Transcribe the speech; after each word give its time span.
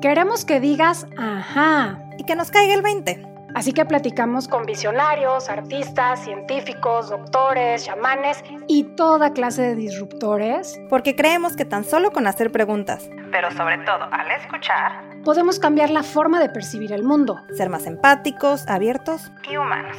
Queremos 0.00 0.44
que 0.44 0.60
digas 0.60 1.06
ajá 1.16 1.98
y 2.18 2.24
que 2.24 2.36
nos 2.36 2.50
caiga 2.50 2.74
el 2.74 2.82
20. 2.82 3.26
Así 3.54 3.72
que 3.72 3.86
platicamos 3.86 4.48
con 4.48 4.66
visionarios, 4.66 5.48
artistas, 5.48 6.22
científicos, 6.22 7.08
doctores, 7.08 7.86
chamanes 7.86 8.44
y 8.68 8.84
toda 8.96 9.32
clase 9.32 9.62
de 9.62 9.74
disruptores. 9.74 10.78
Porque 10.90 11.16
creemos 11.16 11.56
que 11.56 11.64
tan 11.64 11.82
solo 11.84 12.10
con 12.10 12.26
hacer 12.26 12.52
preguntas, 12.52 13.08
pero 13.32 13.50
sobre 13.52 13.78
todo 13.78 14.04
al 14.12 14.30
escuchar, 14.32 15.02
podemos 15.24 15.58
cambiar 15.58 15.88
la 15.88 16.02
forma 16.02 16.40
de 16.40 16.50
percibir 16.50 16.92
el 16.92 17.02
mundo. 17.02 17.40
Ser 17.56 17.70
más 17.70 17.86
empáticos, 17.86 18.68
abiertos 18.68 19.32
y 19.50 19.56
humanos. 19.56 19.96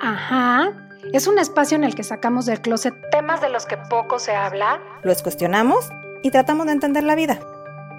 Ajá. 0.00 0.70
Es 1.12 1.26
un 1.26 1.40
espacio 1.40 1.76
en 1.76 1.82
el 1.82 1.96
que 1.96 2.04
sacamos 2.04 2.46
del 2.46 2.60
closet 2.60 2.94
temas 3.10 3.40
de 3.40 3.48
los 3.48 3.66
que 3.66 3.76
poco 3.76 4.20
se 4.20 4.36
habla, 4.36 4.80
los 5.02 5.22
cuestionamos 5.22 5.90
y 6.22 6.30
tratamos 6.30 6.66
de 6.66 6.72
entender 6.72 7.02
la 7.02 7.16
vida. 7.16 7.40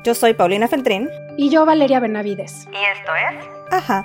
Yo 0.03 0.15
soy 0.15 0.33
Paulina 0.33 0.67
Feltrín. 0.67 1.11
Y 1.37 1.51
yo 1.51 1.63
Valeria 1.63 1.99
Benavides. 1.99 2.67
Y 2.71 2.75
esto 2.75 3.11
es... 3.13 3.45
Ajá. 3.69 4.03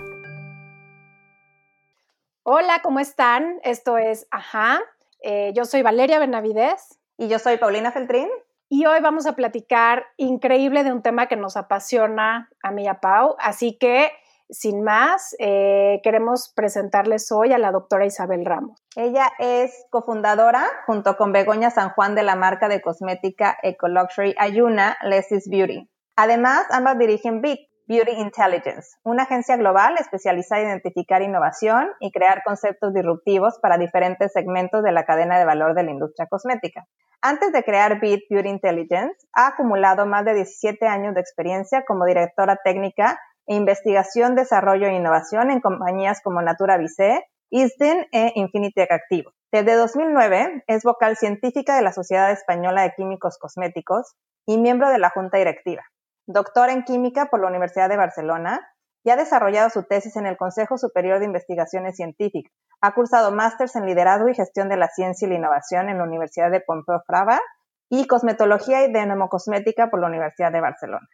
Hola, 2.43 2.81
¿cómo 2.83 3.01
están? 3.01 3.61
Esto 3.65 3.97
es 3.97 4.27
Ajá. 4.31 4.83
Eh, 5.23 5.53
yo 5.55 5.65
soy 5.65 5.81
Valeria 5.81 6.19
Benavides. 6.19 6.99
Y 7.17 7.29
yo 7.29 7.39
soy 7.39 7.57
Paulina 7.57 7.93
Feltrín. 7.93 8.29
Y 8.69 8.85
hoy 8.85 9.01
vamos 9.01 9.25
a 9.25 9.37
platicar 9.37 10.05
increíble 10.19 10.85
de 10.85 10.93
un 10.93 11.01
tema 11.01 11.29
que 11.29 11.37
nos 11.37 11.57
apasiona 11.57 12.51
a 12.63 12.71
mí 12.73 12.85
y 12.85 12.89
a 12.89 13.01
Pau. 13.01 13.35
Así 13.39 13.79
que, 13.79 14.13
sin 14.49 14.83
más, 14.83 15.35
eh, 15.39 16.01
queremos 16.03 16.53
presentarles 16.55 17.31
hoy 17.33 17.53
a 17.53 17.59
la 17.59 17.73
doctora 17.73 18.07
Isabel 18.07 18.45
Ramos. 18.45 18.81
Ella 18.95 19.31
es 19.39 19.87
cofundadora, 19.91 20.65
junto 20.87 21.17
con 21.17 21.33
Begoña 21.33 21.71
San 21.71 21.91
Juan, 21.91 22.15
de 22.15 22.23
la 22.23 22.37
marca 22.37 22.69
de 22.69 22.81
cosmética 22.81 23.57
Eco 23.63 23.89
Luxury 23.89 24.35
Ayuna, 24.39 24.97
Lesis 25.03 25.49
Beauty. 25.49 25.91
Además, 26.17 26.67
ambas 26.71 26.99
dirigen 26.99 27.41
BIT, 27.41 27.61
Beauty 27.89 28.13
Intelligence, 28.13 28.97
una 29.05 29.25
agencia 29.25 29.57
global 29.57 29.95
especializada 30.01 30.63
en 30.63 30.69
identificar 30.71 31.23
innovación 31.23 31.89
y 32.01 32.11
crear 32.11 32.43
conceptos 32.45 32.93
disruptivos 32.93 33.61
para 33.63 33.79
diferentes 33.79 34.33
segmentos 34.33 34.83
de 34.83 34.91
la 34.91 35.05
cadena 35.05 35.39
de 35.39 35.45
valor 35.45 35.75
de 35.75 35.85
la 35.85 35.93
industria 35.93 36.27
cosmética. 36.27 36.85
Antes 37.23 37.53
de 37.53 37.63
crear 37.63 38.01
BIT 38.01 38.25
Beauty 38.29 38.49
Intelligence, 38.49 39.27
ha 39.33 39.49
acumulado 39.49 40.05
más 40.05 40.25
de 40.25 40.35
17 40.35 40.85
años 40.87 41.15
de 41.15 41.21
experiencia 41.21 41.85
como 41.87 42.07
directora 42.07 42.59
técnica 42.65 43.21
e 43.47 43.55
investigación, 43.55 44.35
desarrollo 44.35 44.87
e 44.87 44.95
innovación 44.95 45.51
en 45.51 45.61
compañías 45.61 46.21
como 46.23 46.43
Natura 46.43 46.79
Vise, 46.79 47.25
ISDEN 47.51 48.07
e 48.13 48.33
Infinitec 48.35 48.91
Activo. 48.91 49.33
Desde 49.53 49.75
2009 49.75 50.65
es 50.67 50.83
vocal 50.83 51.17
científica 51.17 51.77
de 51.77 51.83
la 51.83 51.93
Sociedad 51.93 52.31
Española 52.33 52.83
de 52.83 52.93
Químicos 52.97 53.39
Cosméticos 53.39 54.15
y 54.47 54.59
miembro 54.59 54.91
de 54.91 54.99
la 54.99 55.11
Junta 55.11 55.39
Directiva 55.39 55.83
doctora 56.27 56.73
en 56.73 56.83
química 56.83 57.27
por 57.27 57.41
la 57.41 57.49
Universidad 57.49 57.89
de 57.89 57.97
Barcelona 57.97 58.61
y 59.05 59.11
ha 59.11 59.17
desarrollado 59.17 59.71
su 59.71 59.85
tesis 59.85 60.17
en 60.17 60.27
el 60.27 60.37
Consejo 60.37 60.77
Superior 60.77 61.21
de 61.21 61.27
Investigaciones 61.27 61.97
Científicas. 61.97 62.53
Ha 62.81 62.93
cursado 62.93 63.31
másters 63.31 63.77
en 63.77 63.87
liderazgo 63.87 64.29
y 64.29 64.35
gestión 64.35 64.69
de 64.69 64.77
la 64.77 64.89
ciencia 64.89 65.27
y 65.27 65.31
la 65.31 65.37
innovación 65.37 65.89
en 65.89 65.99
la 65.99 66.05
Universidad 66.05 66.51
de 66.51 66.61
Pompeu 66.61 66.99
Fraba 67.07 67.41
y 67.89 68.07
cosmetología 68.09 68.85
y 68.85 68.93
de 68.93 69.07
nemocosmética 69.07 69.89
por 69.89 70.01
la 70.01 70.09
Universidad 70.09 70.51
de 70.51 70.61
Barcelona. 70.61 71.07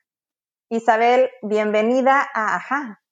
Isabel, 0.73 1.31
bienvenida 1.43 2.27
a 2.33 2.57
Ajá. 2.57 3.03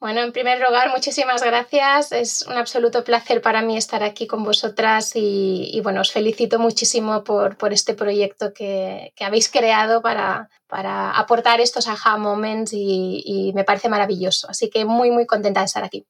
Bueno, 0.00 0.22
en 0.22 0.32
primer 0.32 0.58
lugar, 0.60 0.88
muchísimas 0.88 1.42
gracias. 1.42 2.10
Es 2.10 2.40
un 2.48 2.54
absoluto 2.54 3.04
placer 3.04 3.42
para 3.42 3.60
mí 3.60 3.76
estar 3.76 4.02
aquí 4.02 4.26
con 4.26 4.42
vosotras 4.42 5.12
y, 5.14 5.78
bueno, 5.84 6.00
os 6.00 6.10
felicito 6.10 6.58
muchísimo 6.58 7.22
por, 7.22 7.54
este 7.70 7.92
proyecto 7.92 8.54
que, 8.54 9.12
habéis 9.20 9.50
creado 9.50 10.00
para, 10.00 10.48
aportar 10.70 11.60
estos 11.60 11.86
aha 11.86 12.16
moments 12.16 12.72
y, 12.72 13.52
me 13.54 13.64
parece 13.64 13.90
maravilloso. 13.90 14.48
Así 14.48 14.70
que 14.70 14.86
muy, 14.86 15.10
muy 15.10 15.26
contenta 15.26 15.60
de 15.60 15.66
estar 15.66 15.84
aquí. 15.84 16.06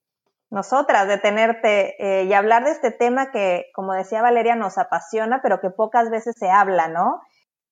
Nosotras, 0.51 1.09
de 1.09 1.19
tenerte 1.19 1.97
eh, 1.99 2.27
y 2.27 2.33
hablar 2.33 2.63
de 2.63 2.71
este 2.71 2.93
tema 2.93 3.33
que, 3.33 3.67
como 3.75 3.93
decía 3.93 4.23
Valeria, 4.23 4.55
nos 4.55 4.79
apasiona, 4.79 5.41
pero 5.43 5.61
que 5.61 5.71
pocas 5.71 6.11
veces 6.11 6.37
se 6.39 6.49
habla, 6.49 6.87
¿no? 6.87 7.23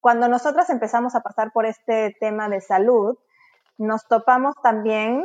Cuando 0.05 0.29
nosotras 0.29 0.69
empezamos 0.69 1.15
a 1.15 1.23
pasar 1.23 1.51
por 1.51 1.65
este 1.65 2.15
tema 2.21 2.51
de 2.51 2.61
salud, 2.61 3.17
nos 3.79 4.07
topamos 4.07 4.55
también 4.63 5.25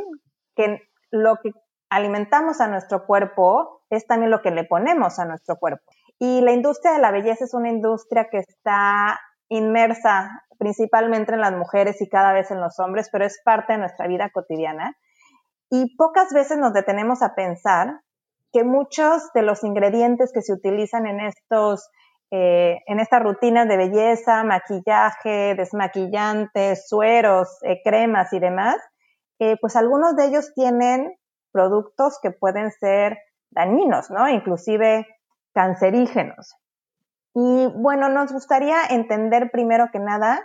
que 0.56 0.78
lo 1.10 1.36
que 1.36 1.50
alimentamos 1.90 2.62
a 2.62 2.66
nuestro 2.66 3.04
cuerpo 3.04 3.82
es 3.90 4.06
también 4.06 4.30
lo 4.30 4.40
que 4.40 4.50
le 4.50 4.64
ponemos 4.64 5.18
a 5.18 5.26
nuestro 5.26 5.56
cuerpo. 5.56 5.82
Y 6.18 6.40
la 6.40 6.52
industria 6.52 6.92
de 6.94 6.98
la 6.98 7.10
belleza 7.10 7.44
es 7.44 7.52
una 7.52 7.68
industria 7.68 8.28
que 8.30 8.38
está 8.38 9.20
inmersa 9.50 10.46
principalmente 10.58 11.34
en 11.34 11.42
las 11.42 11.52
mujeres 11.52 12.00
y 12.00 12.08
cada 12.08 12.32
vez 12.32 12.50
en 12.50 12.62
los 12.62 12.78
hombres, 12.78 13.10
pero 13.12 13.26
es 13.26 13.38
parte 13.44 13.74
de 13.74 13.80
nuestra 13.80 14.06
vida 14.06 14.30
cotidiana. 14.32 14.96
Y 15.68 15.94
pocas 15.96 16.32
veces 16.32 16.56
nos 16.56 16.72
detenemos 16.72 17.20
a 17.20 17.34
pensar 17.34 18.00
que 18.50 18.64
muchos 18.64 19.30
de 19.34 19.42
los 19.42 19.62
ingredientes 19.62 20.32
que 20.32 20.40
se 20.40 20.54
utilizan 20.54 21.06
en 21.06 21.20
estos 21.20 21.90
eh, 22.30 22.78
en 22.86 23.00
estas 23.00 23.22
rutinas 23.22 23.68
de 23.68 23.76
belleza, 23.76 24.44
maquillaje, 24.44 25.54
desmaquillantes, 25.56 26.88
sueros, 26.88 27.58
eh, 27.62 27.80
cremas 27.82 28.32
y 28.32 28.38
demás, 28.38 28.76
pues 29.62 29.74
algunos 29.74 30.16
de 30.16 30.26
ellos 30.26 30.52
tienen 30.54 31.14
productos 31.50 32.18
que 32.22 32.30
pueden 32.30 32.70
ser 32.72 33.16
dañinos, 33.48 34.10
¿no? 34.10 34.28
Inclusive 34.28 35.06
cancerígenos. 35.54 36.56
Y 37.34 37.68
bueno, 37.74 38.10
nos 38.10 38.32
gustaría 38.32 38.84
entender 38.90 39.50
primero 39.50 39.86
que 39.90 39.98
nada 39.98 40.40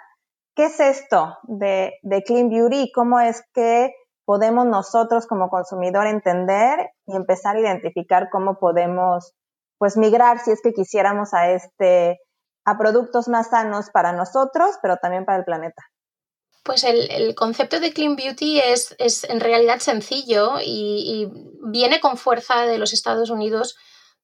qué 0.56 0.66
es 0.66 0.80
esto 0.80 1.38
de, 1.44 1.94
de 2.04 2.24
Clean 2.24 2.50
Beauty 2.50 2.92
cómo 2.94 3.20
es 3.20 3.44
que 3.54 3.94
podemos 4.26 4.66
nosotros 4.66 5.28
como 5.28 5.50
consumidor 5.50 6.08
entender 6.08 6.92
y 7.06 7.16
empezar 7.16 7.56
a 7.56 7.60
identificar 7.60 8.30
cómo 8.32 8.58
podemos 8.58 9.36
pues 9.78 9.98
migrar 9.98 10.40
si 10.40 10.52
es 10.52 10.62
que 10.62 10.74
quisiéramos 10.74 11.34
a 11.34 11.52
este 11.52 12.20
a 12.66 12.78
productos 12.78 13.28
más 13.28 13.50
sanos 13.52 13.92
para 13.92 14.12
nosotros, 14.12 14.76
pero 14.82 14.98
también 14.98 15.24
para 15.24 15.38
el 15.38 15.46
planeta. 15.46 15.84
Pues 16.64 16.84
el, 16.84 17.36
concepto 17.36 17.80
de 17.80 17.94
Clean 17.94 18.16
Beauty 18.16 18.60
es, 18.60 18.96
en 19.30 19.40
realidad 19.40 19.80
sencillo 19.80 20.56
y, 20.64 21.32
viene 21.68 22.00
con 22.00 22.18
fuerza 22.18 22.66
de 22.66 22.80
los 22.80 22.92
Estados 22.92 23.30
Unidos, 23.30 23.76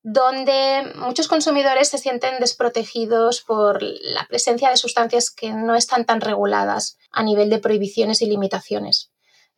donde 0.01 0.91
muchos 0.95 1.27
consumidores 1.27 1.89
se 1.89 1.99
sienten 1.99 2.39
desprotegidos 2.39 3.41
por 3.41 3.83
la 3.83 4.25
presencia 4.27 4.71
de 4.71 4.77
sustancias 4.77 5.29
que 5.29 5.53
no 5.53 5.75
están 5.75 6.05
tan 6.05 6.21
reguladas 6.21 6.97
a 7.11 7.21
nivel 7.21 7.51
de 7.51 7.59
prohibiciones 7.59 8.23
y 8.23 8.25
limitaciones. 8.25 9.10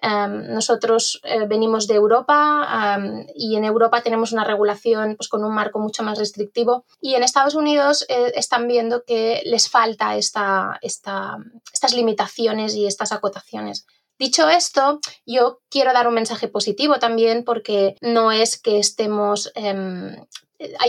Em, 0.05 0.53
nosotros 0.53 1.21
eh, 1.23 1.45
venimos 1.47 1.87
de 1.87 1.95
Europa 1.95 2.67
em, 2.97 3.25
y 3.33 3.55
en 3.55 3.63
Europa 3.63 4.03
tenemos 4.03 4.33
una 4.33 4.43
regulación 4.43 5.15
pues, 5.15 5.29
con 5.29 5.45
un 5.45 5.55
marco 5.55 5.79
mucho 5.79 6.03
más 6.03 6.17
restrictivo 6.17 6.83
y 6.99 7.15
en 7.15 7.23
Estados 7.23 7.55
Unidos 7.55 8.05
eh, 8.09 8.33
están 8.35 8.67
viendo 8.67 9.05
que 9.05 9.41
les 9.45 9.69
falta 9.69 10.17
esta, 10.17 10.77
estas 10.81 11.93
limitaciones 11.93 12.75
y 12.75 12.85
estas 12.85 13.13
acotaciones. 13.13 13.85
Dicho 14.19 14.49
esto, 14.49 14.99
yo 15.25 15.61
quiero 15.69 15.93
dar 15.93 16.09
un 16.09 16.15
mensaje 16.15 16.49
positivo 16.49 16.99
también 16.99 17.45
porque 17.45 17.95
no 18.01 18.33
es 18.33 18.61
que 18.61 18.79
estemos 18.79 19.53
em, 19.55 20.17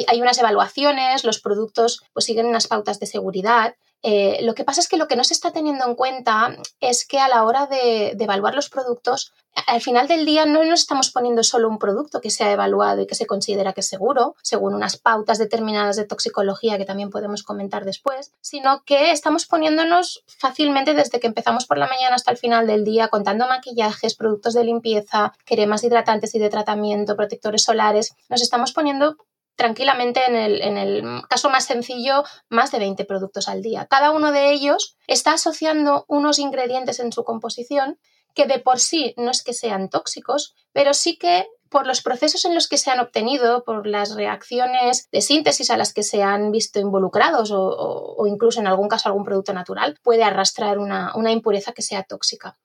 hay, 0.09 0.21
unas 0.21 0.39
evaluaciones, 0.39 1.25
los 1.25 1.41
productos 1.41 2.03
pues, 2.13 2.25
siguen 2.25 2.47
unas 2.47 2.67
pautas 2.67 2.99
de 2.99 3.07
seguridad 3.07 3.77
eh, 4.07 4.41
lo 4.43 4.55
que 4.55 4.65
pasa 4.65 4.83
es 4.83 4.89
que 4.89 4.99
lo 4.99 5.09
que 5.09 5.17
no 5.17 5.25
se 5.25 5.33
está 5.33 5.51
teniendo 5.51 5.87
en 5.87 5.95
cuenta 5.95 6.55
es 6.79 7.07
que 7.07 7.21
a 7.21 7.29
la 7.29 7.43
hora 7.43 7.67
de, 7.67 8.11
evaluar 8.11 8.55
los 8.55 8.69
productos, 8.69 9.33
al 9.67 9.81
final 9.81 10.09
del 10.09 10.27
día 10.27 10.45
no 10.45 10.63
nos 10.63 10.81
estamos 10.81 11.11
poniendo 11.11 11.43
solo 11.43 11.71
un 11.71 11.79
producto 11.79 12.21
que 12.21 12.29
se 12.29 12.45
ha 12.45 12.53
evaluado 12.53 13.01
y 13.01 13.07
que 13.07 13.15
se 13.15 13.25
considera 13.25 13.73
que 13.73 13.81
es 13.81 13.89
seguro, 13.89 14.37
según 14.43 14.75
unas 14.75 14.99
pautas 14.99 15.39
determinadas 15.39 15.97
de 15.97 16.05
toxicología 16.05 16.77
que 16.77 16.85
también 16.85 17.09
podemos 17.09 17.43
comentar 17.43 17.87
después, 17.87 18.33
sino 18.43 18.83
que 18.85 19.11
estamos 19.11 19.47
poniéndonos 19.47 20.23
fácilmente 20.27 20.93
desde 20.93 21.19
que 21.19 21.27
empezamos 21.27 21.65
por 21.65 21.79
la 21.79 21.87
mañana 21.87 22.17
hasta 22.17 22.31
el 22.31 22.37
final 22.37 22.67
del 22.67 22.85
día 22.85 23.09
contando 23.09 23.47
maquillajes, 23.47 24.17
productos 24.17 24.53
de 24.53 24.65
limpieza, 24.65 25.33
cremas 25.47 25.83
hidratantes 25.83 26.35
y 26.35 26.39
de 26.39 26.51
tratamiento, 26.51 27.17
protectores 27.17 27.63
solares, 27.63 28.15
nos 28.29 28.43
estamos 28.43 28.75
poniendo 28.75 29.17
tranquilamente 29.57 30.21
en 30.27 30.77
el, 30.77 31.23
caso 31.29 31.51
más 31.51 31.67
sencillo 31.67 32.25
más 32.49 32.73
de 32.73 32.79
20 32.79 33.05
productos 33.05 33.49
al 33.49 33.63
día. 33.63 33.87
Cada 33.87 34.11
uno 34.11 34.33
de 34.33 34.51
ellos 34.51 34.97
está 35.07 35.35
asociando 35.35 36.05
unos 36.09 36.39
ingredientes 36.39 37.01
en 37.01 37.13
su 37.13 37.25
composición 37.25 37.99
que 38.35 38.47
de 38.47 38.59
por 38.59 38.81
sí 38.81 39.15
no 39.17 39.31
es 39.31 39.45
que 39.45 39.53
sean 39.53 39.89
tóxicos, 39.89 40.55
pero 40.73 40.93
sí 40.93 41.17
que 41.17 41.47
por 41.69 41.87
los 41.87 42.03
procesos 42.03 42.45
en 42.45 42.55
los 42.55 42.69
que 42.69 42.79
se 42.79 42.91
han 42.91 43.01
obtenido, 43.01 43.65
por 43.65 43.87
las 43.87 44.15
reacciones 44.15 45.09
de 45.11 45.21
síntesis 45.21 45.71
a 45.71 45.77
las 45.77 45.93
que 45.93 46.03
se 46.03 46.23
han 46.23 46.51
visto 46.51 46.81
involucrados 46.81 47.51
o, 47.53 48.25
incluso 48.27 48.61
en 48.61 48.67
algún 48.67 48.89
caso 48.89 49.09
algún 49.09 49.25
producto 49.25 49.53
natural, 49.53 49.99
puede 50.03 50.25
arrastrar 50.25 50.79
una 50.79 51.33
impureza 51.33 51.73
que 51.73 51.83
sea 51.83 52.03
tóxica. 52.03 52.59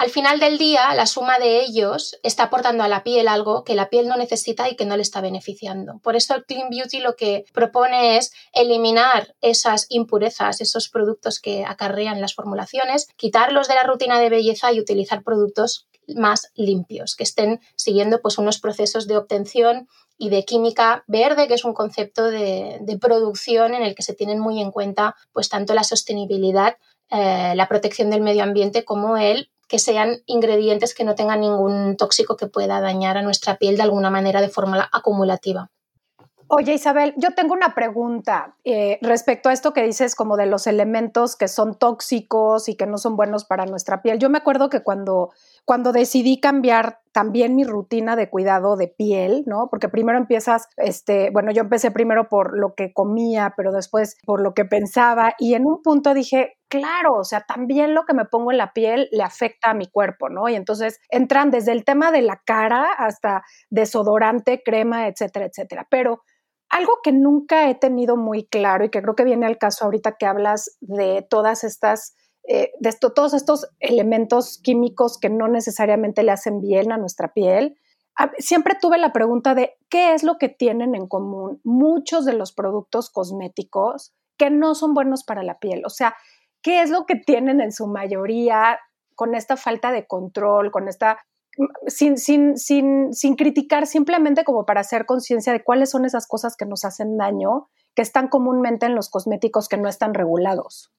Al 0.00 0.08
final 0.08 0.40
del 0.40 0.56
día, 0.56 0.94
la 0.94 1.04
suma 1.04 1.38
de 1.38 1.60
ellos 1.60 2.18
está 2.22 2.44
aportando 2.44 2.82
a 2.82 2.88
la 2.88 3.02
piel 3.02 3.28
algo 3.28 3.64
que 3.64 3.74
la 3.74 3.90
piel 3.90 4.08
no 4.08 4.16
necesita 4.16 4.66
y 4.70 4.74
que 4.74 4.86
no 4.86 4.96
le 4.96 5.02
está 5.02 5.20
beneficiando. 5.20 5.98
Por 6.02 6.16
eso 6.16 6.34
el 6.34 6.46
Clean 6.46 6.70
Beauty 6.70 7.00
lo 7.00 7.16
que 7.16 7.44
propone 7.52 8.16
es 8.16 8.32
eliminar 8.54 9.34
esas 9.42 9.84
impurezas, 9.90 10.62
esos 10.62 10.88
productos 10.88 11.38
que 11.38 11.66
acarrean 11.66 12.22
las 12.22 12.34
formulaciones, 12.34 13.08
quitarlos 13.16 13.68
de 13.68 13.74
la 13.74 13.82
rutina 13.82 14.18
de 14.18 14.30
belleza 14.30 14.72
y 14.72 14.80
utilizar 14.80 15.22
productos 15.22 15.86
más 16.16 16.50
limpios, 16.54 17.14
que 17.14 17.24
estén 17.24 17.60
siguiendo 17.76 18.22
pues, 18.22 18.38
unos 18.38 18.58
procesos 18.58 19.06
de 19.06 19.18
obtención 19.18 19.86
y 20.16 20.30
de 20.30 20.46
química 20.46 21.04
verde, 21.08 21.46
que 21.46 21.54
es 21.54 21.64
un 21.66 21.74
concepto 21.74 22.30
de, 22.30 22.80
producción 22.98 23.74
en 23.74 23.82
el 23.82 23.94
que 23.94 24.02
se 24.02 24.14
tienen 24.14 24.38
muy 24.38 24.62
en 24.62 24.70
cuenta 24.70 25.14
pues, 25.34 25.50
tanto 25.50 25.74
la 25.74 25.84
sostenibilidad, 25.84 26.78
eh, 27.10 27.52
la 27.54 27.68
protección 27.68 28.08
del 28.08 28.22
medio 28.22 28.44
ambiente 28.44 28.86
como 28.86 29.18
el 29.18 29.50
que 29.70 29.78
sean 29.78 30.16
ingredientes 30.26 30.94
que 30.94 31.04
no 31.04 31.14
tengan 31.14 31.40
ningún 31.40 31.96
tóxico 31.96 32.36
que 32.36 32.48
pueda 32.48 32.80
dañar 32.80 33.16
a 33.16 33.22
nuestra 33.22 33.56
piel 33.56 33.76
de 33.76 33.82
alguna 33.82 34.10
manera 34.10 34.40
de 34.40 34.48
forma 34.48 34.88
acumulativa. 34.92 35.70
Oye 36.48 36.74
Isabel, 36.74 37.14
yo 37.16 37.30
tengo 37.36 37.54
una 37.54 37.76
pregunta 37.76 38.56
eh, 38.64 38.98
respecto 39.02 39.48
a 39.48 39.52
esto 39.52 39.72
que 39.72 39.84
dices 39.84 40.16
como 40.16 40.36
de 40.36 40.46
los 40.46 40.66
elementos 40.66 41.36
que 41.36 41.46
son 41.46 41.76
tóxicos 41.76 42.68
y 42.68 42.74
que 42.74 42.86
no 42.86 42.98
son 42.98 43.14
buenos 43.14 43.44
para 43.44 43.66
nuestra 43.66 44.02
piel. 44.02 44.18
Yo 44.18 44.28
me 44.28 44.38
acuerdo 44.38 44.68
que 44.68 44.82
cuando, 44.82 45.30
cuando 45.64 45.92
decidí 45.92 46.40
cambiar 46.40 47.00
también 47.12 47.56
mi 47.56 47.64
rutina 47.64 48.16
de 48.16 48.30
cuidado 48.30 48.76
de 48.76 48.88
piel, 48.88 49.42
¿no? 49.46 49.68
Porque 49.70 49.88
primero 49.88 50.18
empiezas, 50.18 50.68
este, 50.76 51.30
bueno, 51.30 51.50
yo 51.52 51.62
empecé 51.62 51.90
primero 51.90 52.28
por 52.28 52.58
lo 52.58 52.74
que 52.74 52.92
comía, 52.92 53.54
pero 53.56 53.72
después 53.72 54.16
por 54.24 54.40
lo 54.40 54.54
que 54.54 54.64
pensaba 54.64 55.34
y 55.38 55.54
en 55.54 55.66
un 55.66 55.82
punto 55.82 56.14
dije, 56.14 56.54
claro, 56.68 57.14
o 57.14 57.24
sea, 57.24 57.40
también 57.40 57.94
lo 57.94 58.04
que 58.04 58.14
me 58.14 58.26
pongo 58.26 58.52
en 58.52 58.58
la 58.58 58.72
piel 58.72 59.08
le 59.10 59.22
afecta 59.22 59.70
a 59.70 59.74
mi 59.74 59.86
cuerpo, 59.86 60.28
¿no? 60.28 60.48
Y 60.48 60.54
entonces 60.54 61.00
entran 61.10 61.50
desde 61.50 61.72
el 61.72 61.84
tema 61.84 62.12
de 62.12 62.22
la 62.22 62.40
cara 62.44 62.92
hasta 62.96 63.42
desodorante, 63.70 64.62
crema, 64.64 65.08
etcétera, 65.08 65.46
etcétera. 65.46 65.86
Pero 65.90 66.22
algo 66.68 67.00
que 67.02 67.12
nunca 67.12 67.68
he 67.68 67.74
tenido 67.74 68.16
muy 68.16 68.46
claro 68.46 68.84
y 68.84 68.90
que 68.90 69.02
creo 69.02 69.16
que 69.16 69.24
viene 69.24 69.46
al 69.46 69.58
caso 69.58 69.84
ahorita 69.84 70.16
que 70.16 70.26
hablas 70.26 70.76
de 70.80 71.26
todas 71.28 71.64
estas 71.64 72.14
eh, 72.48 72.72
de 72.80 72.92
todos 72.92 73.34
estos 73.34 73.68
elementos 73.80 74.58
químicos 74.62 75.18
que 75.18 75.30
no 75.30 75.48
necesariamente 75.48 76.22
le 76.22 76.32
hacen 76.32 76.60
bien 76.60 76.90
a 76.92 76.96
nuestra 76.96 77.32
piel. 77.32 77.76
Siempre 78.38 78.74
tuve 78.80 78.98
la 78.98 79.12
pregunta 79.12 79.54
de 79.54 79.78
qué 79.88 80.14
es 80.14 80.24
lo 80.24 80.36
que 80.36 80.48
tienen 80.48 80.94
en 80.94 81.06
común 81.06 81.60
muchos 81.64 82.24
de 82.24 82.34
los 82.34 82.52
productos 82.52 83.08
cosméticos 83.08 84.12
que 84.36 84.50
no 84.50 84.74
son 84.74 84.94
buenos 84.94 85.24
para 85.24 85.42
la 85.42 85.58
piel. 85.58 85.82
O 85.86 85.90
sea, 85.90 86.14
¿qué 86.62 86.82
es 86.82 86.90
lo 86.90 87.06
que 87.06 87.16
tienen 87.16 87.60
en 87.60 87.72
su 87.72 87.86
mayoría 87.86 88.78
con 89.14 89.34
esta 89.34 89.56
falta 89.56 89.92
de 89.92 90.06
control, 90.06 90.70
con 90.70 90.88
esta 90.88 91.18
sin, 91.86 92.16
sin, 92.16 92.56
sin, 92.56 93.12
sin 93.12 93.36
criticar, 93.36 93.86
simplemente 93.86 94.44
como 94.44 94.64
para 94.64 94.80
hacer 94.80 95.04
conciencia 95.04 95.52
de 95.52 95.62
cuáles 95.62 95.90
son 95.90 96.04
esas 96.04 96.26
cosas 96.26 96.56
que 96.56 96.64
nos 96.64 96.84
hacen 96.84 97.16
daño, 97.16 97.68
que 97.94 98.02
están 98.02 98.28
comúnmente 98.28 98.86
en 98.86 98.94
los 98.94 99.10
cosméticos 99.10 99.68
que 99.68 99.76
no 99.76 99.88
están 99.88 100.14
regulados 100.14 100.92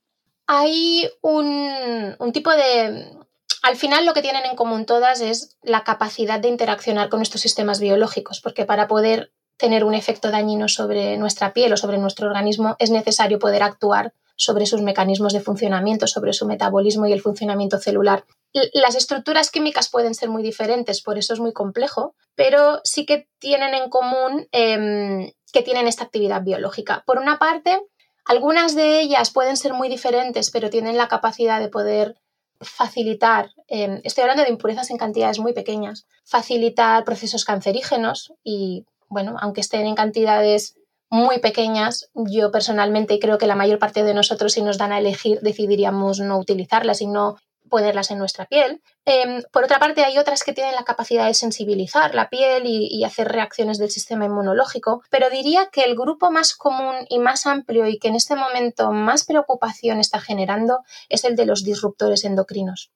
hay 0.54 1.10
un, 1.22 2.18
tipo 2.34 2.52
de... 2.52 3.08
Al 3.64 3.78
final 3.78 4.06
lo 4.06 4.14
que 4.14 4.22
tienen 4.22 4.46
en 4.46 4.58
común 4.58 4.86
todas 4.86 5.22
es 5.22 5.58
la 5.64 5.86
capacidad 5.86 6.42
de 6.42 6.50
interaccionar 6.50 7.08
con 7.08 7.20
nuestros 7.20 7.42
sistemas 7.42 7.80
biológicos, 7.80 8.42
porque 8.42 8.66
para 8.66 8.90
poder 8.90 9.32
tener 9.56 9.86
un 9.86 9.94
efecto 9.94 10.30
dañino 10.30 10.68
sobre 10.68 11.16
nuestra 11.18 11.54
piel 11.54 11.72
o 11.72 11.78
sobre 11.78 12.00
nuestro 12.00 12.28
organismo 12.28 12.76
es 12.80 12.90
necesario 12.90 13.40
poder 13.40 13.64
actuar 13.64 14.14
sobre 14.36 14.66
sus 14.66 14.82
mecanismos 14.82 15.32
de 15.32 15.40
funcionamiento, 15.40 16.06
sobre 16.06 16.34
su 16.34 16.46
metabolismo 16.46 17.06
y 17.08 17.14
el 17.14 17.22
funcionamiento 17.22 17.78
celular. 17.78 18.26
Las 18.74 18.96
estructuras 18.96 19.52
químicas 19.52 19.90
pueden 19.90 20.16
ser 20.16 20.30
muy 20.30 20.44
diferentes, 20.44 21.02
por 21.02 21.18
eso 21.18 21.34
es 21.34 21.40
muy 21.40 21.54
complejo, 21.54 22.16
pero 22.36 22.82
sí 22.84 23.06
que 23.06 23.30
tienen 23.40 23.74
en 23.74 23.90
común 23.90 24.50
em, 24.52 25.32
que 25.54 25.62
tienen 25.62 25.88
esta 25.88 26.04
actividad 26.04 26.42
biológica. 26.42 27.04
Por 27.06 27.20
una 27.20 27.40
parte, 27.40 27.82
algunas 28.26 28.76
de 28.76 29.02
ellas 29.02 29.32
pueden 29.32 29.58
ser 29.58 29.74
muy 29.74 29.90
diferentes, 29.90 30.52
pero 30.52 30.70
tienen 30.70 30.98
la 30.98 31.08
capacidad 31.08 31.60
de 31.60 31.70
poder 31.70 32.16
facilitar, 32.62 33.50
em, 33.68 34.02
estoy 34.04 34.22
hablando 34.22 34.44
de 34.44 34.50
impurezas 34.50 34.92
en 34.92 34.98
cantidades 34.98 35.40
muy 35.40 35.54
pequeñas, 35.54 36.06
facilitar 36.24 37.04
procesos 37.04 37.44
cancerígenos 37.44 38.34
y, 38.44 38.86
bueno, 39.10 39.36
aunque 39.40 39.62
estén 39.62 39.88
en 39.88 39.96
cantidades 39.96 40.76
muy 41.10 41.40
pequeñas, 41.40 42.10
yo 42.14 42.52
personalmente 42.52 43.20
creo 43.20 43.38
que 43.38 43.48
la 43.48 43.56
mayor 43.56 43.80
parte 43.80 44.04
de 44.04 44.14
nosotros, 44.14 44.54
si 44.54 44.62
nos 44.62 44.78
dan 44.78 44.94
a 44.94 45.00
elegir, 45.00 45.40
decidiríamos 45.42 46.20
no 46.20 46.38
utilizarlas 46.38 47.02
y 47.02 47.08
no 47.08 47.38
ponerlas 47.72 48.12
en 48.12 48.20
nuestra 48.20 48.46
piel. 48.46 48.84
Em, 49.06 49.42
por 49.52 49.64
otra 49.64 49.80
parte, 49.80 50.04
hay 50.04 50.20
otras 50.20 50.44
que 50.44 50.54
tienen 50.54 50.76
la 50.76 50.84
capacidad 50.84 51.26
de 51.26 51.34
sensibilizar 51.34 52.14
la 52.14 52.30
piel 52.30 52.64
y, 52.68 53.04
hacer 53.04 53.30
reacciones 53.30 53.80
del 53.80 53.90
sistema 53.90 54.26
inmunológico, 54.26 55.02
pero 55.10 55.32
diría 55.32 55.70
que 55.72 55.82
el 55.82 55.96
grupo 55.96 56.30
más 56.30 56.54
común 56.54 56.96
y 57.10 57.18
más 57.18 57.48
amplio 57.48 57.88
y 57.88 57.98
que 57.98 58.10
en 58.10 58.16
este 58.16 58.36
momento 58.36 58.92
más 58.92 59.26
preocupación 59.26 60.00
está 60.00 60.20
generando 60.20 60.82
es 61.10 61.24
el 61.24 61.36
de 61.36 61.48
los 61.48 61.64
disruptores 61.64 62.24
endocrinos. 62.26 62.92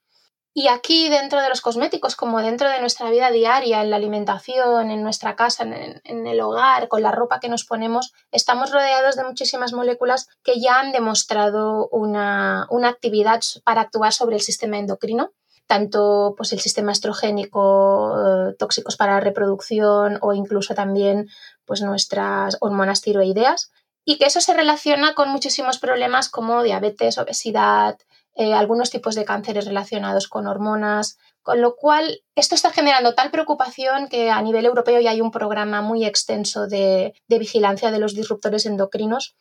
Y 0.58 0.70
aquí 0.70 1.10
dentro 1.10 1.42
de 1.42 1.50
los 1.50 1.60
cosméticos, 1.60 2.16
como 2.16 2.42
dentro 2.42 2.70
de 2.70 2.80
nuestra 2.80 3.10
vida 3.10 3.30
diaria, 3.30 3.82
en 3.82 3.90
la 3.90 3.98
alimentación, 3.98 4.90
en 4.90 5.04
nuestra 5.04 5.36
casa, 5.36 5.66
en, 5.66 6.28
el 6.28 6.40
hogar, 6.40 6.88
con 6.88 7.02
la 7.02 7.12
ropa 7.12 7.42
que 7.42 7.50
nos 7.50 7.66
ponemos, 7.66 8.14
estamos 8.32 8.72
rodeados 8.72 9.18
de 9.18 9.26
muchísimas 9.26 9.74
moléculas 9.74 10.30
que 10.44 10.62
ya 10.62 10.80
han 10.80 10.94
demostrado 10.94 11.90
una, 11.90 12.70
actividad 12.86 13.42
para 13.66 13.82
actuar 13.82 14.14
sobre 14.14 14.38
el 14.38 14.42
sistema 14.42 14.80
endocrino 14.80 15.34
tanto 15.68 16.36
pues, 16.38 16.54
el 16.54 16.60
sistema 16.60 16.92
estrogénico, 16.92 18.14
eh, 18.16 18.54
tóxicos 18.58 18.96
para 18.98 19.16
la 19.16 19.20
reproducción 19.20 20.20
o 20.22 20.34
incluso 20.34 20.76
también 20.76 21.28
pues, 21.66 21.82
nuestras 21.82 22.56
hormonas 22.62 23.02
tiroideas, 23.02 23.72
y 24.06 24.20
que 24.20 24.26
eso 24.26 24.40
se 24.40 24.54
relaciona 24.54 25.16
con 25.16 25.30
muchísimos 25.30 25.80
problemas 25.80 26.30
como 26.30 26.62
diabetes, 26.62 27.18
obesidad, 27.18 27.98
eh, 28.36 28.54
algunos 28.54 28.90
tipos 28.90 29.16
de 29.16 29.24
cánceres 29.24 29.66
relacionados 29.66 30.28
con 30.28 30.46
hormonas, 30.46 31.18
con 31.42 31.62
lo 31.62 31.76
cual 31.78 32.22
esto 32.36 32.54
está 32.54 32.70
generando 32.72 33.14
tal 33.16 33.32
preocupación 33.32 34.10
que 34.10 34.30
a 34.30 34.42
nivel 34.42 34.66
europeo 34.66 35.00
ya 35.00 35.12
hay 35.12 35.22
un 35.22 35.32
programa 35.32 35.82
muy 35.82 36.04
extenso 36.04 36.68
de, 36.68 37.14
vigilancia 37.30 37.92
de 37.92 38.00
los 38.00 38.14
disruptores 38.14 38.66
endocrinos 38.66 39.36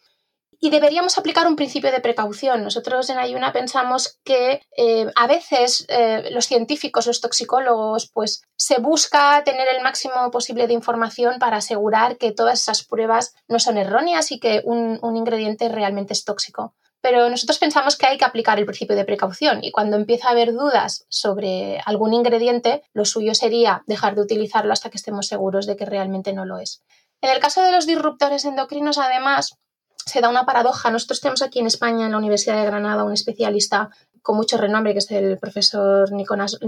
y 0.60 0.70
deberíamos 0.70 1.18
aplicar 1.18 1.48
un 1.48 1.56
principio 1.56 1.90
de 1.90 2.00
precaución. 2.00 2.62
Nosotros 2.62 3.10
en 3.10 3.18
Ayuna 3.18 3.52
pensamos 3.52 4.20
que 4.22 4.62
eh, 4.76 5.10
a 5.16 5.26
veces 5.26 5.86
eh, 5.88 6.28
los 6.30 6.46
científicos, 6.46 7.08
los 7.08 7.20
toxicólogos, 7.20 8.08
pues 8.12 8.42
se 8.56 8.78
busca 8.80 9.42
tener 9.44 9.66
el 9.74 9.82
máximo 9.82 10.30
posible 10.30 10.68
de 10.68 10.74
información 10.74 11.40
para 11.40 11.56
asegurar 11.56 12.16
que 12.16 12.30
todas 12.30 12.60
esas 12.60 12.84
pruebas 12.84 13.34
no 13.48 13.58
son 13.58 13.76
erróneas 13.76 14.30
y 14.30 14.38
que 14.38 14.62
un 14.64 15.16
ingrediente 15.16 15.68
realmente 15.68 16.12
es 16.12 16.24
tóxico. 16.24 16.74
Pero 17.04 17.28
nosotros 17.28 17.58
pensamos 17.58 17.98
que 17.98 18.06
hay 18.06 18.16
que 18.16 18.24
aplicar 18.24 18.58
el 18.58 18.64
principio 18.64 18.96
de 18.96 19.04
precaución 19.04 19.62
y 19.62 19.72
cuando 19.72 19.98
empieza 19.98 20.28
a 20.28 20.30
haber 20.30 20.54
dudas 20.54 21.04
sobre 21.10 21.78
algún 21.84 22.14
ingrediente, 22.14 22.82
lo 22.94 23.04
suyo 23.04 23.34
sería 23.34 23.82
dejar 23.86 24.14
de 24.14 24.22
utilizarlo 24.22 24.72
hasta 24.72 24.88
que 24.88 24.96
estemos 24.96 25.26
seguros 25.26 25.66
de 25.66 25.76
que 25.76 25.84
realmente 25.84 26.32
no 26.32 26.46
lo 26.46 26.56
es. 26.56 26.82
En 27.20 27.28
el 27.28 27.40
caso 27.40 27.60
de 27.60 27.72
los 27.72 27.86
disruptores 27.86 28.46
endocrinos, 28.46 28.96
además, 28.96 29.58
se 30.06 30.22
da 30.22 30.30
una 30.30 30.46
paradoja. 30.46 30.90
Nosotros 30.90 31.20
tenemos 31.20 31.42
aquí 31.42 31.58
en 31.58 31.66
España, 31.66 32.06
en 32.06 32.12
la 32.12 32.16
Universidad 32.16 32.56
de 32.56 32.64
Granada, 32.64 33.04
un 33.04 33.12
especialista 33.12 33.90
con 34.22 34.36
mucho 34.36 34.56
renombre, 34.56 34.94
que 34.94 35.00
es 35.00 35.10
el 35.10 35.38
profesor 35.38 36.10
Nicolás, 36.10 36.58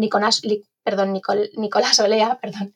perdón, 0.82 1.14
Nicolás 1.14 1.98
Olea, 1.98 2.38
perdón, 2.42 2.74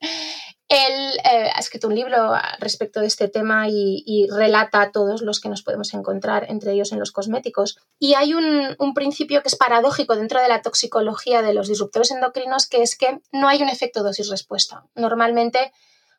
él 0.70 1.18
eh, 1.24 1.50
ha 1.52 1.58
escrito 1.58 1.88
un 1.88 1.96
libro 1.96 2.32
respecto 2.60 3.00
de 3.00 3.08
este 3.08 3.26
tema 3.26 3.66
y, 3.68 4.28
relata 4.30 4.92
todos 4.92 5.20
los 5.20 5.40
que 5.40 5.48
nos 5.48 5.64
podemos 5.64 5.92
encontrar, 5.94 6.46
entre 6.48 6.72
ellos 6.72 6.92
en 6.92 7.00
los 7.00 7.10
cosméticos. 7.10 7.76
Y 7.98 8.14
hay 8.14 8.34
un, 8.34 8.76
principio 8.94 9.42
que 9.42 9.48
es 9.48 9.56
paradójico 9.56 10.14
dentro 10.14 10.40
de 10.40 10.46
la 10.46 10.62
toxicología 10.62 11.42
de 11.42 11.54
los 11.54 11.66
disruptores 11.66 12.12
endocrinos, 12.12 12.68
que 12.68 12.82
es 12.82 12.96
que 12.96 13.18
no 13.32 13.48
hay 13.48 13.62
un 13.62 13.68
efecto 13.68 14.04
dosis-respuesta. 14.04 14.84
Normalmente, 14.94 15.72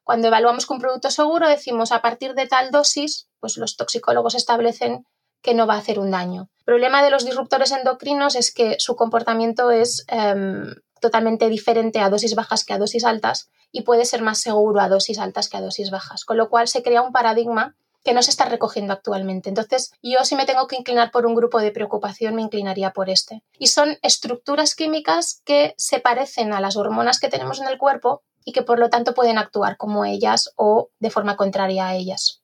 cuando 0.03 0.27
evaluamos 0.27 0.65
que 0.65 0.73
un 0.73 0.81
producto 0.81 1.11
seguro, 1.11 1.47
decimos 1.47 1.93
a 1.93 2.01
partir 2.01 2.33
de 2.33 2.47
tal 2.47 2.71
dosis, 2.71 3.29
pues 3.39 3.55
los 3.55 3.77
toxicólogos 3.77 4.35
establecen 4.35 5.05
que 5.41 5.53
no 5.53 5.65
va 5.65 5.75
a 5.75 5.79
hacer 5.79 5.97
un 5.97 6.11
daño. 6.11 6.49
El 6.59 6.65
problema 6.65 7.01
de 7.03 7.09
los 7.09 7.23
disruptores 7.23 7.71
endocrinos 7.71 8.35
es 8.35 8.53
que 8.53 8.75
su 8.79 8.97
comportamiento 8.97 9.71
es 9.71 10.03
em, 10.09 10.75
totalmente 11.01 11.49
diferente 11.49 11.99
a 11.99 12.09
dosis 12.09 12.35
bajas 12.35 12.63
que 12.63 12.73
a 12.73 12.77
dosis 12.77 13.03
altas 13.03 13.49
y 13.73 13.81
puede 13.81 14.05
ser 14.05 14.21
más 14.21 14.39
seguro 14.39 14.79
a 14.79 14.87
dosis 14.87 15.19
altas 15.19 15.49
que 15.49 15.57
a 15.57 15.61
dosis 15.61 15.91
bajas, 15.91 16.23
con 16.23 16.37
lo 16.37 16.49
cual 16.49 16.69
se 16.69 16.83
crea 16.83 17.01
un 17.01 17.11
paradigma 17.11 17.75
que 18.03 18.13
no 18.13 18.23
se 18.23 18.31
está 18.31 18.45
recogiendo 18.45 18.93
actualmente. 18.93 19.49
Entonces, 19.49 19.93
yo 20.01 20.23
si 20.23 20.35
me 20.35 20.45
tengo 20.45 20.67
que 20.67 20.75
inclinar 20.75 21.11
por 21.11 21.25
un 21.25 21.35
grupo 21.35 21.59
de 21.59 21.71
preocupación, 21.71 22.35
me 22.35 22.41
inclinaría 22.41 22.91
por 22.91 23.09
este. 23.09 23.43
Y 23.57 23.67
son 23.67 23.97
estructuras 24.01 24.75
químicas 24.75 25.41
que 25.45 25.75
se 25.77 25.99
parecen 25.99 26.53
a 26.53 26.61
las 26.61 26.77
hormonas 26.77 27.19
que 27.19 27.29
tenemos 27.29 27.61
en 27.61 27.67
el 27.67 27.77
cuerpo 27.77 28.23
y 28.43 28.53
que 28.53 28.63
por 28.63 28.79
lo 28.79 28.89
tanto 28.89 29.13
pueden 29.13 29.37
actuar 29.37 29.77
como 29.77 30.05
ellas 30.05 30.51
o 30.55 30.89
de 30.99 31.11
forma 31.11 31.37
contraria 31.37 31.87
a 31.87 31.95
ellas. 31.95 32.41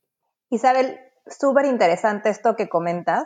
Isabel, 0.49 0.99
súper 1.25 1.65
interesante 1.65 2.29
esto 2.29 2.55
que 2.55 2.69
comentas. 2.69 3.23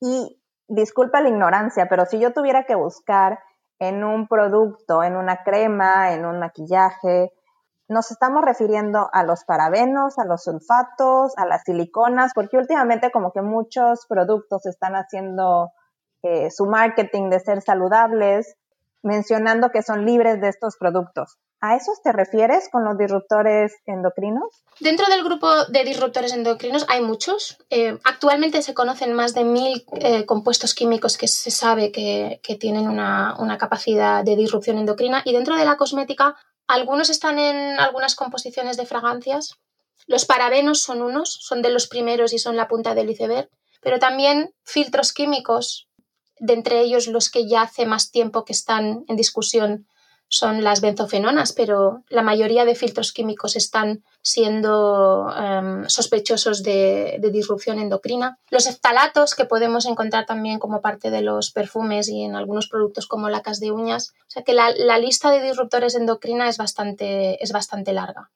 Y 0.00 0.38
disculpa 0.68 1.20
la 1.20 1.30
ignorancia, 1.30 1.86
pero 1.88 2.04
si 2.06 2.18
yo 2.18 2.32
tuviera 2.32 2.64
que 2.66 2.74
buscar 2.74 3.38
en 3.78 4.04
un 4.04 4.26
producto, 4.28 5.02
en 5.02 5.16
una 5.16 5.42
crema, 5.42 6.12
en 6.12 6.24
un 6.24 6.38
maquillaje, 6.38 7.32
nos 7.88 8.10
estamos 8.10 8.44
refiriendo 8.44 9.08
a 9.12 9.22
los 9.22 9.44
parabenos, 9.44 10.18
a 10.18 10.24
los 10.24 10.44
sulfatos, 10.44 11.32
a 11.36 11.46
las 11.46 11.62
siliconas, 11.62 12.32
porque 12.34 12.56
últimamente 12.56 13.10
como 13.12 13.32
que 13.32 13.42
muchos 13.42 14.06
productos 14.08 14.66
están 14.66 14.94
haciendo 14.94 15.70
eh, 16.22 16.50
su 16.50 16.66
marketing 16.66 17.30
de 17.30 17.38
ser 17.40 17.62
saludables, 17.62 18.56
mencionando 19.02 19.70
que 19.70 19.82
son 19.82 20.04
libres 20.04 20.40
de 20.40 20.48
estos 20.48 20.76
productos. 20.76 21.38
¿A 21.60 21.74
esos 21.74 22.02
te 22.02 22.12
refieres 22.12 22.68
con 22.70 22.84
los 22.84 22.98
disruptores 22.98 23.72
endocrinos? 23.86 24.62
Dentro 24.78 25.06
del 25.06 25.24
grupo 25.24 25.48
de 25.66 25.84
disruptores 25.84 26.34
endocrinos 26.34 26.84
hay 26.88 27.00
muchos. 27.00 27.56
Eh, 27.70 27.98
actualmente 28.04 28.60
se 28.60 28.74
conocen 28.74 29.14
más 29.14 29.32
de 29.32 29.44
mil 29.44 29.86
eh, 29.92 30.26
compuestos 30.26 30.74
químicos 30.74 31.16
que 31.16 31.28
se 31.28 31.50
sabe 31.50 31.92
que, 31.92 32.40
tienen 32.60 32.88
una, 32.88 33.36
una, 33.38 33.56
capacidad 33.56 34.22
de 34.22 34.36
disrupción 34.36 34.78
endocrina 34.78 35.22
y 35.24 35.32
dentro 35.32 35.56
de 35.56 35.64
la 35.64 35.76
cosmética 35.76 36.36
algunos 36.66 37.10
están 37.10 37.38
en 37.38 37.80
algunas 37.80 38.14
composiciones 38.14 38.76
de 38.76 38.86
fragancias. 38.86 39.54
Los 40.06 40.26
parabenos 40.26 40.82
son 40.82 41.00
unos, 41.00 41.32
son 41.32 41.62
de 41.62 41.70
los 41.70 41.86
primeros 41.86 42.32
y 42.32 42.38
son 42.38 42.56
la 42.56 42.68
punta 42.68 42.94
del 42.94 43.10
iceberg, 43.10 43.48
pero 43.80 43.98
también 43.98 44.52
filtros 44.62 45.12
químicos, 45.12 45.88
de 46.38 46.52
entre 46.52 46.80
ellos 46.80 47.06
los 47.06 47.30
que 47.30 47.48
ya 47.48 47.62
hace 47.62 47.86
más 47.86 48.10
tiempo 48.10 48.44
que 48.44 48.52
están 48.52 49.04
en 49.08 49.16
discusión 49.16 49.86
son 50.28 50.64
las 50.64 50.80
benzofenonas, 50.80 51.52
pero 51.52 52.02
la 52.08 52.22
mayoría 52.22 52.64
de 52.64 52.74
filtros 52.74 53.12
químicos 53.12 53.56
están 53.56 54.02
siendo 54.22 55.32
em, 55.36 55.88
sospechosos 55.88 56.62
de, 56.62 57.20
disrupción 57.32 57.78
endocrina. 57.78 58.38
Los 58.50 58.66
eftalatos, 58.66 59.34
que 59.34 59.44
podemos 59.44 59.86
encontrar 59.86 60.26
también 60.26 60.58
como 60.58 60.80
parte 60.80 61.10
de 61.10 61.22
los 61.22 61.50
perfumes 61.50 62.08
y 62.08 62.22
en 62.22 62.34
algunos 62.34 62.68
productos 62.68 63.06
como 63.06 63.28
lacas 63.28 63.60
de 63.60 63.70
uñas. 63.70 64.14
O 64.22 64.30
sea 64.30 64.42
que 64.42 64.52
la, 64.52 64.70
la 64.70 64.98
lista 64.98 65.30
de 65.30 65.42
disruptores 65.42 65.94
endocrina 65.94 66.48
es 66.48 66.56
bastante, 66.56 67.42
es 67.42 67.52
bastante 67.52 67.92
larga. 67.92 68.30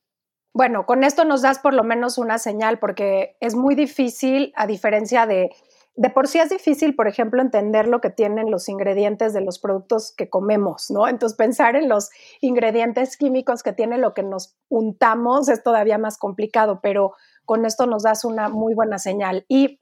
Bueno, 0.52 0.84
con 0.84 1.04
esto 1.04 1.24
nos 1.24 1.42
das 1.42 1.60
por 1.60 1.74
lo 1.74 1.84
menos 1.84 2.18
una 2.18 2.38
señal 2.38 2.78
porque 2.78 3.36
es 3.40 3.54
muy 3.54 3.74
difícil, 3.74 4.52
a 4.56 4.66
diferencia 4.66 5.26
de 5.26 5.50
de 5.96 6.10
por 6.10 6.28
sí 6.28 6.38
es 6.38 6.50
difícil, 6.50 6.94
por 6.94 7.08
ejemplo, 7.08 7.42
entender 7.42 7.86
lo 7.86 8.00
que 8.00 8.10
tienen 8.10 8.50
los 8.50 8.68
ingredientes 8.68 9.32
de 9.32 9.40
los 9.40 9.58
productos 9.58 10.14
que 10.16 10.30
comemos, 10.30 10.90
¿no? 10.90 11.08
Entonces, 11.08 11.36
pensar 11.36 11.76
en 11.76 11.88
los 11.88 12.10
ingredientes 12.40 13.16
químicos 13.16 13.62
que 13.62 13.72
tiene 13.72 13.98
lo 13.98 14.14
que 14.14 14.22
nos 14.22 14.56
untamos 14.68 15.48
es 15.48 15.62
todavía 15.62 15.98
más 15.98 16.16
complicado, 16.16 16.80
pero 16.82 17.12
con 17.44 17.66
esto 17.66 17.86
nos 17.86 18.04
das 18.04 18.24
una 18.24 18.48
muy 18.48 18.74
buena 18.74 18.98
señal. 18.98 19.44
Y 19.48 19.80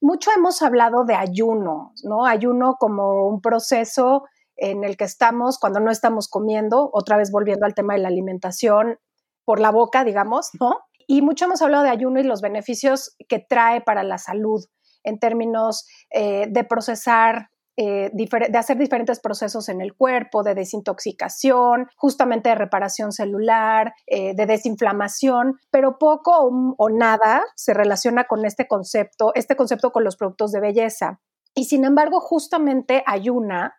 mucho 0.00 0.30
hemos 0.36 0.60
hablado 0.60 1.04
de 1.04 1.14
ayuno, 1.14 1.92
¿no? 2.02 2.26
Ayuno 2.26 2.76
como 2.78 3.26
un 3.28 3.40
proceso 3.40 4.24
en 4.56 4.84
el 4.84 4.96
que 4.96 5.04
estamos 5.04 5.58
cuando 5.58 5.80
no 5.80 5.90
estamos 5.90 6.28
comiendo, 6.28 6.90
otra 6.92 7.16
vez 7.16 7.30
volviendo 7.30 7.64
al 7.64 7.74
tema 7.74 7.94
de 7.94 8.00
la 8.00 8.08
alimentación 8.08 8.98
por 9.44 9.60
la 9.60 9.70
boca, 9.70 10.04
digamos, 10.04 10.50
¿no? 10.60 10.80
Y 11.06 11.22
mucho 11.22 11.44
hemos 11.44 11.62
hablado 11.62 11.84
de 11.84 11.90
ayuno 11.90 12.20
y 12.20 12.24
los 12.24 12.40
beneficios 12.40 13.16
que 13.28 13.38
trae 13.38 13.80
para 13.80 14.02
la 14.02 14.18
salud 14.18 14.64
en 15.04 15.18
términos 15.18 15.86
eh, 16.10 16.46
de 16.48 16.64
procesar 16.64 17.50
eh, 17.76 18.10
de 18.12 18.56
hacer 18.56 18.78
diferentes 18.78 19.18
procesos 19.18 19.68
en 19.68 19.80
el 19.80 19.94
cuerpo, 19.96 20.44
de 20.44 20.54
desintoxicación, 20.54 21.88
justamente 21.96 22.50
de 22.50 22.54
reparación 22.54 23.10
celular, 23.10 23.94
eh, 24.06 24.32
de 24.36 24.46
desinflamación, 24.46 25.58
pero 25.72 25.98
poco 25.98 26.30
o, 26.78 26.90
nada 26.90 27.42
se 27.56 27.74
relaciona 27.74 28.24
con 28.24 28.44
este 28.44 28.68
concepto, 28.68 29.32
este 29.34 29.56
concepto 29.56 29.90
con 29.90 30.04
los 30.04 30.16
productos 30.16 30.52
de 30.52 30.60
belleza. 30.60 31.20
Y 31.52 31.64
sin 31.64 31.84
embargo, 31.84 32.20
justamente 32.20 33.02
Ayuna, 33.06 33.74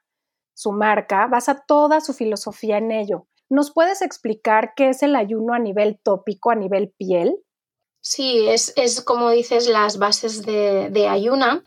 su 0.54 0.74
marca, 0.74 1.28
basa 1.28 1.64
toda 1.66 2.02
su 2.02 2.12
filosofía 2.12 2.78
en 2.78 2.92
ello. 2.92 3.28
¿Nos 3.50 3.72
puedes 3.72 4.02
explicar 4.02 4.74
qué 4.76 4.90
es 4.90 5.04
el 5.04 5.16
ayuno 5.16 5.54
a 5.54 5.60
nivel 5.60 6.02
tópico, 6.04 6.52
a 6.52 6.56
nivel 6.56 6.94
piel? 6.98 7.38
Sí, 8.08 8.48
es, 8.48 9.02
como 9.04 9.32
dices 9.32 9.68
las 9.68 9.98
bases 9.98 10.46
de, 10.46 11.08
Ayuna. 11.10 11.64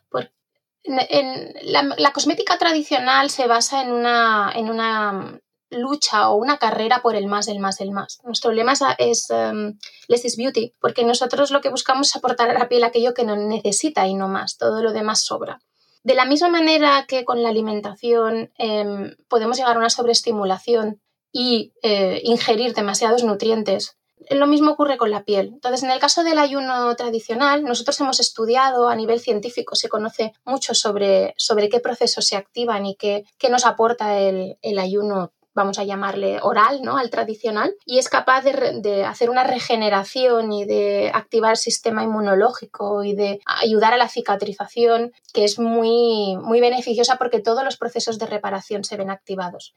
en, 0.84 1.52
la, 1.64 2.12
cosmética 2.12 2.56
tradicional 2.58 3.28
se 3.28 3.48
basa 3.48 3.82
en 3.82 3.90
una, 3.90 4.52
en 4.54 4.70
una 4.70 5.40
lucha 5.70 6.30
o 6.30 6.36
una 6.36 6.58
carrera 6.58 7.02
por 7.02 7.16
el 7.16 7.26
más, 7.26 7.48
el 7.48 7.58
más, 7.58 7.80
el 7.80 7.90
más. 7.90 8.20
Nuestro 8.22 8.52
lema 8.52 8.74
es 8.98 9.26
um, 9.30 9.76
less 10.06 10.24
is 10.24 10.36
beauty, 10.36 10.72
porque 10.80 11.02
nosotros 11.02 11.50
lo 11.50 11.60
que 11.60 11.70
buscamos 11.70 12.06
es 12.06 12.14
aportar 12.14 12.50
a 12.50 12.58
la 12.58 12.68
piel 12.68 12.84
aquello 12.84 13.14
que 13.14 13.24
no 13.24 13.34
necesita 13.34 14.06
y 14.06 14.14
no 14.14 14.28
más, 14.28 14.58
todo 14.58 14.80
lo 14.80 14.92
demás 14.92 15.24
sobra. 15.24 15.60
De 16.04 16.14
la 16.14 16.24
misma 16.24 16.48
manera 16.48 17.04
que 17.08 17.24
con 17.24 17.42
la 17.42 17.48
alimentación 17.48 18.52
em, 18.58 19.16
podemos 19.28 19.56
llegar 19.56 19.74
a 19.74 19.80
una 19.80 19.90
sobreestimulación 19.90 21.02
y 21.32 21.72
eh, 21.82 22.20
ingerir 22.22 22.74
demasiados 22.74 23.24
nutrientes 23.24 23.97
lo 24.30 24.46
mismo 24.46 24.72
ocurre 24.72 24.96
con 24.96 25.10
la 25.10 25.24
piel. 25.24 25.48
Entonces, 25.54 25.82
en 25.82 25.90
el 25.90 25.98
caso 25.98 26.24
del 26.24 26.38
ayuno 26.38 26.94
tradicional, 26.96 27.64
nosotros 27.64 28.00
hemos 28.00 28.20
estudiado 28.20 28.88
a 28.88 28.96
nivel 28.96 29.20
científico, 29.20 29.74
se 29.74 29.88
conoce 29.88 30.32
mucho 30.44 30.74
sobre, 30.74 31.34
sobre 31.36 31.68
qué 31.68 31.80
procesos 31.80 32.26
se 32.26 32.36
activan 32.36 32.86
y 32.86 32.96
qué, 32.96 33.24
qué 33.38 33.48
nos 33.48 33.66
aporta 33.66 34.18
el, 34.18 34.58
el 34.62 34.78
ayuno 34.78 35.32
vamos 35.54 35.80
a 35.80 35.84
llamarle 35.84 36.38
oral, 36.40 36.82
¿no? 36.82 36.98
Al 36.98 37.10
tradicional, 37.10 37.74
y 37.84 37.98
es 37.98 38.08
capaz 38.08 38.42
de, 38.42 38.80
de, 38.80 39.04
hacer 39.04 39.28
una 39.28 39.42
regeneración 39.42 40.52
y 40.52 40.64
de 40.64 41.10
activar 41.12 41.52
el 41.52 41.56
sistema 41.56 42.04
inmunológico 42.04 43.02
y 43.02 43.14
de 43.16 43.40
ayudar 43.44 43.92
a 43.92 43.96
la 43.96 44.08
cicatrización, 44.08 45.12
que 45.34 45.42
es 45.42 45.58
muy, 45.58 46.36
muy 46.36 46.60
beneficiosa 46.60 47.16
porque 47.16 47.40
todos 47.40 47.64
los 47.64 47.76
procesos 47.76 48.20
de 48.20 48.26
reparación 48.26 48.84
se 48.84 48.96
ven 48.96 49.10
activados 49.10 49.74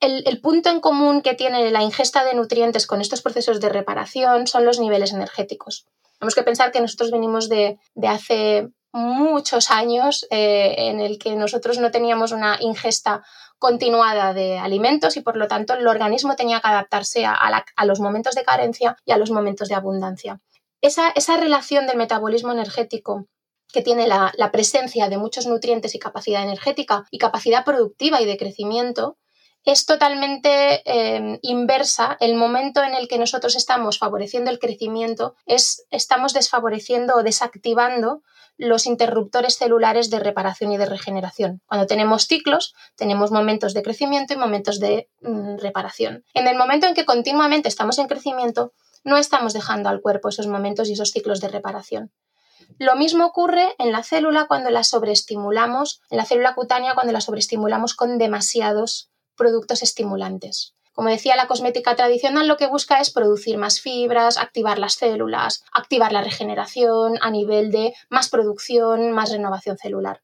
el, 0.00 0.40
punto 0.40 0.70
en 0.70 0.80
común 0.80 1.22
que 1.22 1.34
tiene 1.34 1.70
la 1.70 1.82
ingesta 1.82 2.24
de 2.24 2.34
nutrientes 2.34 2.86
con 2.86 3.00
estos 3.00 3.22
procesos 3.22 3.60
de 3.60 3.68
reparación 3.68 4.46
son 4.46 4.64
los 4.64 4.78
niveles 4.78 5.12
energéticos. 5.12 5.86
Tenemos 6.18 6.34
que 6.34 6.42
pensar 6.42 6.72
que 6.72 6.80
nosotros 6.80 7.10
venimos 7.10 7.48
de, 7.48 7.78
hace 8.06 8.68
muchos 8.92 9.70
años 9.70 10.26
eh, 10.30 10.74
en 10.78 11.00
el 11.00 11.18
que 11.18 11.36
nosotros 11.36 11.78
no 11.78 11.90
teníamos 11.90 12.32
una 12.32 12.56
ingesta 12.60 13.22
continuada 13.58 14.34
de 14.34 14.58
alimentos 14.58 15.16
y 15.16 15.20
por 15.20 15.36
lo 15.36 15.48
tanto 15.48 15.74
el 15.74 15.86
organismo 15.86 16.36
tenía 16.36 16.60
que 16.60 16.68
adaptarse 16.68 17.24
a, 17.24 17.64
los 17.84 18.00
momentos 18.00 18.34
de 18.34 18.44
carencia 18.44 18.96
y 19.04 19.12
a 19.12 19.18
los 19.18 19.30
momentos 19.30 19.68
de 19.68 19.74
abundancia. 19.74 20.40
Esa, 20.80 21.12
relación 21.36 21.86
del 21.86 21.96
metabolismo 21.96 22.52
energético 22.52 23.26
que 23.72 23.82
tiene 23.82 24.06
la, 24.06 24.32
presencia 24.52 25.08
de 25.08 25.18
muchos 25.18 25.46
nutrientes 25.46 25.94
y 25.94 25.98
capacidad 25.98 26.42
energética 26.42 27.06
y 27.10 27.18
capacidad 27.18 27.64
productiva 27.64 28.20
y 28.20 28.26
de 28.26 28.36
crecimiento, 28.36 29.16
es 29.66 29.84
totalmente 29.84 30.80
eh, 30.86 31.38
inversa. 31.42 32.16
El 32.20 32.36
momento 32.36 32.84
en 32.84 32.94
el 32.94 33.08
que 33.08 33.18
nosotros 33.18 33.56
estamos 33.56 33.98
favoreciendo 33.98 34.50
el 34.50 34.60
crecimiento 34.60 35.34
es 35.44 35.84
estamos 35.90 36.32
desfavoreciendo 36.32 37.16
o 37.16 37.22
desactivando 37.24 38.22
los 38.58 38.86
interruptores 38.86 39.58
celulares 39.58 40.08
de 40.08 40.20
reparación 40.20 40.72
y 40.72 40.78
de 40.78 40.86
regeneración. 40.86 41.60
Cuando 41.66 41.86
tenemos 41.86 42.26
ciclos, 42.26 42.74
tenemos 42.94 43.32
momentos 43.32 43.74
de 43.74 43.82
crecimiento 43.82 44.32
y 44.32 44.36
momentos 44.36 44.78
de 44.78 45.10
mm, 45.20 45.58
reparación. 45.58 46.24
En 46.32 46.46
el 46.46 46.56
momento 46.56 46.86
en 46.86 46.94
que 46.94 47.04
continuamente 47.04 47.68
estamos 47.68 47.98
en 47.98 48.06
crecimiento, 48.06 48.72
no 49.02 49.16
estamos 49.16 49.52
dejando 49.52 49.88
al 49.88 50.00
cuerpo 50.00 50.28
esos 50.28 50.46
momentos 50.46 50.88
y 50.88 50.92
esos 50.92 51.10
ciclos 51.10 51.40
de 51.40 51.48
reparación. 51.48 52.12
Lo 52.78 52.94
mismo 52.94 53.26
ocurre 53.26 53.74
en 53.78 53.90
la 53.90 54.04
célula 54.04 54.46
cuando 54.46 54.70
la 54.70 54.84
sobreestimulamos, 54.84 56.02
en 56.08 56.18
la 56.18 56.24
célula 56.24 56.54
cutánea 56.54 56.94
cuando 56.94 57.12
la 57.12 57.20
sobreestimulamos 57.20 57.94
con 57.94 58.16
demasiados 58.16 59.10
productos 59.36 59.82
estimulantes. 59.82 60.74
Como 60.96 61.10
decía, 61.10 61.36
la 61.36 61.46
cosmética 61.46 61.94
tradicional 61.94 62.48
lo 62.48 62.56
que 62.56 62.68
busca 62.68 63.00
es 63.00 63.10
producir 63.10 63.58
más 63.58 63.80
fibras, 63.82 64.38
activar 64.38 64.78
las 64.78 64.94
células, 64.94 65.62
activar 65.70 66.10
la 66.10 66.22
regeneración 66.22 67.18
a 67.20 67.30
nivel 67.30 67.70
de 67.70 67.92
más 68.08 68.30
producción, 68.30 69.12
más 69.12 69.30
renovación 69.30 69.76
celular. 69.76 70.22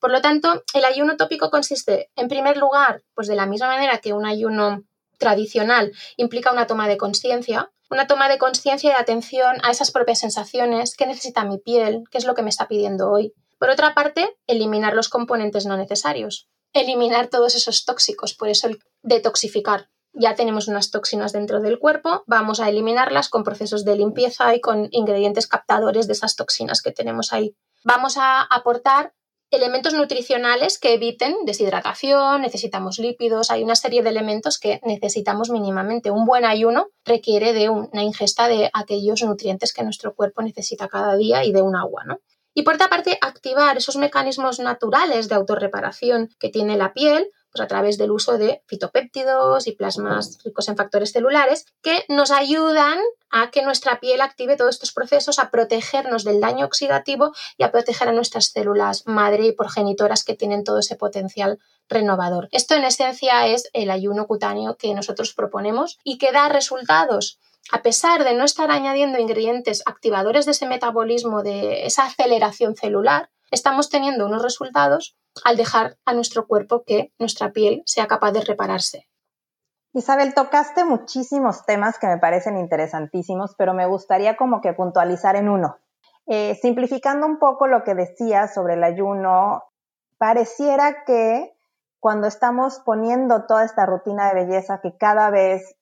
Por 0.00 0.12
lo 0.12 0.20
tanto, 0.20 0.62
el 0.72 0.84
ayuno 0.84 1.16
tópico 1.16 1.50
consiste, 1.50 2.12
en 2.14 2.28
primer 2.28 2.56
lugar, 2.58 3.02
pues 3.14 3.26
de 3.26 3.34
la 3.34 3.46
misma 3.46 3.66
manera 3.66 3.98
que 3.98 4.12
un 4.12 4.24
ayuno 4.24 4.84
tradicional 5.18 5.90
implica 6.16 6.52
una 6.52 6.68
toma 6.68 6.86
de 6.86 6.96
conciencia, 6.96 7.72
una 7.90 8.06
toma 8.06 8.28
de 8.28 8.38
conciencia 8.38 8.90
y 8.90 9.00
atención 9.00 9.56
a 9.64 9.72
esas 9.72 9.90
propias 9.90 10.20
sensaciones, 10.20 10.94
qué 10.94 11.06
necesita 11.06 11.44
mi 11.44 11.58
piel, 11.58 12.04
qué 12.12 12.18
es 12.18 12.24
lo 12.24 12.36
que 12.36 12.42
me 12.42 12.50
está 12.50 12.68
pidiendo 12.68 13.10
hoy. 13.10 13.34
Por 13.58 13.68
otra 13.68 13.94
parte, 13.94 14.36
eliminar 14.46 14.94
los 14.94 15.08
componentes 15.08 15.66
no 15.66 15.76
necesarios 15.76 16.48
eliminar 16.74 17.28
todos 17.28 17.54
esos 17.54 17.84
tóxicos, 17.84 18.34
por 18.34 18.48
eso 18.48 18.68
el 18.68 18.78
detoxificar. 19.02 19.88
Ya 20.12 20.34
tenemos 20.34 20.68
unas 20.68 20.90
toxinas 20.90 21.32
dentro 21.32 21.60
del 21.60 21.78
cuerpo, 21.78 22.22
vamos 22.26 22.60
a 22.60 22.68
eliminarlas 22.68 23.28
con 23.28 23.42
procesos 23.42 23.84
de 23.84 23.96
limpieza 23.96 24.54
y 24.54 24.60
con 24.60 24.88
ingredientes 24.90 25.46
captadores 25.46 26.06
de 26.06 26.12
esas 26.12 26.36
toxinas 26.36 26.82
que 26.82 26.92
tenemos 26.92 27.32
ahí. 27.32 27.56
Vamos 27.84 28.16
a 28.16 28.42
aportar 28.42 29.12
elementos 29.50 29.94
nutricionales 29.94 30.78
que 30.78 30.94
eviten 30.94 31.36
deshidratación, 31.44 32.42
necesitamos 32.42 32.98
lípidos, 32.98 33.50
hay 33.50 33.62
una 33.62 33.76
serie 33.76 34.02
de 34.02 34.10
elementos 34.10 34.58
que 34.58 34.80
necesitamos 34.84 35.50
mínimamente. 35.50 36.10
Un 36.10 36.26
buen 36.26 36.44
ayuno 36.44 36.88
requiere 37.04 37.52
de 37.52 37.68
una 37.68 38.02
ingesta 38.02 38.48
de 38.48 38.70
aquellos 38.72 39.22
nutrientes 39.22 39.72
que 39.72 39.84
nuestro 39.84 40.14
cuerpo 40.14 40.42
necesita 40.42 40.88
cada 40.88 41.16
día 41.16 41.44
y 41.44 41.52
de 41.52 41.62
un 41.62 41.76
agua, 41.76 42.04
¿no? 42.04 42.20
Y 42.54 42.62
por 42.62 42.74
otra 42.74 42.88
parte, 42.88 43.18
activar 43.20 43.76
esos 43.76 43.96
mecanismos 43.96 44.60
naturales 44.60 45.28
de 45.28 45.34
autorreparación 45.34 46.30
que 46.38 46.48
tiene 46.48 46.76
la 46.76 46.92
piel, 46.92 47.30
pues 47.50 47.62
a 47.62 47.68
través 47.68 47.98
del 47.98 48.10
uso 48.10 48.36
de 48.36 48.62
fitopéptidos 48.66 49.68
y 49.68 49.72
plasmas 49.72 50.38
ricos 50.44 50.68
en 50.68 50.76
factores 50.76 51.12
celulares 51.12 51.66
que 51.82 52.04
nos 52.08 52.32
ayudan 52.32 52.98
a 53.30 53.50
que 53.50 53.62
nuestra 53.62 54.00
piel 54.00 54.20
active 54.20 54.56
todos 54.56 54.74
estos 54.74 54.92
procesos, 54.92 55.38
a 55.38 55.50
protegernos 55.50 56.24
del 56.24 56.40
daño 56.40 56.66
oxidativo 56.66 57.32
y 57.56 57.62
a 57.62 57.70
proteger 57.70 58.08
a 58.08 58.12
nuestras 58.12 58.46
células 58.46 59.06
madre 59.06 59.46
y 59.46 59.52
progenitoras 59.52 60.24
que 60.24 60.34
tienen 60.34 60.64
todo 60.64 60.80
ese 60.80 60.96
potencial 60.96 61.58
renovador. 61.88 62.48
Esto 62.50 62.74
en 62.74 62.84
esencia 62.84 63.46
es 63.46 63.68
el 63.72 63.90
ayuno 63.90 64.26
cutáneo 64.26 64.76
que 64.76 64.94
nosotros 64.94 65.32
proponemos 65.34 65.98
y 66.02 66.18
que 66.18 66.32
da 66.32 66.48
resultados 66.48 67.38
a 67.72 67.82
pesar 67.82 68.24
de 68.24 68.34
no 68.34 68.44
estar 68.44 68.70
añadiendo 68.70 69.18
ingredientes 69.18 69.82
activadores 69.86 70.44
de 70.44 70.52
ese 70.52 70.66
metabolismo, 70.66 71.42
de 71.42 71.86
esa 71.86 72.06
aceleración 72.06 72.76
celular, 72.76 73.30
estamos 73.50 73.88
teniendo 73.88 74.26
unos 74.26 74.42
resultados 74.42 75.16
al 75.44 75.56
dejar 75.56 75.96
a 76.04 76.12
nuestro 76.12 76.46
cuerpo 76.46 76.84
que 76.86 77.12
nuestra 77.18 77.52
piel 77.52 77.82
sea 77.86 78.06
capaz 78.06 78.32
de 78.32 78.42
repararse. 78.42 79.08
Isabel, 79.92 80.34
tocaste 80.34 80.84
muchísimos 80.84 81.64
temas 81.64 81.98
que 81.98 82.08
me 82.08 82.18
parecen 82.18 82.58
interesantísimos, 82.58 83.54
pero 83.56 83.74
me 83.74 83.86
gustaría 83.86 84.36
como 84.36 84.60
que 84.60 84.72
puntualizar 84.72 85.36
en 85.36 85.48
uno. 85.48 85.78
Eh, 86.26 86.58
simplificando 86.60 87.26
un 87.26 87.38
poco 87.38 87.68
lo 87.68 87.84
que 87.84 87.94
decías 87.94 88.52
sobre 88.52 88.74
el 88.74 88.82
ayuno, 88.82 89.62
pareciera 90.18 91.04
que 91.04 91.54
cuando 92.00 92.26
estamos 92.26 92.80
poniendo 92.80 93.46
toda 93.46 93.64
esta 93.64 93.86
rutina 93.86 94.28
de 94.28 94.44
belleza 94.44 94.80
que 94.80 94.96
cada 94.96 95.30
vez 95.30 95.76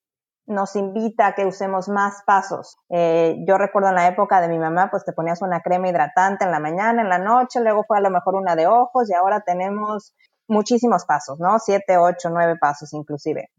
nos 0.53 0.77
invita 0.77 1.27
a 1.27 1.35
que 1.35 1.47
usemos 1.47 1.89
más 1.89 2.23
pasos. 2.25 2.77
Eh, 2.89 3.37
yo 3.47 3.59
recuerdo 3.59 3.89
en 3.89 3.97
la 3.97 4.07
época 4.07 4.41
de 4.41 4.49
mi 4.49 4.59
mamá, 4.59 4.89
pues 4.91 5.05
te 5.05 5.13
ponías 5.13 5.43
una 5.43 5.61
crema 5.61 5.89
hidratante 5.89 6.45
en 6.45 6.51
la 6.53 6.61
mañana, 6.61 7.03
en 7.03 7.09
la 7.09 7.19
noche, 7.19 7.61
luego 7.61 7.85
fue 7.87 7.99
a 7.99 8.01
lo 8.01 8.11
mejor 8.11 8.35
una 8.35 8.55
de 8.55 8.67
ojos 8.67 9.11
y 9.11 9.15
ahora 9.15 9.41
tenemos 9.41 10.15
muchísimos 10.49 11.05
pasos, 11.05 11.41
¿no? 11.41 11.59
Siete, 11.59 11.97
ocho, 11.97 12.31
nueve 12.31 12.57
pasos 12.61 12.93
inclusive. 12.93 13.51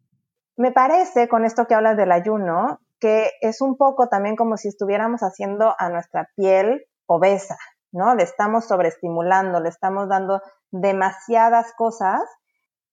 Me 0.55 0.71
parece, 0.71 1.27
con 1.27 1.45
esto 1.45 1.65
que 1.65 1.75
hablas 1.75 1.97
del 1.97 2.11
ayuno, 2.11 2.79
que 2.99 3.31
es 3.41 3.61
un 3.61 3.75
poco 3.75 4.07
también 4.07 4.35
como 4.35 4.55
si 4.55 4.67
estuviéramos 4.67 5.21
haciendo 5.21 5.75
a 5.77 5.89
nuestra 5.89 6.29
piel 6.35 6.85
obesa, 7.05 7.57
¿no? 7.91 8.15
Le 8.15 8.23
estamos 8.23 8.65
sobreestimulando, 8.65 9.59
le 9.59 9.69
estamos 9.69 10.07
dando 10.07 10.41
demasiadas 10.71 11.73
cosas 11.75 12.21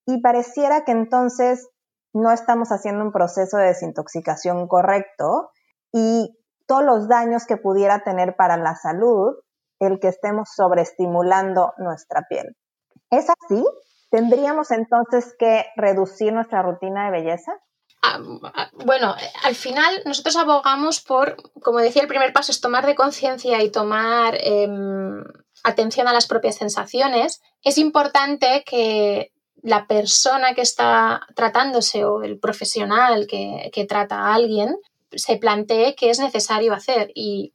y 0.06 0.20
pareciera 0.20 0.84
que 0.84 0.92
entonces 0.92 1.68
no 2.12 2.32
estamos 2.32 2.70
haciendo 2.70 3.04
un 3.04 3.12
proceso 3.12 3.56
de 3.56 3.66
desintoxicación 3.66 4.66
correcto 4.68 5.50
y 5.92 6.36
todos 6.66 6.84
los 6.84 7.08
daños 7.08 7.46
que 7.46 7.56
pudiera 7.56 8.04
tener 8.04 8.36
para 8.36 8.56
la 8.56 8.76
salud 8.76 9.34
el 9.80 9.98
que 9.98 10.08
estemos 10.08 10.50
sobreestimulando 10.54 11.72
nuestra 11.78 12.26
piel. 12.28 12.56
¿Es 13.10 13.26
así? 13.28 13.64
¿Tendríamos 14.10 14.70
entonces 14.70 15.34
que 15.38 15.66
reducir 15.76 16.32
nuestra 16.32 16.62
rutina 16.62 17.06
de 17.06 17.10
belleza? 17.12 17.52
Ah, 18.02 18.18
ah, 18.54 18.70
bueno, 18.84 19.14
al 19.44 19.54
final 19.54 20.02
nosotros 20.06 20.36
abogamos 20.36 21.00
por, 21.00 21.36
como 21.60 21.78
decía, 21.78 22.02
el 22.02 22.08
primer 22.08 22.32
paso 22.32 22.50
es 22.50 22.60
tomar 22.60 22.86
de 22.86 22.94
conciencia 22.94 23.62
y 23.62 23.70
tomar 23.70 24.36
em, 24.40 25.22
atención 25.62 26.08
a 26.08 26.12
las 26.12 26.26
propias 26.26 26.56
sensaciones. 26.56 27.42
Es 27.62 27.78
importante 27.78 28.64
que 28.64 29.32
la 29.62 29.86
persona 29.86 30.54
que 30.54 30.62
está 30.62 31.26
tratándose 31.34 32.04
o 32.04 32.22
el 32.22 32.38
profesional 32.38 33.26
que, 33.26 33.86
trata 33.88 34.20
a 34.20 34.34
alguien 34.34 34.76
se 35.12 35.36
plantee 35.36 35.94
qué 35.96 36.10
es 36.10 36.20
necesario 36.20 36.72
hacer 36.72 37.10
y, 37.14 37.52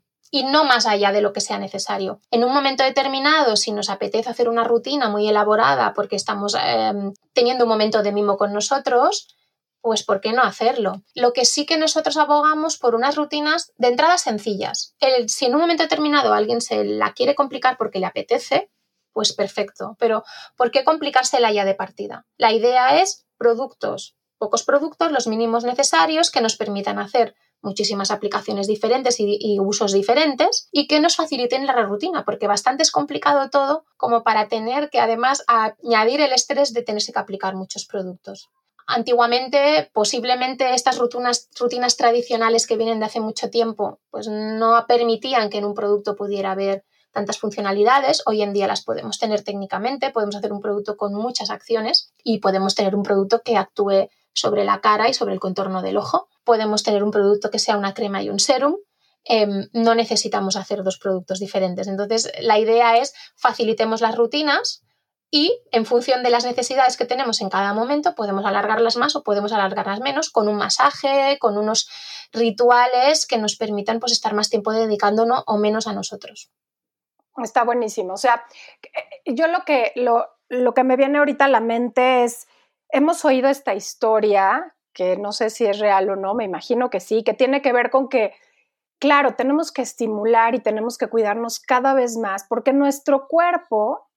no 0.51 0.65
más 0.65 0.85
allá 0.85 1.13
de 1.13 1.21
lo 1.21 1.31
que 1.31 1.39
sea 1.39 1.59
necesario. 1.59 2.19
En 2.29 2.43
un 2.43 2.53
momento 2.53 2.83
determinado, 2.83 3.55
si 3.55 3.71
nos 3.71 3.89
apetece 3.89 4.29
hacer 4.29 4.50
una 4.50 4.65
rutina 4.65 5.07
muy 5.07 5.29
elaborada 5.29 5.93
porque 5.93 6.17
estamos 6.17 6.57
em, 6.62 7.13
teniendo 7.31 7.63
un 7.63 7.69
momento 7.69 8.03
de 8.03 8.12
mimo 8.12 8.35
con 8.35 8.51
nosotros, 8.51 9.33
pues 9.79 10.03
¿por 10.03 10.19
qué 10.19 10.33
no 10.33 10.41
hacerlo? 10.41 11.03
Lo 11.13 11.31
que 11.31 11.45
sí 11.45 11.65
que 11.65 11.77
nosotros 11.77 12.17
abogamos 12.17 12.77
por 12.77 12.95
unas 12.95 13.15
rutinas 13.15 13.71
de 13.77 13.88
entrada 13.88 14.17
sencillas. 14.17 14.95
El, 15.00 15.29
si 15.29 15.45
en 15.45 15.53
un 15.53 15.62
momento 15.62 15.83
determinado 15.83 16.33
alguien 16.33 16.59
se 16.59 16.83
la 16.83 17.13
quiere 17.13 17.33
complicar 17.33 17.77
porque 17.77 18.00
le 18.00 18.07
apetece, 18.07 18.69
pues 19.15 19.31
perfecto. 19.31 19.95
Pero 19.98 20.25
¿por 20.57 20.72
qué 20.72 20.84
complicársela 20.84 21.50
ya 21.53 21.63
de 21.63 21.74
partida? 21.74 22.27
La 22.38 22.51
idea 22.51 23.01
es 23.01 23.25
productos, 23.38 24.17
pocos 24.38 24.63
productos, 24.63 25.13
los 25.13 25.25
mínimos 25.27 25.63
necesarios 25.63 26.29
que 26.29 26.41
nos 26.41 26.57
permitan 26.57 27.00
hacer 27.00 27.34
muchísimas 27.62 28.11
aplicaciones 28.11 28.68
diferentes 28.68 29.16
y, 29.20 29.57
usos 29.61 29.94
diferentes 29.94 30.68
y 30.74 30.87
que 30.87 31.00
nos 31.00 31.16
faciliten 31.16 31.66
la 31.66 31.81
rutina, 31.83 32.25
porque 32.25 32.48
bastante 32.48 32.83
es 32.83 32.92
complicado 32.92 33.50
todo 33.50 33.85
como 33.96 34.22
para 34.24 34.50
tener 34.50 34.89
que 34.89 35.00
además 35.00 35.46
añadir 35.48 36.20
el 36.20 36.33
estrés 36.33 36.74
de 36.74 36.83
tenerse 36.83 37.13
que 37.13 37.20
aplicar 37.20 37.55
muchos 37.55 37.85
productos. 37.85 38.50
Antiguamente, 38.85 39.89
posiblemente 39.94 40.74
estas 40.74 40.98
rutinas, 40.98 41.50
rutinas 41.57 41.96
tradicionales 41.96 42.68
que 42.68 42.75
vienen 42.75 43.00
de 43.00 43.05
hace 43.05 43.22
mucho 43.22 43.50
tiempo, 43.50 44.01
pues 44.11 44.27
no 44.27 44.85
permitían 44.89 45.50
que 45.50 45.59
en 45.59 45.66
un 45.66 45.74
producto 45.74 46.18
pudiera 46.18 46.51
haber 46.51 46.83
tantas 47.15 47.39
funcionalidades. 47.39 48.21
Hoy 48.27 48.43
en 48.43 48.53
día 48.53 48.67
las 48.67 48.83
podemos 48.83 49.17
tener 49.17 49.41
técnicamente, 49.41 50.11
podemos 50.11 50.35
hacer 50.35 50.53
un 50.53 50.61
producto 50.61 50.97
con 50.97 51.15
muchas 51.15 51.49
acciones 51.49 52.11
y 52.23 52.39
podemos 52.39 52.75
tener 52.75 52.93
un 52.93 53.03
producto 53.03 53.41
que 53.41 53.57
actúe 53.57 54.09
sobre 54.33 54.65
la 54.65 54.81
cara 54.81 55.09
y 55.09 55.13
sobre 55.13 55.33
el 55.33 55.39
contorno 55.39 55.81
del 55.81 55.97
ojo. 55.97 56.27
Podemos 56.43 56.83
tener 56.83 57.03
un 57.03 57.11
producto 57.11 57.49
que 57.49 57.57
sea 57.57 57.77
una 57.77 57.93
crema 57.93 58.21
y 58.21 58.29
un 58.29 58.39
serum. 58.39 58.75
Em, 59.23 59.69
no 59.71 59.95
necesitamos 59.95 60.57
hacer 60.57 60.83
dos 60.83 60.99
productos 60.99 61.39
diferentes. 61.39 61.87
Entonces, 61.87 62.31
la 62.41 62.59
idea 62.59 62.97
es 62.97 63.13
facilitemos 63.37 64.01
las 64.01 64.15
rutinas 64.15 64.83
y 65.31 65.57
en 65.71 65.85
función 65.85 66.21
de 66.21 66.29
las 66.29 66.45
necesidades 66.45 66.97
que 66.97 67.05
tenemos 67.05 67.41
en 67.41 67.49
cada 67.49 67.73
momento 67.73 68.13
podemos 68.13 68.45
alargarlas 68.45 68.97
más 68.97 69.15
o 69.15 69.23
podemos 69.23 69.53
alargarlas 69.53 70.01
menos 70.01 70.29
con 70.29 70.47
un 70.49 70.57
masaje, 70.57 71.37
con 71.39 71.57
unos 71.57 71.87
rituales 72.33 73.25
que 73.25 73.37
nos 73.37 73.55
permitan 73.55 73.99
pues, 73.99 74.11
estar 74.11 74.33
más 74.33 74.49
tiempo 74.49 74.73
dedicándonos 74.73 75.43
o 75.47 75.57
menos 75.57 75.87
a 75.87 75.93
nosotros. 75.93 76.51
Está 77.43 77.63
buenísimo. 77.63 78.13
O 78.13 78.17
sea, 78.17 78.45
eh, 78.83 79.33
yo 79.33 79.48
lo 79.48 79.63
que, 79.65 79.91
lo, 79.95 80.27
lo 80.50 80.74
que 80.74 80.83
me 80.83 80.95
viene 80.95 81.17
ahorita 81.17 81.45
a 81.45 81.50
la 81.50 81.59
mente 81.59 82.24
es, 82.24 82.48
hemos 82.89 83.25
oído 83.25 83.50
esta 83.50 83.74
historia, 83.74 84.75
que 84.93 85.17
no 85.17 85.31
sé 85.31 85.50
si 85.50 85.65
es 85.65 85.79
real 85.79 86.09
o 86.09 86.15
no, 86.15 86.33
me 86.33 86.45
imagino 86.45 86.89
que 86.89 87.00
sí, 87.00 87.24
que 87.24 87.33
tiene 87.33 87.61
que 87.61 87.74
ver 87.74 87.89
con 87.89 88.07
que, 88.07 88.33
claro, 89.00 89.35
tenemos 89.35 89.71
que 89.71 89.81
estimular 89.81 90.55
y 90.55 90.59
tenemos 90.59 90.98
que 90.98 91.07
cuidarnos 91.07 91.59
cada 91.59 91.93
vez 91.93 92.17
más, 92.17 92.45
porque 92.48 92.71
nuestro 92.71 93.27
cuerpo 93.27 94.07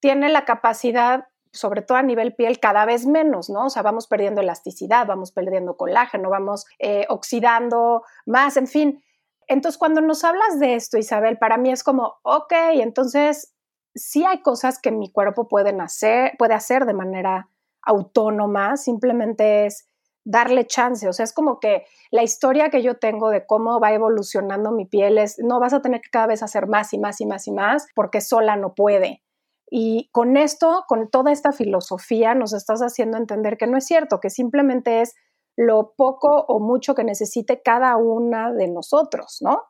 tiene 0.00 0.28
la 0.28 0.44
capacidad, 0.44 1.28
sobre 1.50 1.80
todo 1.80 1.96
a 1.96 2.02
nivel 2.02 2.34
piel, 2.34 2.60
cada 2.60 2.84
vez 2.84 3.06
menos, 3.06 3.48
¿no? 3.48 3.66
O 3.66 3.70
sea, 3.70 3.80
vamos 3.80 4.06
perdiendo 4.06 4.42
elasticidad, 4.42 5.06
vamos 5.06 5.32
perdiendo 5.32 5.78
colágeno, 5.78 6.28
vamos 6.28 6.66
eh, 6.78 7.06
oxidando 7.08 8.02
más, 8.26 8.58
en 8.58 8.66
fin. 8.66 9.02
Entonces, 9.48 9.78
cuando 9.78 10.00
nos 10.00 10.24
hablas 10.24 10.58
de 10.58 10.74
esto, 10.74 10.98
Isabel, 10.98 11.38
para 11.38 11.56
mí 11.56 11.70
es 11.70 11.82
como, 11.82 12.14
ok, 12.22 12.52
entonces 12.74 13.54
sí 13.94 14.24
hay 14.24 14.42
cosas 14.42 14.78
que 14.78 14.90
mi 14.90 15.10
cuerpo 15.10 15.48
pueden 15.48 15.80
hacer, 15.80 16.32
puede 16.38 16.54
hacer 16.54 16.84
de 16.84 16.94
manera 16.94 17.48
autónoma, 17.82 18.76
simplemente 18.76 19.66
es 19.66 19.88
darle 20.24 20.66
chance, 20.66 21.06
o 21.06 21.12
sea, 21.12 21.24
es 21.24 21.32
como 21.32 21.60
que 21.60 21.84
la 22.10 22.22
historia 22.22 22.70
que 22.70 22.82
yo 22.82 22.96
tengo 22.96 23.28
de 23.30 23.46
cómo 23.46 23.78
va 23.78 23.92
evolucionando 23.92 24.72
mi 24.72 24.86
piel 24.86 25.18
es, 25.18 25.38
no 25.38 25.60
vas 25.60 25.74
a 25.74 25.82
tener 25.82 26.00
que 26.00 26.10
cada 26.10 26.26
vez 26.26 26.42
hacer 26.42 26.66
más 26.66 26.94
y 26.94 26.98
más 26.98 27.20
y 27.20 27.26
más 27.26 27.46
y 27.46 27.52
más 27.52 27.86
porque 27.94 28.22
sola 28.22 28.56
no 28.56 28.74
puede. 28.74 29.22
Y 29.70 30.08
con 30.12 30.36
esto, 30.36 30.84
con 30.88 31.10
toda 31.10 31.32
esta 31.32 31.52
filosofía, 31.52 32.34
nos 32.34 32.52
estás 32.52 32.80
haciendo 32.80 33.18
entender 33.18 33.58
que 33.58 33.66
no 33.66 33.76
es 33.76 33.86
cierto, 33.86 34.20
que 34.20 34.30
simplemente 34.30 35.02
es 35.02 35.14
lo 35.56 35.94
poco 35.96 36.44
o 36.48 36.60
mucho 36.60 36.94
que 36.94 37.04
necesite 37.04 37.62
cada 37.62 37.96
una 37.96 38.52
de 38.52 38.68
nosotros, 38.68 39.38
¿no? 39.40 39.62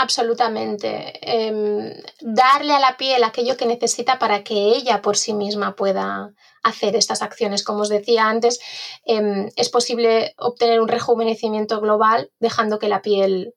Absolutamente. 0.00 1.18
Em, 1.22 1.92
darle 2.20 2.72
a 2.72 2.78
la 2.78 2.96
piel 2.96 3.24
aquello 3.24 3.56
que 3.56 3.66
necesita 3.66 4.20
para 4.20 4.44
que 4.44 4.54
ella 4.54 5.02
por 5.02 5.16
sí 5.16 5.34
misma 5.34 5.74
pueda 5.74 6.32
hacer 6.62 6.94
estas 6.94 7.20
acciones. 7.20 7.64
Como 7.64 7.80
os 7.80 7.88
decía 7.88 8.28
antes, 8.28 8.60
em, 9.04 9.48
es 9.56 9.68
posible 9.70 10.34
obtener 10.38 10.80
un 10.80 10.86
rejuvenecimiento 10.86 11.80
global 11.80 12.30
dejando 12.38 12.78
que 12.78 12.88
la 12.88 13.02
piel 13.02 13.54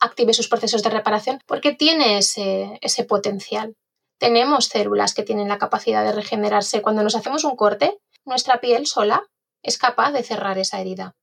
active 0.00 0.34
sus 0.34 0.48
procesos 0.48 0.82
de 0.82 0.90
reparación 0.90 1.38
porque 1.46 1.72
tiene 1.72 2.18
ese, 2.18 2.78
ese 2.82 3.04
potencial. 3.04 3.74
Tenemos 4.18 4.66
células 4.66 5.14
que 5.14 5.22
tienen 5.22 5.48
la 5.48 5.58
capacidad 5.58 6.04
de 6.04 6.12
regenerarse. 6.12 6.82
Cuando 6.82 7.02
nos 7.02 7.16
hacemos 7.16 7.44
un 7.44 7.56
corte, 7.56 7.98
nuestra 8.26 8.60
piel 8.60 8.86
sola 8.86 9.30
es 9.62 9.78
capaz 9.78 10.12
de 10.12 10.22
cerrar 10.22 10.58
esa 10.58 10.80
herida. 10.80 11.16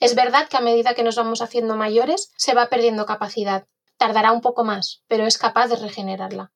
Es 0.00 0.14
verdad 0.14 0.48
que 0.48 0.56
a 0.56 0.60
medida 0.60 0.94
que 0.94 1.02
nos 1.02 1.16
vamos 1.16 1.42
haciendo 1.42 1.76
mayores 1.76 2.32
se 2.36 2.54
va 2.54 2.68
perdiendo 2.68 3.06
capacidad. 3.06 3.66
Tardará 3.96 4.32
un 4.32 4.40
poco 4.40 4.64
más, 4.64 5.02
pero 5.08 5.26
es 5.26 5.38
capaz 5.38 5.68
de 5.68 5.76
regenerarla. 5.76 6.52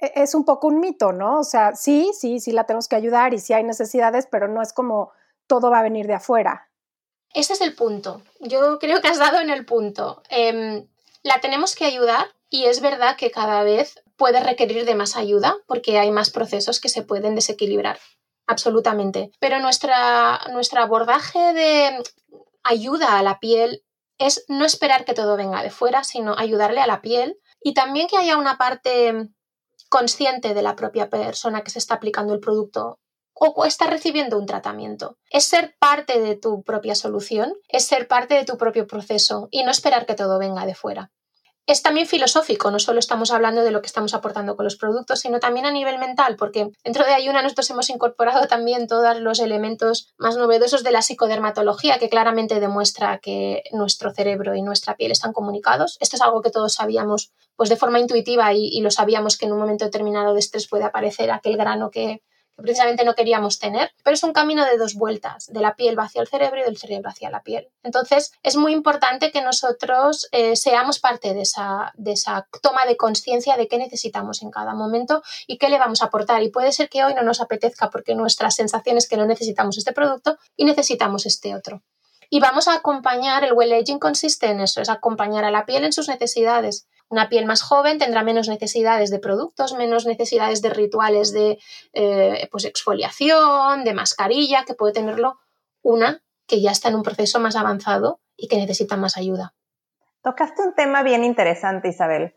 E-, 0.00 0.12
es 0.16 0.34
un 0.34 0.44
poco 0.44 0.68
un 0.68 0.80
mito, 0.80 1.12
¿no? 1.12 1.40
O 1.40 1.44
sea, 1.44 1.74
sí, 1.74 2.12
sí, 2.18 2.40
sí 2.40 2.52
la 2.52 2.64
tenemos 2.64 2.88
que 2.88 2.96
ayudar 2.96 3.34
y 3.34 3.38
sí 3.38 3.52
hay 3.52 3.64
necesidades, 3.64 4.26
pero 4.30 4.48
no 4.48 4.62
es 4.62 4.72
como 4.72 5.12
todo 5.46 5.70
va 5.70 5.80
a 5.80 5.82
venir 5.82 6.06
de 6.06 6.14
afuera. 6.14 6.70
Ese 7.34 7.54
es 7.54 7.60
el 7.60 7.74
punto. 7.74 8.22
Yo 8.40 8.78
creo 8.78 9.00
que 9.00 9.08
has 9.08 9.18
dado 9.18 9.40
en 9.40 9.50
el 9.50 9.64
punto. 9.64 10.22
Em, 10.28 10.86
la 11.22 11.40
tenemos 11.40 11.74
que 11.74 11.84
ayudar 11.84 12.26
y 12.48 12.64
es 12.64 12.80
verdad 12.80 13.16
que 13.16 13.30
cada 13.30 13.62
vez 13.62 14.02
puede 14.16 14.40
requerir 14.40 14.84
de 14.84 14.94
más 14.94 15.16
ayuda 15.16 15.56
porque 15.66 15.98
hay 15.98 16.10
más 16.10 16.30
procesos 16.30 16.80
que 16.80 16.88
se 16.88 17.02
pueden 17.02 17.34
desequilibrar 17.34 17.98
absolutamente. 18.52 19.30
Pero 19.40 19.60
nuestra, 19.60 20.40
nuestro 20.52 20.80
abordaje 20.80 21.52
de 21.52 22.02
ayuda 22.62 23.18
a 23.18 23.22
la 23.22 23.40
piel 23.40 23.82
es 24.18 24.44
no 24.48 24.64
esperar 24.64 25.04
que 25.04 25.14
todo 25.14 25.36
venga 25.36 25.62
de 25.62 25.70
fuera, 25.70 26.04
sino 26.04 26.36
ayudarle 26.38 26.80
a 26.80 26.86
la 26.86 27.02
piel 27.02 27.38
y 27.60 27.74
también 27.74 28.06
que 28.06 28.16
haya 28.16 28.36
una 28.36 28.56
parte 28.56 29.30
consciente 29.88 30.54
de 30.54 30.62
la 30.62 30.76
propia 30.76 31.10
persona 31.10 31.62
que 31.62 31.70
se 31.70 31.78
está 31.78 31.94
aplicando 31.94 32.32
el 32.32 32.40
producto 32.40 33.00
o 33.34 33.64
está 33.64 33.86
recibiendo 33.86 34.38
un 34.38 34.46
tratamiento. 34.46 35.18
Es 35.30 35.44
ser 35.44 35.74
parte 35.80 36.20
de 36.20 36.36
tu 36.36 36.62
propia 36.62 36.94
solución, 36.94 37.54
es 37.68 37.84
ser 37.84 38.06
parte 38.06 38.34
de 38.34 38.44
tu 38.44 38.56
propio 38.56 38.86
proceso 38.86 39.48
y 39.50 39.64
no 39.64 39.70
esperar 39.70 40.06
que 40.06 40.14
todo 40.14 40.38
venga 40.38 40.64
de 40.66 40.74
fuera 40.74 41.10
es 41.66 41.82
también 41.82 42.06
filosófico, 42.06 42.70
no 42.70 42.78
solo 42.78 42.98
estamos 42.98 43.30
hablando 43.30 43.62
de 43.62 43.70
lo 43.70 43.80
que 43.80 43.86
estamos 43.86 44.14
aportando 44.14 44.56
con 44.56 44.64
los 44.64 44.76
productos, 44.76 45.20
sino 45.20 45.38
también 45.38 45.64
a 45.64 45.70
nivel 45.70 45.98
mental, 45.98 46.36
porque 46.36 46.70
dentro 46.84 47.04
de 47.04 47.14
Ayuna 47.14 47.42
nosotros 47.42 47.70
hemos 47.70 47.88
incorporado 47.90 48.46
también 48.48 48.88
todos 48.88 49.20
los 49.20 49.38
elementos 49.38 50.12
más 50.18 50.36
novedosos 50.36 50.82
de 50.82 50.90
la 50.90 51.02
psicodermatología, 51.02 51.98
que 51.98 52.08
claramente 52.08 52.58
demuestra 52.58 53.18
que 53.18 53.62
nuestro 53.72 54.12
cerebro 54.12 54.54
y 54.54 54.62
nuestra 54.62 54.96
piel 54.96 55.12
están 55.12 55.32
comunicados. 55.32 55.98
Esto 56.00 56.16
es 56.16 56.22
algo 56.22 56.42
que 56.42 56.50
todos 56.50 56.74
sabíamos 56.74 57.32
pues 57.54 57.70
de 57.70 57.76
forma 57.76 58.00
intuitiva 58.00 58.52
y, 58.52 58.66
y 58.66 58.80
lo 58.80 58.90
sabíamos 58.90 59.36
que 59.38 59.46
en 59.46 59.52
un 59.52 59.58
momento 59.58 59.84
determinado 59.84 60.34
de 60.34 60.40
estrés 60.40 60.68
puede 60.68 60.84
aparecer 60.84 61.30
aquel 61.30 61.56
grano 61.56 61.90
que, 61.90 62.22
que 62.22 62.22
precisamente 62.62 63.04
no 63.04 63.14
queríamos 63.14 63.58
tener, 63.58 63.92
pero 64.02 64.14
es 64.14 64.22
un 64.22 64.32
camino 64.32 64.64
de 64.64 64.78
dos 64.78 64.94
vueltas, 64.94 65.46
de 65.52 65.60
la 65.60 65.76
piel 65.76 65.98
hacia 65.98 66.22
el 66.22 66.28
cerebro 66.28 66.60
y 66.60 66.64
del 66.64 66.78
cerebro 66.78 67.10
hacia 67.10 67.30
la 67.30 67.42
piel. 67.42 67.68
Entonces, 67.82 68.32
es 68.42 68.56
muy 68.56 68.72
importante 68.72 69.30
que 69.30 69.42
nosotros 69.42 70.28
eh, 70.32 70.56
seamos 70.56 70.98
parte 71.00 71.34
de 71.34 71.42
esa, 71.42 71.92
de 71.96 72.12
esa 72.12 72.48
toma 72.62 72.86
de 72.86 72.96
conciencia 72.96 73.56
de 73.56 73.68
qué 73.68 73.78
necesitamos 73.78 74.42
en 74.42 74.50
cada 74.50 74.74
momento 74.74 75.22
y 75.46 75.58
qué 75.58 75.68
le 75.68 75.78
vamos 75.78 76.02
a 76.02 76.06
aportar. 76.06 76.42
Y 76.42 76.50
puede 76.50 76.72
ser 76.72 76.88
que 76.88 77.04
hoy 77.04 77.14
no 77.14 77.22
nos 77.22 77.40
apetezca 77.40 77.90
porque 77.90 78.14
nuestra 78.14 78.50
sensación 78.50 78.96
es 78.96 79.08
que 79.08 79.16
no 79.16 79.26
necesitamos 79.26 79.76
este 79.78 79.92
producto 79.92 80.38
y 80.56 80.64
necesitamos 80.64 81.26
este 81.26 81.54
otro. 81.54 81.82
Y 82.34 82.40
vamos 82.40 82.66
a 82.66 82.74
acompañar, 82.74 83.44
el 83.44 83.52
well 83.52 83.74
aging 83.74 83.98
consiste 83.98 84.46
en 84.46 84.60
eso, 84.60 84.80
es 84.80 84.88
acompañar 84.88 85.44
a 85.44 85.50
la 85.50 85.66
piel 85.66 85.84
en 85.84 85.92
sus 85.92 86.08
necesidades. 86.08 86.86
Una 87.12 87.28
piel 87.28 87.44
más 87.44 87.60
joven 87.60 87.98
tendrá 87.98 88.22
menos 88.22 88.48
necesidades 88.48 89.10
de 89.10 89.18
productos, 89.18 89.74
menos 89.74 90.06
necesidades 90.06 90.62
de 90.62 90.70
rituales 90.70 91.30
de 91.34 91.58
eh, 91.92 92.48
pues 92.50 92.64
exfoliación, 92.64 93.84
de 93.84 93.92
mascarilla, 93.92 94.64
que 94.64 94.72
puede 94.72 94.94
tenerlo 94.94 95.38
una 95.82 96.22
que 96.46 96.62
ya 96.62 96.70
está 96.70 96.88
en 96.88 96.94
un 96.94 97.02
proceso 97.02 97.38
más 97.38 97.54
avanzado 97.54 98.20
y 98.34 98.48
que 98.48 98.56
necesita 98.56 98.96
más 98.96 99.18
ayuda. 99.18 99.52
Tocaste 100.22 100.62
un 100.62 100.74
tema 100.74 101.02
bien 101.02 101.22
interesante, 101.22 101.88
Isabel. 101.88 102.34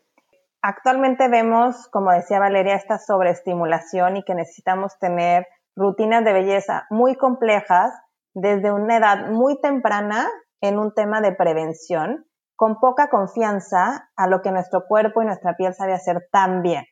Actualmente 0.62 1.30
vemos, 1.30 1.88
como 1.90 2.12
decía 2.12 2.40
Valeria, 2.40 2.76
esta 2.76 3.00
sobreestimulación 3.00 4.18
y 4.18 4.24
que 4.24 4.36
necesitamos 4.36 5.00
tener 5.00 5.48
rutinas 5.78 6.26
de 6.26 6.34
belleza 6.34 6.86
muy 6.90 7.16
complejas 7.16 7.94
desde 8.34 8.74
una 8.74 8.98
edad 8.98 9.30
muy 9.30 9.58
temprana 9.62 10.28
en 10.60 10.80
un 10.80 10.94
tema 10.94 11.22
de 11.22 11.32
prevención 11.32 12.26
con 12.56 12.80
poca 12.80 13.10
confianza 13.10 14.10
a 14.16 14.28
lo 14.28 14.42
que 14.42 14.52
nuestro 14.52 14.86
cuerpo 14.88 15.22
y 15.22 15.26
nuestra 15.26 15.56
piel 15.56 15.74
sabe 15.74 15.94
hacer 15.94 16.28
tan 16.32 16.62
bien. 16.62 16.86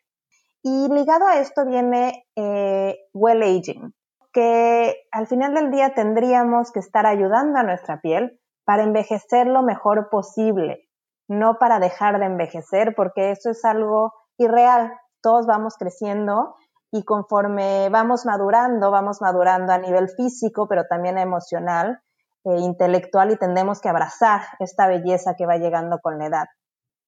Y 0.62 0.88
ligado 0.90 1.28
a 1.28 1.40
esto 1.40 1.66
viene 1.66 2.26
eh, 2.36 2.98
well 3.14 3.42
aging, 3.44 3.94
que 4.32 4.96
al 5.12 5.28
final 5.28 5.54
del 5.54 5.72
día 5.72 5.94
tendríamos 5.94 6.72
que 6.72 6.80
estar 6.80 7.06
ayudando 7.06 7.60
a 7.60 7.64
nuestra 7.64 8.00
piel 8.02 8.40
para 8.66 8.84
envejecer 8.84 9.48
lo 9.48 9.62
mejor 9.62 10.10
posible, 10.10 10.88
no 11.28 11.58
para 11.60 11.80
dejar 11.80 12.20
de 12.20 12.26
envejecer, 12.26 12.94
porque 12.96 13.32
eso 13.32 13.50
es 13.52 13.64
algo 13.66 14.14
irreal. 14.38 14.94
Todos 15.22 15.46
vamos 15.48 15.76
creciendo 15.78 16.56
y 16.92 17.04
conforme 17.04 17.90
vamos 17.90 18.26
madurando, 18.26 18.92
vamos 18.92 19.22
madurando 19.22 19.74
a 19.74 19.78
nivel 19.78 20.10
físico, 20.10 20.68
pero 20.68 20.84
también 20.90 21.18
emocional, 21.18 22.02
eh, 22.46 22.58
intelectual 22.60 23.32
y 23.32 23.38
tendemos 23.38 23.80
que 23.80 23.90
abrazar 23.90 24.42
esta 24.60 24.88
belleza 24.88 25.36
que 25.38 25.46
va 25.46 25.58
llegando 25.58 26.00
con 26.02 26.20
la 26.20 26.28
edad. 26.28 26.46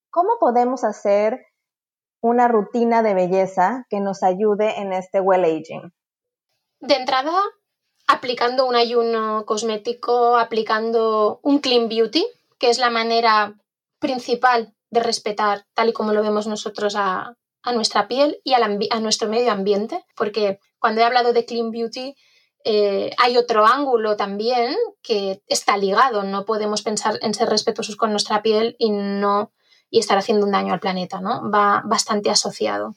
¿Cómo 0.09 0.37
podemos 0.39 0.83
hacer 0.83 1.45
una 2.21 2.47
rutina 2.47 3.03
de 3.03 3.13
belleza 3.13 3.85
que 3.89 3.99
nos 3.99 4.23
ayude 4.23 4.79
en 4.79 4.93
este 4.93 5.19
well 5.19 5.43
aging? 5.43 5.91
De 6.79 6.95
entrada, 6.95 7.33
aplicando 8.07 8.65
un 8.65 8.75
ayuno 8.75 9.45
cosmético, 9.45 10.37
aplicando 10.37 11.39
un 11.43 11.59
clean 11.59 11.89
beauty, 11.89 12.25
que 12.57 12.69
es 12.69 12.79
la 12.79 12.89
manera 12.89 13.55
principal 13.99 14.73
de 14.89 15.01
respetar, 15.01 15.65
tal 15.73 15.89
y 15.89 15.93
como 15.93 16.13
lo 16.13 16.23
vemos 16.23 16.47
nosotros, 16.47 16.95
a, 16.97 17.35
nuestra 17.73 18.07
piel 18.07 18.39
y 18.43 18.53
a 18.53 18.99
nuestro 18.99 19.27
medio 19.27 19.51
ambiente, 19.51 20.05
porque 20.15 20.59
cuando 20.79 21.01
he 21.01 21.03
hablado 21.03 21.33
de 21.33 21.45
clean 21.45 21.71
beauty 21.71 22.15
eh, 22.67 23.11
hay 23.19 23.37
otro 23.37 23.67
ángulo 23.67 24.17
también 24.17 24.75
que 25.03 25.43
está 25.47 25.77
ligado. 25.77 26.23
No 26.23 26.45
podemos 26.45 26.81
pensar 26.81 27.19
en 27.21 27.35
ser 27.35 27.47
respetuosos 27.47 27.95
con 27.95 28.09
nuestra 28.09 28.41
piel 28.41 28.75
y 28.79 28.89
no 28.89 29.51
y 29.91 29.99
estar 29.99 30.17
haciendo 30.17 30.47
un 30.47 30.51
daño 30.51 30.73
al 30.73 30.79
planeta, 30.79 31.21
¿no? 31.21 31.49
Va 31.49 31.83
bastante 31.85 32.31
asociado. 32.31 32.95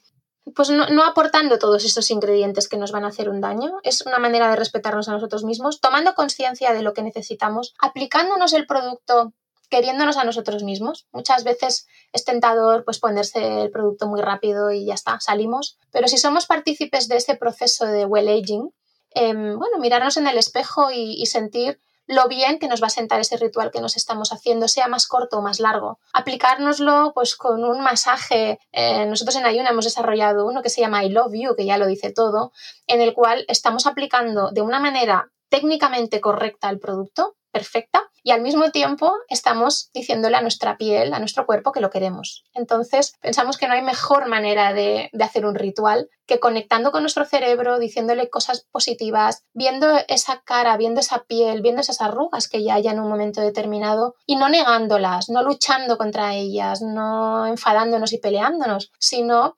Pues 0.57 0.71
no, 0.71 0.89
no, 0.89 1.05
aportando 1.05 1.59
todos 1.59 1.85
esos 1.85 2.11
ingredientes 2.11 2.67
que 2.67 2.79
nos 2.79 2.93
van 2.93 3.05
a 3.05 3.09
hacer 3.09 3.29
un 3.29 3.43
daño, 3.43 3.79
es 3.83 4.01
una 4.07 4.19
manera 4.19 4.49
de 4.49 4.57
respetarnos 4.57 5.07
a 5.11 5.13
nosotros 5.13 5.45
mismos, 5.45 5.83
tomando 5.83 6.15
conciencia 6.15 6.73
de 6.73 6.81
lo 6.81 6.95
que 6.95 7.03
necesitamos, 7.03 7.75
aplicándonos 7.79 8.55
el 8.55 8.67
producto, 8.67 9.35
queriéndonos 9.69 10.17
a 10.17 10.25
nosotros 10.25 10.63
mismos. 10.63 11.07
Muchas 11.13 11.45
veces 11.45 11.87
es 12.15 12.25
tentador 12.25 12.87
pues 12.87 12.99
ponerse 12.99 13.61
el 13.61 13.71
producto 13.71 14.09
muy 14.09 14.23
rápido 14.23 14.73
y 14.73 14.87
ya 14.87 14.95
está, 14.95 15.21
salimos. 15.21 15.77
Pero 15.93 16.09
si 16.09 16.17
somos 16.17 16.47
partícipes 16.47 17.09
de 17.09 17.17
este 17.17 17.37
proceso 17.37 17.85
de 17.85 18.07
well 18.07 18.29
aging, 18.29 18.71
Em, 19.11 19.59
bueno, 19.59 19.79
mirarnos 19.79 20.17
en 20.17 20.27
el 20.27 20.39
espejo 20.39 20.91
y, 20.91 21.25
sentir 21.27 21.81
lo 22.07 22.27
bien 22.27 22.59
que 22.59 22.69
nos 22.69 22.83
va 22.83 22.87
a 22.87 22.91
sentar 22.91 23.21
ese 23.21 23.37
ritual 23.37 23.71
que 23.71 23.83
nos 23.83 23.97
estamos 23.97 24.33
haciendo, 24.33 24.67
sea 24.67 24.89
más 24.89 25.07
corto 25.07 25.39
o 25.39 25.43
más 25.43 25.61
largo. 25.61 25.99
Aplicárnoslo 26.15 27.13
pues 27.15 27.37
con 27.37 27.65
un 27.65 27.83
masaje. 27.83 28.59
Eh, 28.73 29.05
nosotros 29.05 29.37
en 29.37 29.45
Ayuna 29.45 29.71
hemos 29.71 29.85
desarrollado 29.85 30.47
uno 30.47 30.63
que 30.63 30.71
se 30.71 30.81
llama 30.81 31.05
I 31.05 31.11
Love 31.11 31.35
You, 31.35 31.55
que 31.55 31.67
ya 31.67 31.77
lo 31.77 31.87
dice 31.87 32.11
todo, 32.11 32.53
en 32.87 33.03
el 33.03 33.13
cual 33.13 33.45
estamos 33.49 33.87
aplicando 33.87 34.51
de 34.53 34.63
una 34.63 34.81
manera 34.81 35.31
técnicamente 35.51 36.21
correcta 36.21 36.71
el 36.71 36.79
producto, 36.79 37.37
perfecta, 37.59 38.09
y 38.23 38.31
al 38.31 38.41
mismo 38.41 38.71
tiempo 38.71 39.13
estamos 39.29 39.91
diciéndole 39.93 40.37
a 40.37 40.43
nuestra 40.43 40.77
piel, 40.77 41.13
a 41.13 41.19
nuestro 41.19 41.45
cuerpo 41.45 41.73
que 41.73 41.81
lo 41.81 41.91
queremos. 41.91 42.45
Entonces 42.55 43.15
pensamos 43.21 43.57
que 43.57 43.67
no 43.67 43.75
hay 43.75 43.83
mejor 43.83 44.29
manera 44.29 44.73
de, 44.73 45.11
hacer 45.21 45.45
un 45.45 45.55
ritual 45.55 46.09
que 46.27 46.39
conectando 46.39 46.93
con 46.93 47.03
nuestro 47.03 47.25
cerebro, 47.25 47.79
diciéndole 47.79 48.31
cosas 48.31 48.67
positivas, 48.71 49.45
viendo 49.55 49.89
esa 50.09 50.43
cara, 50.43 50.77
viendo 50.77 51.01
esa 51.01 51.25
piel, 51.25 51.63
viendo 51.63 51.81
esas 51.81 52.01
arrugas 52.01 52.49
que 52.49 52.63
ya 52.63 52.75
haya 52.75 52.93
en 52.93 53.01
un 53.01 53.09
momento 53.09 53.41
determinado 53.41 54.15
y 54.27 54.37
no 54.37 54.49
negándolas, 54.49 55.29
no 55.31 55.43
luchando 55.43 55.99
contra 55.99 56.35
ellas, 56.35 56.81
no 56.81 57.47
enfadándonos 57.47 58.13
y 58.13 58.19
peleándonos, 58.19 58.93
sino 58.99 59.57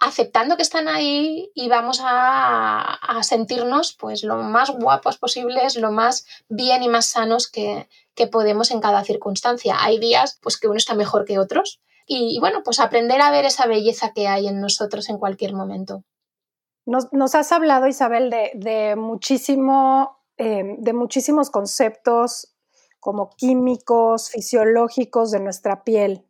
aceptando 0.00 0.56
que 0.56 0.62
están 0.62 0.88
ahí 0.88 1.52
y 1.54 1.68
vamos 1.68 2.00
a, 2.02 2.98
sentirnos 3.22 3.94
pues 3.98 4.24
lo 4.24 4.36
más 4.36 4.70
guapos 4.70 5.18
posibles, 5.18 5.76
lo 5.76 5.92
más 5.92 6.26
bien 6.48 6.82
y 6.82 6.88
más 6.88 7.06
sanos 7.06 7.50
que, 7.50 7.88
podemos 8.30 8.70
en 8.70 8.80
cada 8.80 9.02
circunstancia. 9.02 9.76
Hay 9.80 9.98
días 9.98 10.38
pues 10.42 10.58
que 10.58 10.68
uno 10.68 10.76
está 10.76 10.94
mejor 10.94 11.24
que 11.24 11.38
otros 11.38 11.80
y, 12.06 12.38
bueno, 12.38 12.62
pues 12.62 12.80
aprender 12.80 13.22
a 13.22 13.30
ver 13.30 13.46
esa 13.46 13.66
belleza 13.66 14.12
que 14.12 14.28
hay 14.28 14.46
en 14.46 14.60
nosotros 14.60 15.08
en 15.08 15.16
cualquier 15.16 15.54
momento. 15.54 16.04
Nos, 16.84 17.34
has 17.34 17.52
hablado, 17.52 17.86
Isabel, 17.86 18.28
de, 18.28 18.94
muchísimo, 18.96 20.18
eh, 20.36 20.76
de 20.78 20.92
muchísimos 20.92 21.48
conceptos 21.48 22.54
como 22.98 23.30
químicos, 23.30 24.28
fisiológicos 24.28 25.30
de 25.30 25.40
nuestra 25.40 25.82
piel. 25.82 26.26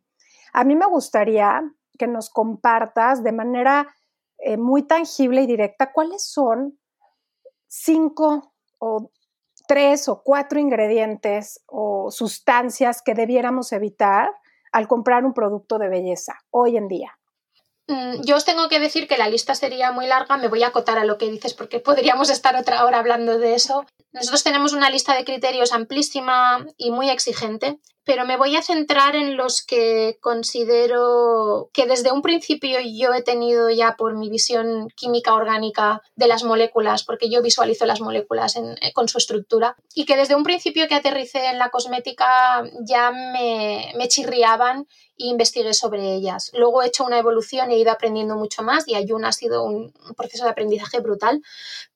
A 0.53 0.63
mí 0.63 0.75
me 0.75 0.85
gustaría 0.85 1.61
que 2.01 2.07
nos 2.07 2.31
compartas 2.31 3.23
de 3.23 3.31
manera 3.31 3.95
eh, 4.39 4.57
muy 4.57 4.87
tangible 4.87 5.43
y 5.43 5.45
directa 5.45 5.91
cuáles 5.93 6.25
son 6.25 6.79
cinco 7.67 8.55
o 8.79 9.11
tres 9.67 10.09
o 10.09 10.23
cuatro 10.23 10.59
ingredientes 10.59 11.63
o 11.67 12.09
sustancias 12.09 13.03
que 13.05 13.13
debiéramos 13.13 13.71
evitar 13.71 14.31
al 14.71 14.87
comprar 14.87 15.25
un 15.25 15.35
producto 15.35 15.77
de 15.77 15.89
belleza 15.89 16.39
hoy 16.49 16.75
en 16.75 16.87
día. 16.87 17.19
Mm, 17.87 18.23
yo 18.23 18.35
os 18.35 18.45
tengo 18.45 18.67
que 18.67 18.79
decir 18.79 19.07
que 19.07 19.19
la 19.19 19.29
lista 19.29 19.53
sería 19.53 19.91
muy 19.91 20.07
larga, 20.07 20.37
me 20.37 20.47
voy 20.47 20.63
a 20.63 20.69
acotar 20.69 20.97
a 20.97 21.05
lo 21.05 21.19
que 21.19 21.29
dices 21.29 21.53
porque 21.53 21.79
podríamos 21.79 22.31
estar 22.31 22.55
otra 22.55 22.83
hora 22.83 22.97
hablando 22.97 23.37
de 23.37 23.53
eso. 23.53 23.85
Nosotros 24.11 24.43
tenemos 24.43 24.73
una 24.73 24.89
lista 24.89 25.15
de 25.15 25.23
criterios 25.23 25.71
amplísima 25.71 26.65
y 26.77 26.89
muy 26.89 27.11
exigente 27.11 27.79
pero 28.03 28.25
me 28.25 28.37
voy 28.37 28.55
a 28.55 28.61
centrar 28.61 29.15
en 29.15 29.37
los 29.37 29.63
que 29.63 30.17
considero 30.21 31.69
que 31.73 31.85
desde 31.85 32.11
un 32.11 32.21
principio 32.21 32.79
yo 32.81 33.13
he 33.13 33.21
tenido 33.21 33.69
ya 33.69 33.95
por 33.95 34.15
mi 34.17 34.29
visión 34.29 34.89
química 34.95 35.35
orgánica 35.35 36.01
de 36.15 36.27
las 36.27 36.43
moléculas, 36.43 37.03
porque 37.03 37.29
yo 37.29 37.41
visualizo 37.41 37.85
las 37.85 38.01
moléculas 38.01 38.55
eh, 38.55 38.91
con 38.93 39.07
su 39.07 39.19
estructura, 39.19 39.75
y 39.93 40.05
que 40.05 40.17
desde 40.17 40.35
un 40.35 40.43
principio 40.43 40.87
que 40.87 40.95
aterricé 40.95 41.45
en 41.45 41.59
la 41.59 41.69
cosmética 41.69 42.63
ya 42.81 43.11
me, 43.11 43.93
me 43.95 44.07
chirriaban 44.07 44.87
e 45.17 45.27
investigué 45.27 45.73
sobre 45.73 46.15
ellas. 46.15 46.51
Luego 46.53 46.81
he 46.81 46.87
hecho 46.87 47.05
una 47.05 47.19
evolución, 47.19 47.69
he 47.69 47.77
ido 47.77 47.91
aprendiendo 47.91 48.35
mucho 48.35 48.63
más 48.63 48.87
y 48.87 48.95
Ayun 48.95 49.25
ha 49.25 49.31
sido 49.31 49.63
un 49.63 49.93
proceso 50.17 50.45
de 50.45 50.51
aprendizaje 50.51 50.99
brutal, 50.99 51.43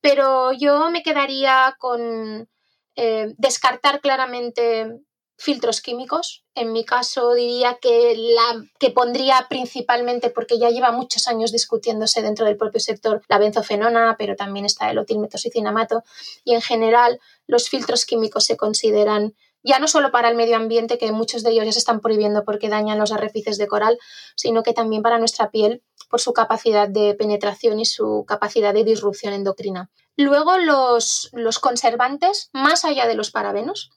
pero 0.02 0.54
yo 0.54 0.92
me 0.92 1.02
quedaría 1.02 1.76
con 1.80 2.48
eh, 2.96 3.34
descartar 3.38 4.00
claramente 4.00 5.02
filtros 5.38 5.82
químicos. 5.82 6.44
En 6.56 6.72
mi 6.72 6.86
caso 6.86 7.34
diría 7.34 7.78
que 7.82 8.16
la 8.16 8.64
que 8.80 8.92
pondría 8.92 9.48
principalmente, 9.50 10.30
porque 10.30 10.58
ya 10.58 10.70
lleva 10.70 10.92
muchos 10.92 11.28
años 11.28 11.52
discutiéndose 11.52 12.22
dentro 12.22 12.46
del 12.46 12.58
propio 12.58 12.80
sector, 12.80 13.22
la 13.28 13.38
benzofenona, 13.38 14.16
pero 14.18 14.36
también 14.36 14.66
está 14.66 14.90
el 14.90 14.98
otilmetoxicinamato 14.98 16.04
y 16.44 16.54
en 16.54 16.62
general 16.62 17.20
los 17.48 17.70
filtros 17.70 18.06
químicos 18.06 18.46
se 18.46 18.58
consideran 18.58 19.36
ya 19.66 19.80
no 19.80 19.88
solo 19.88 20.12
para 20.12 20.30
el 20.30 20.36
medio 20.36 20.58
ambiente, 20.58 21.00
que 21.00 21.12
muchos 21.12 21.42
de 21.42 21.50
ellos 21.50 21.66
ya 21.66 21.72
se 21.72 21.80
están 21.80 22.00
prohibiendo 22.00 22.46
porque 22.46 22.70
dañan 22.70 23.00
los 23.00 23.12
arrecifes 23.12 23.58
de 23.58 23.68
coral, 23.68 23.98
sino 24.36 24.62
que 24.62 24.74
también 24.74 25.02
para 25.02 25.18
nuestra 25.18 25.50
piel 25.50 25.82
por 26.08 26.22
su 26.22 26.34
capacidad 26.34 26.88
de 26.88 27.16
penetración 27.16 27.80
y 27.80 27.86
su 27.86 28.26
capacidad 28.28 28.76
de 28.76 28.84
disrupción 28.84 29.34
endocrina. 29.34 29.90
Luego 30.18 30.60
los, 30.60 31.30
los 31.34 31.58
conservantes, 31.58 32.52
más 32.54 32.86
allá 32.86 33.08
de 33.08 33.16
los 33.16 33.32
parabenos, 33.32 33.90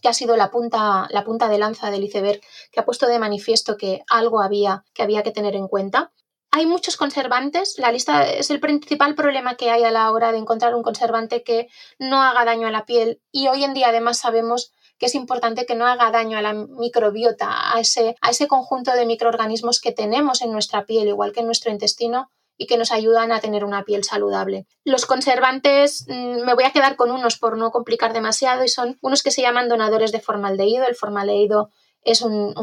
que 0.00 0.08
ha 0.08 0.12
sido 0.12 0.36
la 0.36 0.50
punta, 0.50 1.06
la 1.10 1.24
punta 1.24 1.48
de 1.48 1.58
lanza 1.58 1.90
del 1.90 2.04
iceberg, 2.04 2.40
que 2.72 2.80
ha 2.80 2.84
puesto 2.84 3.06
de 3.06 3.18
manifiesto 3.18 3.76
que 3.76 4.02
algo 4.08 4.40
había 4.40 4.84
que 4.94 5.02
había 5.02 5.22
que 5.22 5.32
tener 5.32 5.56
en 5.56 5.68
cuenta. 5.68 6.12
Hay 6.50 6.64
muchos 6.64 6.96
conservantes, 6.96 7.78
la 7.78 7.92
lista 7.92 8.26
es 8.26 8.50
el 8.50 8.58
principal 8.58 9.14
problema 9.14 9.56
que 9.56 9.70
hay 9.70 9.84
a 9.84 9.90
la 9.90 10.10
hora 10.10 10.32
de 10.32 10.38
encontrar 10.38 10.74
un 10.74 10.82
conservante 10.82 11.42
que 11.42 11.68
no 11.98 12.22
haga 12.22 12.46
daño 12.46 12.66
a 12.66 12.70
la 12.70 12.86
piel 12.86 13.20
y 13.30 13.48
hoy 13.48 13.64
en 13.64 13.74
día 13.74 13.88
además 13.88 14.18
sabemos 14.18 14.72
que 14.98 15.06
es 15.06 15.14
importante 15.14 15.66
que 15.66 15.74
no 15.74 15.86
haga 15.86 16.10
daño 16.10 16.38
a 16.38 16.42
la 16.42 16.54
microbiota, 16.54 17.74
a 17.74 17.80
ese, 17.80 18.16
a 18.20 18.30
ese 18.30 18.48
conjunto 18.48 18.92
de 18.92 19.06
microorganismos 19.06 19.80
que 19.80 19.92
tenemos 19.92 20.42
en 20.42 20.52
nuestra 20.52 20.84
piel, 20.86 21.08
igual 21.08 21.32
que 21.32 21.40
en 21.40 21.46
nuestro 21.46 21.70
intestino, 21.70 22.30
y 22.58 22.66
que 22.66 22.76
nos 22.76 22.92
ayudan 22.92 23.32
a 23.32 23.40
tener 23.40 23.64
una 23.64 23.84
piel 23.84 24.04
saludable. 24.04 24.66
Los 24.84 25.06
conservantes, 25.06 26.04
mm, 26.08 26.44
me 26.44 26.54
voy 26.54 26.64
a 26.64 26.72
quedar 26.72 26.96
con 26.96 27.10
unos 27.10 27.38
por 27.38 27.56
no 27.56 27.70
complicar 27.70 28.12
demasiado, 28.12 28.64
y 28.64 28.68
son 28.68 28.98
unos 29.00 29.22
que 29.22 29.30
se 29.30 29.42
llaman 29.42 29.68
donadores 29.68 30.12
de 30.12 30.20
formaldehído. 30.20 30.84
El 30.86 30.96
formaldehído 30.96 31.70
es 32.02 32.22
un, 32.22 32.54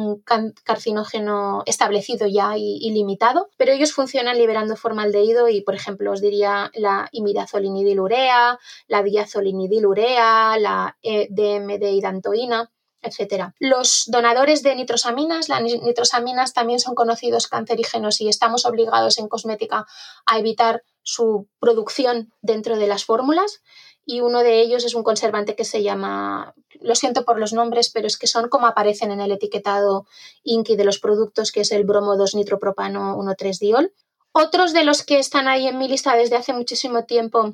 carcinógeno 0.63 1.63
establecido 1.65 2.27
ya 2.27 2.57
y, 2.57 2.89
limitado, 2.91 3.49
pero 3.57 3.71
ellos 3.71 3.93
funcionan 3.93 4.37
liberando 4.37 4.75
formaldehído 4.75 5.49
y, 5.49 5.61
por 5.61 5.75
ejemplo, 5.75 6.11
os 6.11 6.21
diría 6.21 6.71
la 6.73 7.09
imidazolinidileurea, 7.11 8.59
la 8.87 9.03
diazolinidileurea, 9.03 10.57
la 10.57 10.97
e 11.01 11.27
DMD-hidantoína 11.29 12.71
etcétera. 13.05 13.53
Los 13.59 14.05
donadores 14.07 14.63
de 14.63 14.75
nitrosaminas, 14.75 15.49
las 15.49 15.61
nitrosaminas 15.61 16.53
también 16.53 16.79
son 16.79 16.95
conocidos 16.95 17.47
cancerígenos 17.47 18.21
y 18.21 18.29
estamos 18.29 18.65
obligados 18.65 19.17
en 19.17 19.27
cosmética 19.27 19.85
a 20.25 20.39
evitar 20.39 20.83
su 21.03 21.47
producción 21.59 22.33
dentro 22.41 22.77
de 22.77 22.87
las 22.87 23.05
fórmulas 23.05 23.61
y 24.05 24.21
uno 24.21 24.43
de 24.43 24.61
ellos 24.61 24.85
es 24.85 24.93
un 24.93 25.03
conservante 25.03 25.55
que 25.55 25.65
se 25.65 25.81
llama, 25.81 26.53
lo 26.79 26.95
siento 26.95 27.25
por 27.25 27.39
los 27.39 27.53
nombres, 27.53 27.89
pero 27.89 28.05
es 28.05 28.17
que 28.17 28.27
son 28.27 28.49
como 28.49 28.67
aparecen 28.67 29.11
en 29.11 29.19
el 29.19 29.31
etiquetado 29.31 30.05
INCI 30.43 30.75
de 30.75 30.85
los 30.85 30.99
productos, 30.99 31.51
que 31.51 31.61
es 31.61 31.71
el 31.71 31.85
bromo 31.85 32.15
2 32.15 32.35
nitropropano 32.35 33.17
1,3-diol. 33.17 33.93
Otros 34.31 34.73
de 34.73 34.83
los 34.83 35.03
que 35.03 35.17
están 35.17 35.47
ahí 35.47 35.67
en 35.67 35.79
mi 35.79 35.87
lista 35.87 36.15
desde 36.15 36.35
hace 36.35 36.53
muchísimo 36.53 37.05
tiempo 37.05 37.53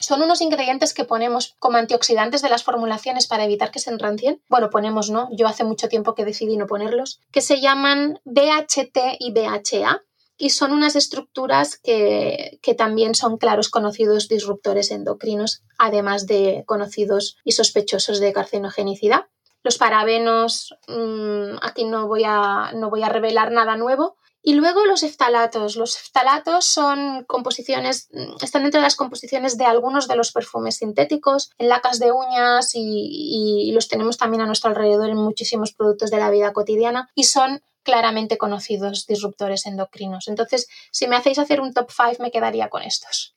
son 0.00 0.22
unos 0.22 0.40
ingredientes 0.40 0.94
que 0.94 1.04
ponemos 1.04 1.54
como 1.58 1.78
antioxidantes 1.78 2.42
de 2.42 2.48
las 2.48 2.64
formulaciones 2.64 3.26
para 3.26 3.44
evitar 3.44 3.70
que 3.70 3.78
se 3.78 3.90
enrancien. 3.90 4.42
Bueno, 4.48 4.70
ponemos 4.70 5.10
no, 5.10 5.28
yo 5.32 5.46
hace 5.46 5.64
mucho 5.64 5.88
tiempo 5.88 6.14
que 6.14 6.24
decidí 6.24 6.56
no 6.56 6.66
ponerlos, 6.66 7.20
que 7.32 7.40
se 7.40 7.60
llaman 7.60 8.20
BHT 8.24 8.98
y 9.18 9.32
BHA 9.32 10.02
y 10.38 10.50
son 10.50 10.72
unas 10.72 10.96
estructuras 10.96 11.78
que, 11.78 12.60
también 12.76 13.14
son 13.14 13.38
claros 13.38 13.70
conocidos 13.70 14.28
disruptores 14.28 14.90
endocrinos, 14.90 15.62
además 15.78 16.26
de 16.26 16.64
conocidos 16.66 17.36
y 17.42 17.52
sospechosos 17.52 18.20
de 18.20 18.32
carcinogenicidad. 18.32 19.26
Los 19.62 19.78
parabenos, 19.78 20.74
mm, 20.88 21.56
aquí 21.62 21.84
no 21.84 22.06
voy, 22.06 22.22
a, 22.26 22.72
no 22.74 22.90
voy 22.90 23.02
a 23.02 23.08
revelar 23.08 23.50
nada 23.50 23.76
nuevo, 23.76 24.16
y 24.46 24.54
luego 24.54 24.86
los 24.86 25.02
eftalatos. 25.02 25.74
Los 25.74 26.00
eftalatos 26.00 26.66
son 26.66 27.24
composiciones, 27.24 28.08
están 28.40 28.62
dentro 28.62 28.78
de 28.80 28.84
las 28.86 28.94
composiciones 28.94 29.58
de 29.58 29.64
algunos 29.64 30.06
de 30.06 30.14
los 30.14 30.30
perfumes 30.30 30.76
sintéticos, 30.76 31.50
en 31.58 31.68
lacas 31.68 31.98
de 31.98 32.12
uñas 32.12 32.70
y, 32.72 33.72
los 33.74 33.88
tenemos 33.88 34.18
también 34.18 34.42
a 34.42 34.46
nuestro 34.46 34.70
alrededor 34.70 35.10
en 35.10 35.16
muchísimos 35.16 35.72
productos 35.74 36.12
de 36.12 36.18
la 36.18 36.30
vida 36.30 36.52
cotidiana 36.52 37.10
y 37.16 37.24
son 37.24 37.60
claramente 37.82 38.38
conocidos 38.38 39.08
disruptores 39.08 39.66
endocrinos. 39.66 40.28
Entonces, 40.28 40.68
si 40.92 41.08
me 41.08 41.16
hacéis 41.16 41.40
hacer 41.40 41.60
un 41.60 41.74
top 41.74 41.90
5, 41.90 42.22
me 42.22 42.30
quedaría 42.30 42.68
con 42.68 42.82
estos. 42.82 43.36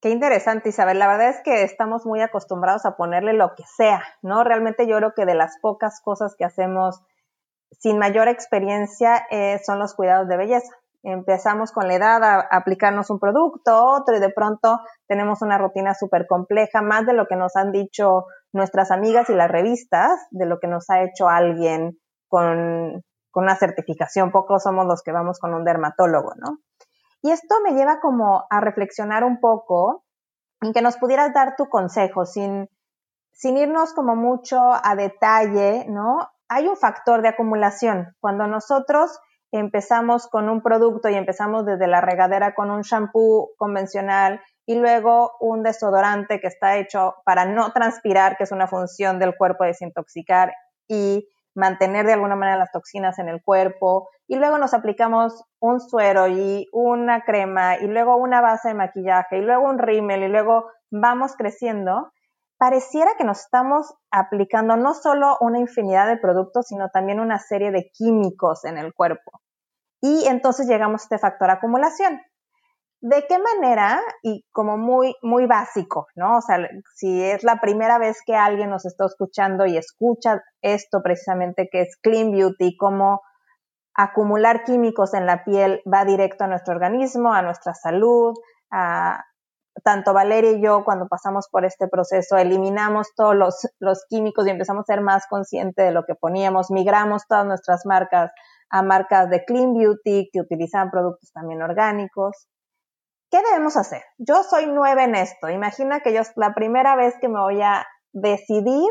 Qué 0.00 0.10
interesante, 0.10 0.70
Isabel. 0.70 0.98
La 0.98 1.06
verdad 1.06 1.30
es 1.30 1.40
que 1.44 1.62
estamos 1.62 2.04
muy 2.04 2.20
acostumbrados 2.20 2.84
a 2.84 2.96
ponerle 2.96 3.32
lo 3.32 3.54
que 3.54 3.62
sea, 3.76 4.02
¿no? 4.22 4.42
Realmente 4.42 4.88
yo 4.88 4.96
creo 4.96 5.14
que 5.14 5.24
de 5.24 5.36
las 5.36 5.56
pocas 5.62 6.00
cosas 6.02 6.34
que 6.36 6.44
hacemos 6.44 7.00
sin 7.80 7.98
mayor 7.98 8.28
experiencia 8.28 9.26
eh, 9.30 9.60
son 9.64 9.78
los 9.78 9.94
cuidados 9.94 10.28
de 10.28 10.36
belleza. 10.36 10.74
Empezamos 11.02 11.70
con 11.70 11.86
la 11.86 11.94
edad 11.94 12.24
a, 12.24 12.40
aplicarnos 12.50 13.10
un 13.10 13.20
producto, 13.20 13.84
otro 13.84 14.16
y 14.16 14.20
de 14.20 14.30
pronto 14.30 14.80
tenemos 15.06 15.42
una 15.42 15.58
rutina 15.58 15.94
súper 15.94 16.26
compleja, 16.26 16.80
más 16.80 17.04
de 17.06 17.12
lo 17.12 17.26
que 17.26 17.36
nos 17.36 17.56
han 17.56 17.72
dicho 17.72 18.24
nuestras 18.52 18.90
amigas 18.90 19.28
y 19.28 19.34
las 19.34 19.50
revistas, 19.50 20.10
de 20.30 20.46
lo 20.46 20.58
que 20.60 20.68
nos 20.68 20.88
ha 20.88 21.02
hecho 21.02 21.28
alguien 21.28 21.98
con, 22.28 23.02
con 23.30 23.44
una 23.44 23.56
certificación. 23.56 24.30
Pocos 24.30 24.62
somos 24.62 24.86
los 24.86 25.02
que 25.02 25.12
vamos 25.12 25.38
con 25.38 25.52
un 25.52 25.64
dermatólogo, 25.64 26.32
¿no? 26.36 26.58
Y 27.20 27.30
esto 27.30 27.56
me 27.62 27.72
lleva 27.72 28.00
como 28.00 28.44
a 28.50 28.60
reflexionar 28.60 29.24
un 29.24 29.40
poco 29.40 30.04
en 30.60 30.72
que 30.72 30.82
nos 30.82 30.96
pudieras 30.96 31.32
dar 31.32 31.56
tu 31.56 31.68
consejo 31.68 32.26
sin, 32.26 32.68
sin 33.32 33.56
irnos 33.56 33.92
como 33.92 34.14
mucho 34.14 34.58
a 34.60 34.94
detalle, 34.94 35.86
¿no? 35.88 36.28
Hay 36.54 36.68
un 36.68 36.76
factor 36.76 37.20
de 37.20 37.28
acumulación. 37.28 38.14
Cuando 38.20 38.46
nosotros 38.46 39.18
empezamos 39.50 40.28
con 40.28 40.48
un 40.48 40.62
producto 40.62 41.08
y 41.08 41.14
empezamos 41.14 41.66
desde 41.66 41.88
la 41.88 42.00
regadera 42.00 42.54
con 42.54 42.70
un 42.70 42.82
shampoo 42.82 43.50
convencional 43.56 44.40
y 44.64 44.76
luego 44.76 45.32
un 45.40 45.64
desodorante 45.64 46.38
que 46.38 46.46
está 46.46 46.76
hecho 46.76 47.16
para 47.24 47.44
no 47.44 47.72
transpirar, 47.72 48.36
que 48.36 48.44
es 48.44 48.52
una 48.52 48.68
función 48.68 49.18
del 49.18 49.36
cuerpo 49.36 49.64
desintoxicar 49.64 50.52
y 50.86 51.28
mantener 51.56 52.06
de 52.06 52.12
alguna 52.12 52.36
manera 52.36 52.56
las 52.56 52.70
toxinas 52.70 53.18
en 53.18 53.28
el 53.28 53.42
cuerpo, 53.42 54.08
y 54.28 54.36
luego 54.36 54.56
nos 54.58 54.74
aplicamos 54.74 55.44
un 55.60 55.80
suero 55.80 56.28
y 56.28 56.68
una 56.72 57.22
crema 57.22 57.78
y 57.78 57.88
luego 57.88 58.16
una 58.16 58.40
base 58.40 58.68
de 58.68 58.74
maquillaje 58.74 59.38
y 59.38 59.42
luego 59.42 59.68
un 59.68 59.78
rímel 59.78 60.22
y 60.22 60.28
luego 60.28 60.70
vamos 60.90 61.34
creciendo, 61.36 62.12
pareciera 62.58 63.12
que 63.18 63.24
nos 63.24 63.40
estamos 63.40 63.94
aplicando 64.10 64.76
no 64.76 64.94
solo 64.94 65.36
una 65.40 65.58
infinidad 65.58 66.06
de 66.08 66.16
productos, 66.16 66.66
sino 66.68 66.88
también 66.90 67.20
una 67.20 67.38
serie 67.38 67.70
de 67.70 67.90
químicos 67.92 68.64
en 68.64 68.78
el 68.78 68.92
cuerpo. 68.94 69.40
Y 70.00 70.26
entonces 70.26 70.66
llegamos 70.66 71.02
a 71.02 71.04
este 71.04 71.18
factor 71.18 71.50
acumulación. 71.50 72.20
¿De 73.00 73.26
qué 73.28 73.38
manera? 73.38 74.00
Y 74.22 74.46
como 74.50 74.78
muy, 74.78 75.14
muy 75.22 75.46
básico, 75.46 76.06
¿no? 76.14 76.38
O 76.38 76.40
sea, 76.40 76.56
si 76.94 77.22
es 77.22 77.44
la 77.44 77.60
primera 77.60 77.98
vez 77.98 78.22
que 78.24 78.34
alguien 78.34 78.70
nos 78.70 78.86
está 78.86 79.04
escuchando 79.04 79.66
y 79.66 79.76
escucha 79.76 80.42
esto 80.62 81.02
precisamente 81.02 81.68
que 81.70 81.82
es 81.82 81.98
Clean 82.00 82.30
Beauty, 82.30 82.76
cómo 82.78 83.20
acumular 83.94 84.64
químicos 84.64 85.14
en 85.14 85.26
la 85.26 85.44
piel 85.44 85.82
va 85.90 86.04
directo 86.04 86.44
a 86.44 86.48
nuestro 86.48 86.74
organismo, 86.74 87.32
a 87.32 87.42
nuestra 87.42 87.74
salud, 87.74 88.34
a, 88.70 89.24
tanto 89.82 90.12
Valeria 90.12 90.52
y 90.52 90.62
yo, 90.62 90.84
cuando 90.84 91.08
pasamos 91.08 91.48
por 91.48 91.64
este 91.64 91.88
proceso, 91.88 92.36
eliminamos 92.36 93.14
todos 93.14 93.34
los, 93.78 94.06
químicos 94.08 94.46
y 94.46 94.50
empezamos 94.50 94.82
a 94.82 94.94
ser 94.94 95.00
más 95.00 95.26
conscientes 95.28 95.84
de 95.84 95.92
lo 95.92 96.04
que 96.04 96.14
poníamos, 96.14 96.70
migramos 96.70 97.26
todas 97.26 97.46
nuestras 97.46 97.84
marcas 97.84 98.30
a 98.70 98.82
marcas 98.82 99.30
de 99.30 99.44
Clean 99.44 99.74
Beauty 99.74 100.30
que 100.32 100.40
utilizan 100.40 100.90
productos 100.90 101.32
también 101.32 101.62
orgánicos. 101.62 102.48
¿Qué 103.30 103.40
debemos 103.50 103.76
hacer? 103.76 104.02
Yo 104.18 104.42
soy 104.44 104.66
nueva 104.66 105.04
en 105.04 105.14
esto. 105.14 105.48
Imagina 105.48 106.00
que 106.00 106.12
yo 106.12 106.20
es 106.20 106.32
la 106.36 106.54
primera 106.54 106.96
vez 106.96 107.14
que 107.20 107.28
me 107.28 107.40
voy 107.40 107.60
a 107.62 107.86
decidir 108.12 108.88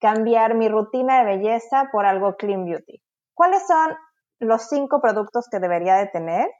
cambiar 0.00 0.54
mi 0.54 0.68
rutina 0.68 1.18
de 1.18 1.36
belleza 1.36 1.88
por 1.92 2.06
algo 2.06 2.36
Clean 2.36 2.64
Beauty. 2.64 3.02
¿Cuáles 3.34 3.66
son 3.66 3.96
los 4.38 4.68
cinco 4.68 5.00
productos 5.00 5.48
que 5.50 5.58
debería 5.58 5.96
de 5.96 6.06
tener? 6.06 6.50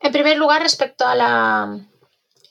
En 0.00 0.12
primer 0.12 0.36
lugar, 0.38 0.62
respecto 0.62 1.06
a 1.06 1.14
la, 1.14 1.78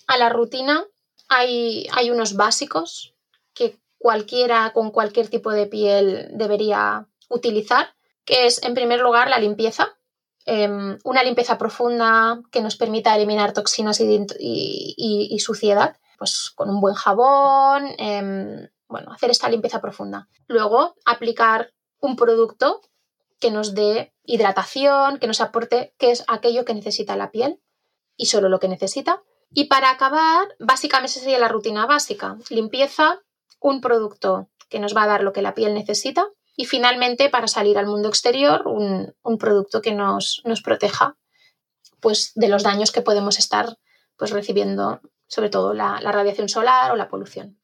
a 0.10 0.18
la 0.18 0.30
rutina 0.30 0.86
hay, 1.30 1.88
hay 1.94 2.10
unos 2.10 2.36
básicos 2.36 3.14
que 3.54 3.80
cualquiera 4.00 4.74
con 4.74 4.90
cualquier 4.90 5.30
tipo 5.30 5.52
de 5.52 5.68
piel 5.68 6.30
debería 6.34 7.08
utilizar, 7.30 7.94
que 8.26 8.48
es 8.48 8.62
en 8.64 8.74
primer 8.74 9.02
lugar 9.02 9.30
la 9.30 9.38
limpieza. 9.38 10.00
Em, 10.46 10.98
una 11.04 11.22
limpieza 11.22 11.60
profunda 11.60 12.42
que 12.52 12.62
nos 12.62 12.76
permita 12.76 13.16
eliminar 13.16 13.54
toxinas 13.54 14.02
y, 14.02 15.38
suciedad, 15.40 15.96
pues 16.18 16.52
con 16.56 16.72
un 16.72 16.82
buen 16.82 16.96
jabón, 16.96 17.86
em, 18.00 18.68
bueno, 18.88 19.12
hacer 19.14 19.30
esta 19.30 19.48
limpieza 19.48 19.80
profunda. 19.80 20.28
Luego, 20.48 20.96
aplicar 21.06 21.72
un 22.00 22.16
producto 22.16 22.82
que 23.40 23.52
nos 23.52 23.76
dé 23.76 24.12
hidratación, 24.24 25.20
que 25.20 25.28
nos 25.28 25.40
aporte, 25.40 25.94
que 26.00 26.10
es 26.10 26.24
aquello 26.28 26.66
que 26.66 26.74
necesita 26.74 27.16
la 27.16 27.30
piel 27.30 27.62
y 28.18 28.26
solo 28.26 28.50
lo 28.50 28.60
que 28.60 28.70
necesita. 28.70 29.22
Y 29.52 29.66
para 29.66 29.90
acabar, 29.90 30.48
básicamente 30.60 31.20
sería 31.20 31.40
la 31.40 31.48
rutina 31.48 31.86
básica. 31.86 32.38
Limpieza, 32.50 33.22
un 33.60 33.82
producto 33.82 34.50
que 34.70 34.80
nos 34.80 34.96
va 34.96 35.04
a 35.04 35.08
dar 35.08 35.24
lo 35.24 35.34
que 35.34 35.42
la 35.42 35.56
piel 35.56 35.74
necesita 35.74 36.28
y 36.56 36.66
finalmente 36.66 37.30
para 37.30 37.48
salir 37.48 37.78
al 37.78 37.88
mundo 37.88 38.10
exterior 38.10 38.68
un, 38.68 39.16
producto 39.40 39.82
que 39.82 39.94
nos, 39.94 40.44
proteja 40.64 41.18
pues, 42.00 42.32
de 42.36 42.50
los 42.50 42.64
daños 42.64 42.92
que 42.92 43.02
podemos 43.02 43.40
estar 43.40 43.78
pues, 44.18 44.32
recibiendo, 44.32 45.02
sobre 45.28 45.50
todo 45.50 45.74
la, 45.74 46.00
la 46.02 46.12
radiación 46.12 46.50
solar 46.50 46.92
o 46.92 46.96
la 46.96 47.10
polución. 47.10 47.60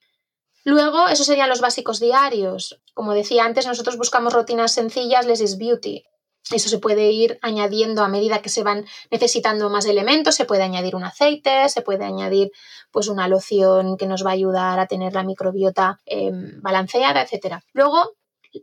Luego, 0.64 1.08
esos 1.08 1.28
serían 1.28 1.50
los 1.50 1.62
básicos 1.62 2.00
diarios. 2.00 2.82
Como 2.96 3.14
decía 3.14 3.46
antes, 3.46 3.68
nosotros 3.68 3.98
buscamos 3.98 4.34
rutinas 4.34 4.74
sencillas, 4.74 5.28
less 5.28 5.42
is 5.42 5.60
beauty. 5.60 6.04
Eso 6.52 6.70
se 6.70 6.78
puede 6.78 7.12
ir 7.12 7.40
añadiendo 7.42 8.04
a 8.04 8.08
medida 8.08 8.42
que 8.42 8.50
se 8.50 8.62
van 8.62 8.86
necesitando 9.10 9.70
más 9.70 9.86
elementos, 9.86 10.36
se 10.36 10.46
puede 10.46 10.62
añadir 10.62 10.96
un 10.96 11.04
aceite, 11.04 11.70
se 11.70 11.82
puede 11.82 12.06
añadir 12.06 12.52
pues 12.92 13.08
una 13.08 13.28
loción 13.28 13.98
que 13.98 14.06
nos 14.06 14.24
va 14.24 14.30
a 14.30 14.34
ayudar 14.34 14.80
a 14.80 14.86
tener 14.86 15.14
la 15.14 15.24
microbiota 15.24 16.00
em, 16.06 16.62
balanceada, 16.62 17.24
etc. 17.24 17.62
Luego, 17.74 18.14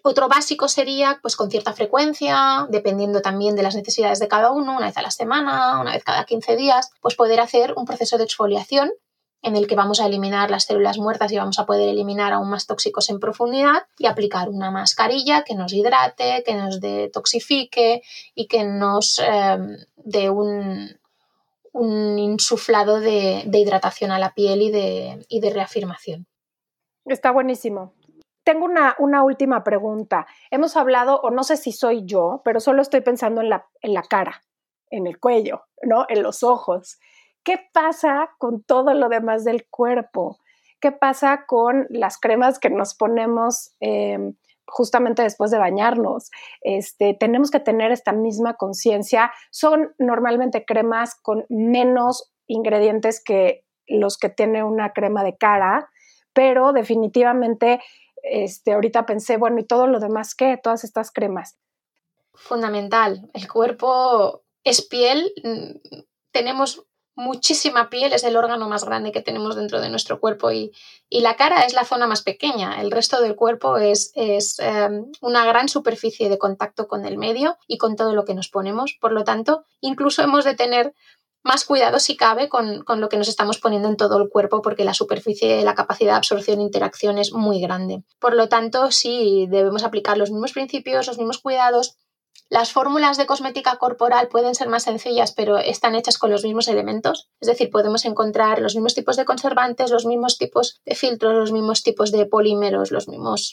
otro 0.02 0.28
básico 0.28 0.68
sería, 0.68 1.18
pues 1.22 1.36
con 1.36 1.50
cierta 1.50 1.72
frecuencia, 1.72 2.66
dependiendo 2.70 3.20
también 3.20 3.56
de 3.56 3.64
las 3.64 3.74
necesidades 3.74 4.20
de 4.20 4.28
cada 4.28 4.52
uno, 4.52 4.76
una 4.76 4.86
vez 4.86 4.96
a 4.96 5.02
la 5.02 5.10
semana, 5.10 5.80
una 5.80 5.92
vez 5.92 6.04
cada 6.04 6.24
15 6.24 6.56
días, 6.56 6.90
pues 7.00 7.16
poder 7.16 7.40
hacer 7.40 7.74
un 7.76 7.84
proceso 7.84 8.16
de 8.16 8.24
exfoliación 8.24 8.92
en 9.42 9.56
el 9.56 9.66
que 9.66 9.74
vamos 9.74 10.00
a 10.00 10.06
eliminar 10.06 10.50
las 10.50 10.64
células 10.64 10.98
muertas 10.98 11.32
y 11.32 11.36
vamos 11.36 11.58
a 11.58 11.66
poder 11.66 11.88
eliminar 11.88 12.32
aún 12.32 12.48
más 12.48 12.66
tóxicos 12.66 13.10
en 13.10 13.18
profundidad 13.18 13.86
y 13.98 14.06
aplicar 14.06 14.48
una 14.48 14.70
mascarilla 14.70 15.42
que 15.42 15.56
nos 15.56 15.72
hidrate, 15.72 16.44
que 16.46 16.54
nos 16.54 16.80
detoxifique 16.80 18.02
y 18.34 18.46
que 18.46 18.64
nos 18.64 19.18
em, 19.18 19.76
dé 19.96 20.30
un, 20.30 20.96
un 21.72 22.18
insuflado 22.18 23.00
de, 23.00 23.44
hidratación 23.52 24.12
a 24.12 24.18
la 24.18 24.32
piel 24.32 24.62
y 24.62 24.70
de, 24.70 25.26
y 25.28 25.40
de, 25.40 25.50
reafirmación. 25.50 26.26
Está 27.04 27.32
buenísimo. 27.32 27.94
Tengo 28.44 28.64
una, 28.64 28.94
una, 28.98 29.24
última 29.24 29.64
pregunta. 29.64 30.26
Hemos 30.50 30.76
hablado, 30.76 31.20
o 31.20 31.30
no 31.30 31.42
sé 31.42 31.56
si 31.56 31.72
soy 31.72 32.04
yo, 32.04 32.42
pero 32.44 32.60
solo 32.60 32.82
estoy 32.82 33.00
pensando 33.00 33.40
en 33.40 33.48
la, 33.48 33.66
en 33.80 33.94
la 33.94 34.02
cara, 34.02 34.42
en 34.90 35.06
el 35.06 35.18
cuello, 35.18 35.64
¿no? 35.82 36.06
En 36.08 36.22
los 36.22 36.42
ojos. 36.42 36.98
¿Qué 37.44 37.58
pasa 37.72 38.30
con 38.38 38.62
todo 38.62 38.94
lo 38.94 39.08
demás 39.08 39.44
del 39.44 39.66
cuerpo? 39.68 40.38
¿Qué 40.80 40.92
pasa 40.92 41.44
con 41.46 41.86
las 41.90 42.18
cremas 42.18 42.58
que 42.58 42.70
nos 42.70 42.94
ponemos 42.94 43.72
em, 43.80 44.34
justamente 44.66 45.22
después 45.22 45.50
de 45.50 45.58
bañarnos? 45.58 46.30
Este, 46.60 47.14
tenemos 47.14 47.50
que 47.50 47.60
tener 47.60 47.92
esta 47.92 48.12
misma 48.12 48.54
conciencia. 48.54 49.32
Son 49.50 49.94
normalmente 49.98 50.64
cremas 50.64 51.14
con 51.14 51.46
menos 51.48 52.32
ingredientes 52.46 53.22
que 53.22 53.64
los 53.86 54.18
que 54.18 54.28
tiene 54.28 54.64
una 54.64 54.92
crema 54.92 55.24
de 55.24 55.36
cara, 55.36 55.88
pero 56.32 56.72
definitivamente 56.72 57.80
este, 58.22 58.72
ahorita 58.72 59.04
pensé, 59.04 59.36
bueno, 59.36 59.60
¿y 59.60 59.64
todo 59.64 59.86
lo 59.86 59.98
demás 60.00 60.34
qué? 60.34 60.58
Todas 60.62 60.84
estas 60.84 61.10
cremas. 61.10 61.58
Fundamental. 62.34 63.28
El 63.34 63.48
cuerpo 63.48 64.42
es 64.64 64.82
piel. 64.82 65.32
Mm, 65.42 65.98
tenemos 66.30 66.86
muchísima 67.14 67.90
piel, 67.90 68.12
es 68.12 68.24
el 68.24 68.36
órgano 68.36 68.68
más 68.68 68.84
grande 68.84 69.12
que 69.12 69.20
tenemos 69.20 69.56
dentro 69.56 69.80
de 69.80 69.88
nuestro 69.88 70.20
cuerpo 70.20 70.50
y, 70.50 70.72
la 71.10 71.36
cara 71.36 71.62
es 71.62 71.74
la 71.74 71.84
zona 71.84 72.06
más 72.06 72.22
pequeña. 72.22 72.80
El 72.80 72.90
resto 72.90 73.20
del 73.20 73.36
cuerpo 73.36 73.76
es, 73.76 74.12
em, 74.14 75.12
una 75.20 75.44
gran 75.44 75.68
superficie 75.68 76.30
de 76.30 76.38
contacto 76.38 76.88
con 76.88 77.04
el 77.04 77.18
medio 77.18 77.58
y 77.66 77.76
con 77.78 77.96
todo 77.96 78.14
lo 78.14 78.24
que 78.24 78.34
nos 78.34 78.48
ponemos. 78.48 78.96
Por 79.00 79.12
lo 79.12 79.22
tanto, 79.22 79.64
incluso 79.80 80.22
hemos 80.22 80.44
de 80.44 80.54
tener 80.54 80.94
más 81.42 81.64
cuidado 81.64 81.98
si 81.98 82.16
cabe 82.16 82.48
con, 82.48 82.82
con, 82.84 83.00
lo 83.00 83.08
que 83.08 83.18
nos 83.18 83.28
estamos 83.28 83.58
poniendo 83.58 83.88
en 83.88 83.96
todo 83.96 84.16
el 84.22 84.30
cuerpo 84.30 84.62
porque 84.62 84.84
la 84.84 84.94
superficie, 84.94 85.62
la 85.64 85.74
capacidad 85.74 86.12
de 86.12 86.18
absorción 86.18 86.60
e 86.60 86.62
interacción 86.62 87.18
es 87.18 87.32
muy 87.32 87.60
grande. 87.60 88.04
Por 88.18 88.34
lo 88.34 88.48
tanto, 88.48 88.90
sí 88.90 89.46
debemos 89.50 89.84
aplicar 89.84 90.16
los 90.16 90.30
mismos 90.30 90.52
principios, 90.52 91.06
los 91.06 91.18
mismos 91.18 91.38
cuidados 91.38 91.96
las 92.48 92.72
fórmulas 92.72 93.16
de 93.16 93.26
cosmética 93.26 93.76
corporal 93.76 94.28
pueden 94.28 94.54
ser 94.54 94.68
más 94.68 94.82
sencillas, 94.82 95.32
pero 95.32 95.56
están 95.56 95.94
hechas 95.94 96.18
con 96.18 96.30
los 96.30 96.44
mismos 96.44 96.68
elementos. 96.68 97.30
Es 97.40 97.48
decir, 97.48 97.70
podemos 97.70 98.04
encontrar 98.04 98.60
los 98.60 98.74
mismos 98.74 98.94
tipos 98.94 99.16
de 99.16 99.24
conservantes, 99.24 99.90
los 99.90 100.04
mismos 100.04 100.36
tipos 100.36 100.80
de 100.84 100.94
filtros, 100.94 101.34
los 101.34 101.52
mismos 101.52 101.82
tipos 101.82 102.12
de 102.12 102.26
polímeros, 102.26 102.90
los 102.90 103.08
mismos... 103.08 103.52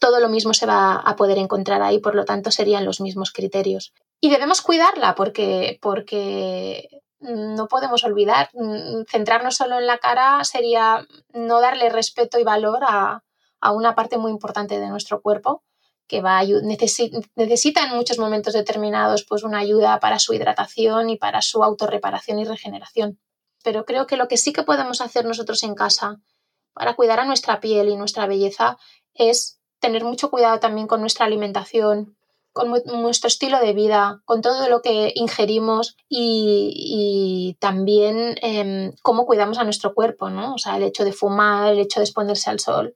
Todo 0.00 0.20
lo 0.20 0.28
mismo 0.28 0.54
se 0.54 0.66
va 0.66 0.94
a 0.94 1.16
poder 1.16 1.38
encontrar 1.38 1.82
ahí, 1.82 1.98
por 1.98 2.14
lo 2.14 2.24
tanto 2.24 2.50
serían 2.50 2.84
los 2.84 3.00
mismos 3.00 3.30
criterios. 3.30 3.92
Y 4.20 4.30
debemos 4.30 4.62
cuidarla 4.62 5.14
porque, 5.14 5.78
porque 5.82 6.88
no 7.20 7.68
podemos 7.68 8.04
olvidar, 8.04 8.48
centrarnos 9.08 9.56
solo 9.56 9.78
en 9.78 9.86
la 9.86 9.98
cara 9.98 10.42
sería 10.44 11.06
no 11.32 11.60
darle 11.60 11.90
respeto 11.90 12.38
y 12.38 12.44
valor 12.44 12.80
a, 12.82 13.22
a 13.60 13.72
una 13.72 13.94
parte 13.94 14.18
muy 14.18 14.30
importante 14.30 14.80
de 14.80 14.88
nuestro 14.88 15.20
cuerpo 15.20 15.62
que 16.06 16.20
va 16.20 16.38
a 16.38 16.44
necesita 16.44 17.84
en 17.84 17.96
muchos 17.96 18.18
momentos 18.18 18.54
determinados 18.54 19.24
pues 19.24 19.42
una 19.42 19.58
ayuda 19.58 20.00
para 20.00 20.18
su 20.18 20.34
hidratación 20.34 21.10
y 21.10 21.16
para 21.16 21.40
su 21.42 21.64
autorreparación 21.64 22.38
y 22.38 22.44
regeneración. 22.44 23.18
Pero 23.62 23.84
creo 23.84 24.06
que 24.06 24.16
lo 24.16 24.28
que 24.28 24.36
sí 24.36 24.52
que 24.52 24.62
podemos 24.62 25.00
hacer 25.00 25.24
nosotros 25.24 25.62
en 25.62 25.74
casa 25.74 26.20
para 26.74 26.94
cuidar 26.94 27.20
a 27.20 27.24
nuestra 27.24 27.60
piel 27.60 27.88
y 27.88 27.96
nuestra 27.96 28.26
belleza 28.26 28.76
es 29.14 29.60
tener 29.78 30.04
mucho 30.04 30.30
cuidado 30.30 30.60
también 30.60 30.86
con 30.86 31.00
nuestra 31.00 31.26
alimentación, 31.26 32.16
con 32.52 32.70
nuestro 33.02 33.28
estilo 33.28 33.58
de 33.58 33.72
vida, 33.72 34.22
con 34.24 34.40
todo 34.40 34.68
lo 34.68 34.80
que 34.80 35.12
ingerimos 35.16 35.96
y, 36.08 37.56
también 37.58 38.36
em, 38.42 38.92
cómo 39.02 39.26
cuidamos 39.26 39.58
a 39.58 39.64
nuestro 39.64 39.92
cuerpo, 39.92 40.30
¿no? 40.30 40.54
O 40.54 40.58
sea, 40.58 40.76
el 40.76 40.84
hecho 40.84 41.04
de 41.04 41.12
fumar, 41.12 41.72
el 41.72 41.80
hecho 41.80 41.98
de 42.00 42.04
exponerse 42.04 42.50
al 42.50 42.60
sol, 42.60 42.94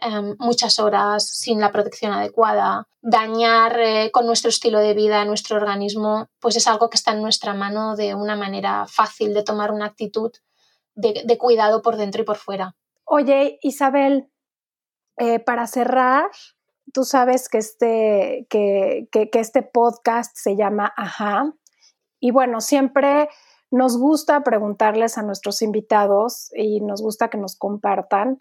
Em, 0.00 0.36
muchas 0.38 0.78
horas 0.78 1.28
sin 1.28 1.58
la 1.58 1.72
protección 1.72 2.12
adecuada, 2.12 2.86
dañar 3.02 3.80
eh, 3.80 4.12
con 4.12 4.26
nuestro 4.26 4.48
estilo 4.48 4.78
de 4.78 4.94
vida 4.94 5.24
nuestro 5.24 5.56
organismo, 5.56 6.28
pues 6.38 6.54
es 6.54 6.68
algo 6.68 6.88
que 6.88 6.96
está 6.96 7.12
en 7.12 7.22
nuestra 7.22 7.52
mano 7.52 7.96
de 7.96 8.14
una 8.14 8.36
manera 8.36 8.86
fácil 8.86 9.34
de 9.34 9.42
tomar 9.42 9.72
una 9.72 9.86
actitud 9.86 10.30
de, 10.94 11.36
cuidado 11.38 11.82
por 11.82 11.96
dentro 11.96 12.22
y 12.22 12.24
por 12.24 12.36
fuera. 12.36 12.76
Oye, 13.04 13.58
Isabel, 13.60 14.30
eh, 15.16 15.40
para 15.40 15.66
cerrar, 15.66 16.30
tú 16.92 17.02
sabes 17.02 17.48
que 17.48 17.58
este, 17.58 18.46
que, 18.48 19.08
que 19.10 19.40
este 19.40 19.62
podcast 19.62 20.36
se 20.36 20.54
llama 20.54 20.92
Ajá. 20.96 21.52
Y 22.20 22.30
bueno, 22.30 22.60
siempre 22.60 23.28
nos 23.72 23.98
gusta 23.98 24.44
preguntarles 24.44 25.18
a 25.18 25.22
nuestros 25.22 25.60
invitados 25.60 26.52
y 26.54 26.82
nos 26.82 27.02
gusta 27.02 27.30
que 27.30 27.38
nos 27.38 27.56
compartan 27.56 28.40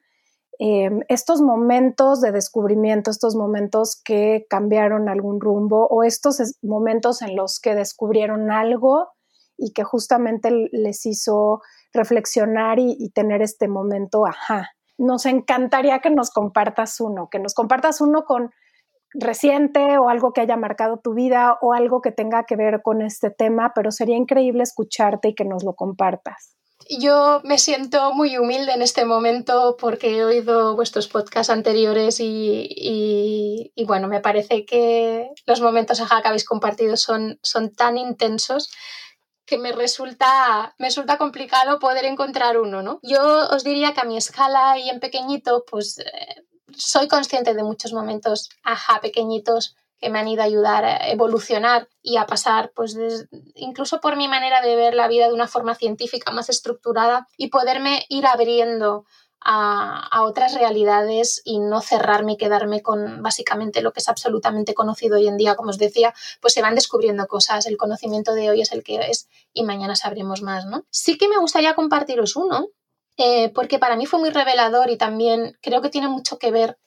Em, 0.59 1.01
estos 1.07 1.39
momentos 1.41 2.19
de 2.19 2.31
descubrimiento, 2.31 3.11
estos 3.11 3.35
momentos 3.35 4.01
que 4.03 4.47
cambiaron 4.49 5.07
algún 5.07 5.39
rumbo 5.39 5.87
o 5.87 6.03
estos 6.03 6.41
momentos 6.63 7.21
en 7.21 7.35
los 7.35 7.59
que 7.59 7.75
descubrieron 7.75 8.49
algo 8.51 9.09
y 9.55 9.71
que 9.73 9.83
justamente 9.83 10.49
les 10.71 11.05
hizo 11.05 11.61
reflexionar 11.93 12.79
y, 12.79 13.11
tener 13.11 13.41
este 13.41 13.67
momento, 13.67 14.25
ajá. 14.25 14.69
Nos 14.97 15.27
encantaría 15.27 15.99
que 15.99 16.09
nos 16.09 16.31
compartas 16.31 16.99
uno, 16.99 17.29
que 17.29 17.39
nos 17.39 17.53
compartas 17.53 18.01
uno 18.01 18.23
con 18.25 18.51
reciente 19.13 19.99
o 19.99 20.09
algo 20.09 20.33
que 20.33 20.41
haya 20.41 20.57
marcado 20.57 20.97
tu 20.97 21.13
vida 21.13 21.57
o 21.61 21.73
algo 21.73 22.01
que 22.01 22.11
tenga 22.11 22.45
que 22.45 22.55
ver 22.55 22.81
con 22.81 23.01
este 23.01 23.29
tema, 23.29 23.73
pero 23.75 23.91
sería 23.91 24.17
increíble 24.17 24.63
escucharte 24.63 25.29
y 25.29 25.35
que 25.35 25.45
nos 25.45 25.63
lo 25.63 25.75
compartas. 25.75 26.56
Yo 26.89 27.41
me 27.43 27.57
siento 27.57 28.13
muy 28.13 28.37
humilde 28.37 28.71
en 28.73 28.81
este 28.81 29.03
momento 29.05 29.75
porque 29.77 30.17
he 30.17 30.25
oído 30.25 30.75
vuestros 30.75 31.07
podcasts 31.07 31.49
anteriores 31.49 32.17
y, 32.19 33.71
bueno, 33.85 34.07
me 34.07 34.21
parece 34.21 34.65
que 34.65 35.29
los 35.45 35.61
momentos 35.61 35.99
que 35.99 36.27
habéis 36.27 36.45
compartido 36.45 36.95
son, 36.95 37.39
son 37.41 37.73
tan 37.73 37.97
intensos 37.97 38.69
que 39.45 39.57
me 39.57 39.71
resulta, 39.71 40.75
me 40.77 40.87
resulta 40.87 41.17
complicado 41.17 41.79
poder 41.79 42.05
encontrar 42.05 42.59
uno, 42.59 42.81
¿no? 42.81 42.99
Yo 43.01 43.47
os 43.49 43.63
diría 43.63 43.93
que 43.93 44.01
a 44.01 44.05
mi 44.05 44.17
escala 44.17 44.77
y 44.77 44.89
en 44.89 44.99
pequeñito, 44.99 45.63
pues 45.69 45.99
eh, 45.99 46.45
soy 46.75 47.07
consciente 47.07 47.53
de 47.53 47.63
muchos 47.63 47.93
momentos 47.93 48.49
ajá 48.63 48.99
pequeñitos 49.01 49.75
que 49.99 50.09
me 50.09 50.19
han 50.19 50.27
ido 50.27 50.41
a 50.41 50.45
ayudar 50.45 50.85
a 50.85 51.09
evolucionar 51.09 51.89
y 52.01 52.17
a 52.17 52.25
pasar, 52.25 52.71
pues 52.75 52.97
incluso 53.55 53.99
por 53.99 54.15
mi 54.15 54.27
manera 54.27 54.61
de 54.61 54.75
ver 54.75 54.93
la 54.93 55.07
vida 55.07 55.27
de 55.27 55.33
una 55.33 55.47
forma 55.47 55.75
científica 55.75 56.31
más 56.31 56.49
estructurada 56.49 57.27
y 57.37 57.49
poderme 57.49 58.05
ir 58.09 58.25
abriendo 58.25 59.05
a, 59.39 60.23
otras 60.23 60.53
realidades 60.53 61.41
y 61.45 61.59
no 61.59 61.81
cerrarme 61.81 62.33
y 62.33 62.37
quedarme 62.37 62.81
con 62.81 63.21
básicamente 63.23 63.81
lo 63.81 63.93
que 63.93 64.01
es 64.01 64.09
absolutamente 64.09 64.73
conocido 64.73 65.17
hoy 65.17 65.27
en 65.27 65.37
día. 65.37 65.55
Como 65.55 65.69
os 65.69 65.77
decía, 65.77 66.13
pues 66.41 66.53
se 66.53 66.61
van 66.61 66.75
descubriendo 66.75 67.27
cosas, 67.27 67.65
el 67.65 67.77
conocimiento 67.77 68.33
de 68.33 68.49
hoy 68.49 68.61
es 68.61 68.71
el 68.71 68.83
que 68.83 68.97
es 69.09 69.29
y 69.53 69.63
mañana 69.63 69.95
sabremos 69.95 70.41
más, 70.41 70.65
¿no? 70.65 70.85
Sí 70.89 71.17
que 71.17 71.29
me 71.29 71.37
gustaría 71.37 71.75
compartiros 71.75 72.35
uno, 72.35 72.67
eh, 73.15 73.49
porque 73.49 73.79
para 73.79 73.95
mí 73.95 74.05
fue 74.05 74.19
muy 74.19 74.29
revelador 74.31 74.89
y 74.89 74.97
también 74.97 75.57
creo 75.61 75.81
que 75.81 75.89
tiene 75.89 76.09
mucho 76.09 76.37
que 76.37 76.51
ver 76.51 76.77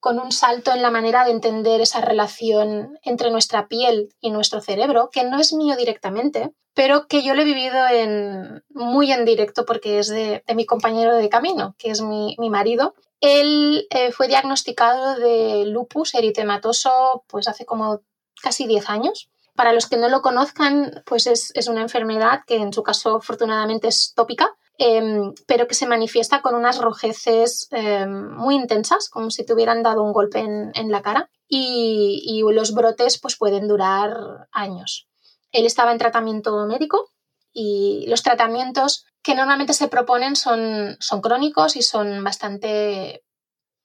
con 0.00 0.18
un 0.18 0.32
salto 0.32 0.72
en 0.72 0.82
la 0.82 0.90
manera 0.90 1.24
de 1.24 1.30
entender 1.30 1.80
esa 1.80 2.00
relación 2.00 2.98
entre 3.02 3.30
nuestra 3.30 3.68
piel 3.68 4.14
y 4.20 4.30
nuestro 4.30 4.60
cerebro, 4.60 5.10
que 5.10 5.24
no 5.24 5.38
es 5.38 5.52
mío 5.52 5.76
directamente, 5.76 6.52
pero 6.74 7.06
que 7.06 7.22
yo 7.22 7.34
lo 7.34 7.42
he 7.42 7.46
vivido 7.46 7.88
en, 7.88 8.62
muy 8.68 9.10
en 9.10 9.24
directo 9.24 9.64
porque 9.64 9.98
es 9.98 10.08
de, 10.08 10.44
mi 10.54 10.66
compañero 10.66 11.14
de 11.14 11.30
camino, 11.30 11.74
que 11.78 11.90
es 11.90 12.02
mi, 12.02 12.36
marido. 12.38 12.94
Él 13.20 13.86
eh, 13.90 14.12
fue 14.12 14.28
diagnosticado 14.28 15.16
de 15.16 15.64
lupus 15.66 16.14
eritematoso 16.14 17.24
pues 17.28 17.48
hace 17.48 17.64
como 17.64 18.02
casi 18.42 18.66
10 18.66 18.90
años. 18.90 19.30
Para 19.54 19.72
los 19.72 19.86
que 19.86 19.96
no 19.96 20.10
lo 20.10 20.20
conozcan, 20.20 21.02
pues 21.06 21.26
es, 21.26 21.50
es 21.54 21.66
una 21.66 21.80
enfermedad 21.80 22.40
que 22.46 22.56
en 22.56 22.74
su 22.74 22.82
caso 22.82 23.16
afortunadamente 23.16 23.88
es 23.88 24.12
tópica, 24.14 24.54
Em, 24.78 25.32
pero 25.46 25.66
que 25.66 25.74
se 25.74 25.86
manifiesta 25.86 26.42
con 26.42 26.54
unas 26.54 26.78
rojeces 26.78 27.68
em, 27.70 28.30
muy 28.36 28.54
intensas, 28.54 29.08
como 29.08 29.30
si 29.30 29.44
te 29.44 29.54
hubieran 29.54 29.82
dado 29.82 30.02
un 30.02 30.12
golpe 30.12 30.40
en, 30.40 30.90
la 30.90 31.00
cara, 31.00 31.30
y, 31.48 32.42
los 32.52 32.74
brotes 32.74 33.18
pues, 33.18 33.36
pueden 33.36 33.68
durar 33.68 34.48
años. 34.52 35.08
Él 35.52 35.64
estaba 35.64 35.92
en 35.92 35.98
tratamiento 35.98 36.66
médico 36.66 37.10
y 37.52 38.04
los 38.08 38.22
tratamientos 38.22 39.06
que 39.22 39.34
normalmente 39.34 39.72
se 39.72 39.88
proponen 39.88 40.36
son, 40.36 40.96
son 41.00 41.20
crónicos 41.22 41.76
y 41.76 41.82
son 41.82 42.22
bastante, 42.22 43.24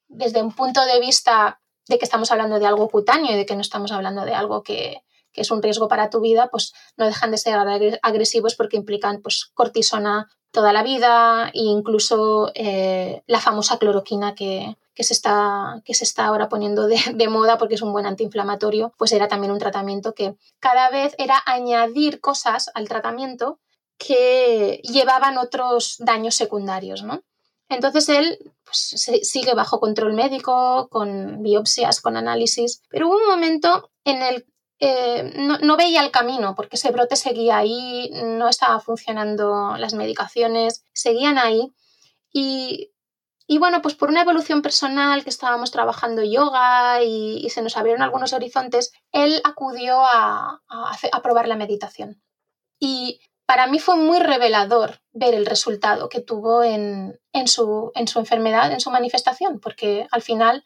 desde 0.08 0.42
un 0.42 0.54
punto 0.54 0.84
de 0.86 1.00
vista 1.00 1.62
de 1.88 1.98
que 1.98 2.06
estamos 2.06 2.32
hablando 2.32 2.60
de 2.60 2.66
algo 2.66 2.90
cutáneo 2.90 3.32
y 3.32 3.38
de 3.38 3.46
que 3.46 3.56
no 3.56 3.62
estamos 3.62 3.92
hablando 3.94 4.26
de 4.26 4.34
algo 4.34 4.62
que, 4.62 5.04
que 5.32 5.42
es 5.42 5.52
un 5.52 5.62
riesgo 5.62 5.88
para 5.88 6.10
tu 6.10 6.20
vida, 6.20 6.50
pues 6.52 6.74
no 6.98 7.06
dejan 7.06 7.32
de 7.32 7.38
ser 7.38 7.58
agresivos 8.02 8.56
porque 8.56 8.78
implican 8.78 9.22
pues, 9.22 9.52
cortisona 9.54 10.30
toda 10.52 10.74
la 10.74 10.84
vida 10.84 11.50
e 11.54 11.62
incluso 11.62 12.52
eh, 12.56 13.24
la 13.28 13.40
famosa 13.40 13.78
cloroquina 13.78 14.36
que, 14.36 14.78
se 14.98 15.14
está, 15.14 15.82
que 15.84 15.94
se 15.94 16.04
está 16.04 16.26
ahora 16.26 16.50
poniendo 16.50 16.88
de, 16.88 17.00
de, 17.16 17.28
moda 17.28 17.58
porque 17.58 17.76
es 17.76 17.82
un 17.82 17.92
buen 17.94 18.06
antiinflamatorio, 18.06 18.94
pues 18.98 19.12
era 19.14 19.28
también 19.28 19.52
un 19.52 19.60
tratamiento 19.60 20.14
que 20.14 20.36
cada 20.60 20.90
vez 20.90 21.16
era 21.18 21.42
añadir 21.46 22.22
cosas 22.22 22.70
al 22.74 22.88
tratamiento 22.88 23.60
que 23.98 24.82
llevaban 24.84 25.38
otros 25.38 25.96
daños 26.00 26.36
secundarios, 26.36 27.04
¿no? 27.04 27.24
Entonces 27.70 28.10
él 28.10 28.38
pues, 28.66 28.96
sigue 29.24 29.54
bajo 29.54 29.80
control 29.80 30.14
médico, 30.14 30.90
con 30.90 31.42
biopsias, 31.42 32.02
con 32.02 32.18
análisis, 32.18 32.82
pero 32.90 33.08
hubo 33.08 33.18
un 33.18 33.28
momento 33.28 33.92
en 34.04 34.22
el 34.22 34.46
eh, 34.84 35.34
no, 35.36 35.78
veía 35.78 36.02
el 36.02 36.10
camino 36.10 36.56
porque 36.56 36.76
ese 36.76 36.90
brote 36.90 37.16
seguía 37.16 37.58
ahí, 37.58 38.10
no 38.12 38.50
estaba 38.50 38.80
funcionando 38.80 39.76
las 39.78 39.94
medicaciones, 39.94 40.84
seguían 40.92 41.38
ahí. 41.38 41.72
Y, 42.34 42.92
bueno, 43.60 43.84
pues 43.84 43.94
por 43.94 44.10
una 44.10 44.22
evolución 44.22 44.64
personal 44.64 45.24
que 45.24 45.30
estábamos 45.30 45.70
trabajando 45.70 46.24
yoga 46.24 47.04
y, 47.04 47.48
se 47.52 47.62
nos 47.62 47.78
abrieron 47.78 48.02
algunos 48.02 48.34
horizontes, 48.34 48.92
él 49.12 49.40
acudió 49.44 50.02
a, 50.02 50.62
probar 51.22 51.48
la 51.48 51.58
meditación. 51.58 52.20
Y 52.80 53.20
para 53.46 53.68
mí 53.68 53.78
fue 53.78 53.98
muy 53.98 54.18
revelador 54.20 55.02
ver 55.12 55.36
el 55.36 55.46
resultado 55.46 56.10
que 56.10 56.22
tuvo 56.22 56.64
en, 56.64 57.20
su, 57.46 57.92
en 57.94 58.08
su 58.08 58.18
enfermedad, 58.18 58.72
en 58.72 58.80
su 58.80 58.90
manifestación, 58.90 59.60
porque 59.60 60.08
al 60.10 60.24
final 60.24 60.66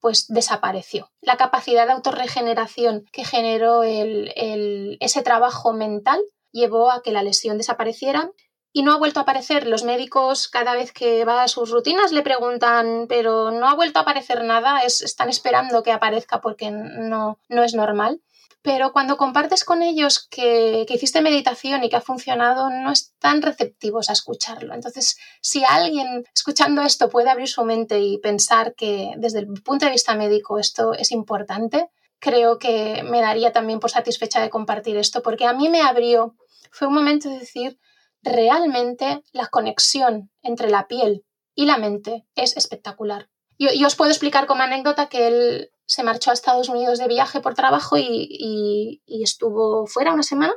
pues 0.00 0.26
desapareció. 0.28 1.10
La 1.20 1.36
capacidad 1.36 1.86
de 1.86 1.92
autorregeneración 1.92 3.04
que 3.12 3.24
generó 3.24 3.82
ese 3.84 5.22
trabajo 5.22 5.72
mental 5.72 6.20
llevó 6.52 6.90
a 6.90 7.02
que 7.02 7.12
la 7.12 7.22
lesión 7.22 7.58
desapareciera 7.58 8.30
y 8.72 8.82
no 8.82 8.92
ha 8.92 8.98
vuelto 8.98 9.20
a 9.20 9.24
aparecer. 9.24 9.66
Los 9.66 9.84
médicos 9.84 10.48
cada 10.48 10.74
vez 10.74 10.92
que 10.92 11.24
va 11.24 11.42
a 11.42 11.48
sus 11.48 11.70
rutinas 11.70 12.12
le 12.12 12.22
preguntan, 12.22 13.06
pero 13.08 13.50
no 13.50 13.68
ha 13.68 13.74
vuelto 13.74 13.98
a 13.98 14.02
aparecer 14.02 14.44
nada, 14.44 14.82
están 14.82 15.28
esperando 15.28 15.82
que 15.82 15.92
aparezca 15.92 16.40
porque 16.40 16.70
no, 16.70 17.38
no 17.48 17.62
es 17.62 17.74
normal 17.74 18.20
pero 18.62 18.92
cuando 18.92 19.16
compartes 19.16 19.64
con 19.64 19.82
ellos 19.82 20.26
que, 20.30 20.84
hiciste 20.88 21.22
meditación 21.22 21.82
y 21.82 21.88
que 21.88 21.96
ha 21.96 22.00
funcionado, 22.02 22.68
no 22.68 22.92
están 22.92 23.40
receptivos 23.40 24.10
a 24.10 24.12
escucharlo. 24.12 24.74
Entonces, 24.74 25.16
si 25.40 25.64
alguien 25.64 26.24
escuchando 26.34 26.82
esto 26.82 27.08
puede 27.08 27.30
abrir 27.30 27.48
su 27.48 27.64
mente 27.64 28.00
y 28.00 28.18
pensar 28.18 28.74
que 28.74 29.12
desde 29.16 29.40
el 29.40 29.46
punto 29.62 29.86
de 29.86 29.92
vista 29.92 30.14
médico 30.14 30.58
esto 30.58 30.92
es 30.92 31.10
importante, 31.10 31.88
creo 32.18 32.58
que 32.58 33.02
me 33.02 33.22
daría 33.22 33.52
también 33.52 33.80
por 33.80 33.90
satisfecha 33.90 34.42
de 34.42 34.50
compartir 34.50 34.98
esto, 34.98 35.22
porque 35.22 35.46
a 35.46 35.54
mí 35.54 35.70
me 35.70 35.80
abrió, 35.80 36.36
fue 36.70 36.88
un 36.88 36.94
momento 36.94 37.30
de 37.30 37.38
decir, 37.38 37.78
realmente 38.22 39.22
la 39.32 39.46
conexión 39.46 40.30
entre 40.42 40.68
la 40.68 40.86
piel 40.86 41.24
y 41.54 41.64
la 41.64 41.78
mente 41.78 42.26
es 42.34 42.56
espectacular. 42.58 43.30
y 43.56 43.84
os 43.84 43.94
puedo 43.94 44.10
explicar 44.10 44.46
como 44.46 44.62
anécdota 44.62 45.10
que 45.10 45.26
él 45.26 45.70
se 45.90 46.04
marchó 46.04 46.30
a 46.30 46.34
Estados 46.34 46.68
Unidos 46.68 47.00
de 47.00 47.08
viaje 47.08 47.40
por 47.40 47.54
trabajo 47.54 47.96
y, 47.98 49.02
estuvo 49.08 49.88
fuera 49.88 50.12
una 50.12 50.22
semana. 50.22 50.54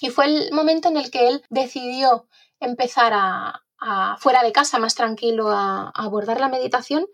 Y 0.00 0.08
fue 0.08 0.24
el 0.24 0.52
momento 0.52 0.88
en 0.88 0.96
el 0.96 1.10
que 1.10 1.28
él 1.28 1.44
decidió 1.50 2.28
empezar 2.60 3.12
a, 3.14 3.60
fuera 4.20 4.42
de 4.42 4.52
casa, 4.52 4.78
más 4.78 4.94
tranquilo, 4.94 5.50
a, 5.50 5.90
abordar 5.90 6.40
la 6.40 6.48
meditación. 6.48 7.06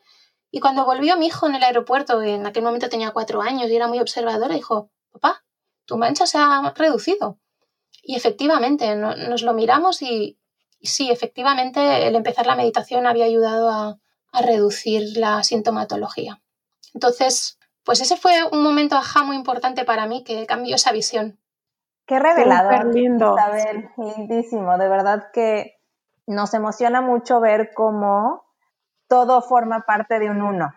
Y 0.53 0.61
cuando 0.61 0.84
volvió 0.84 1.16
mi 1.16 1.26
hijo 1.26 1.48
en 1.48 1.57
el 1.57 1.64
aeropuerto, 1.64 2.22
en 2.22 2.46
aquel 2.46 2.62
momento 2.62 2.88
tenía 2.88 3.11
cuatro 3.11 3.42
años 3.42 3.68
y 3.68 3.74
era 3.74 3.88
muy 3.88 3.98
observadora, 3.98 4.55
dijo, 4.55 4.92
papá, 5.11 5.44
tu 5.86 5.98
mancha 5.98 6.26
se 6.26 6.38
ha 6.38 6.72
reducido. 6.76 7.40
Y 8.01 8.14
efectivamente, 8.14 8.94
nos 8.94 9.42
lo 9.42 9.55
miramos 9.55 10.03
y, 10.03 10.38
sí, 10.80 11.11
efectivamente, 11.11 12.07
el 12.07 12.14
empezar 12.14 12.46
la 12.46 12.55
meditación 12.55 13.09
había 13.09 13.24
ayudado 13.24 13.70
a 13.70 14.40
reducir 14.40 15.16
la 15.16 15.42
sintomatología. 15.42 16.40
Entonces, 16.95 17.59
pues 17.84 18.01
ese 18.01 18.16
fue 18.16 18.32
un 18.53 18.62
momento 18.62 18.97
ajá 18.97 19.22
muy 19.22 19.36
importante 19.36 19.84
para 19.84 20.07
mí 20.07 20.24
que 20.24 20.47
cambió 20.47 20.74
esa 20.74 20.93
visión. 20.93 21.38
Qué 22.07 22.18
revelador, 22.18 22.95
lindo. 22.95 23.34
Isabel, 23.36 23.91
lindísimo. 23.97 24.76
De 24.78 24.88
verdad 24.88 25.30
que 25.32 25.78
nos 26.26 26.55
emociona 26.55 27.01
mucho 27.01 27.41
ver 27.41 27.70
cómo 27.74 28.45
todo 29.09 29.43
forma 29.43 29.84
parte 29.86 30.18
de 30.18 30.30
un 30.30 30.43
uno. 30.43 30.72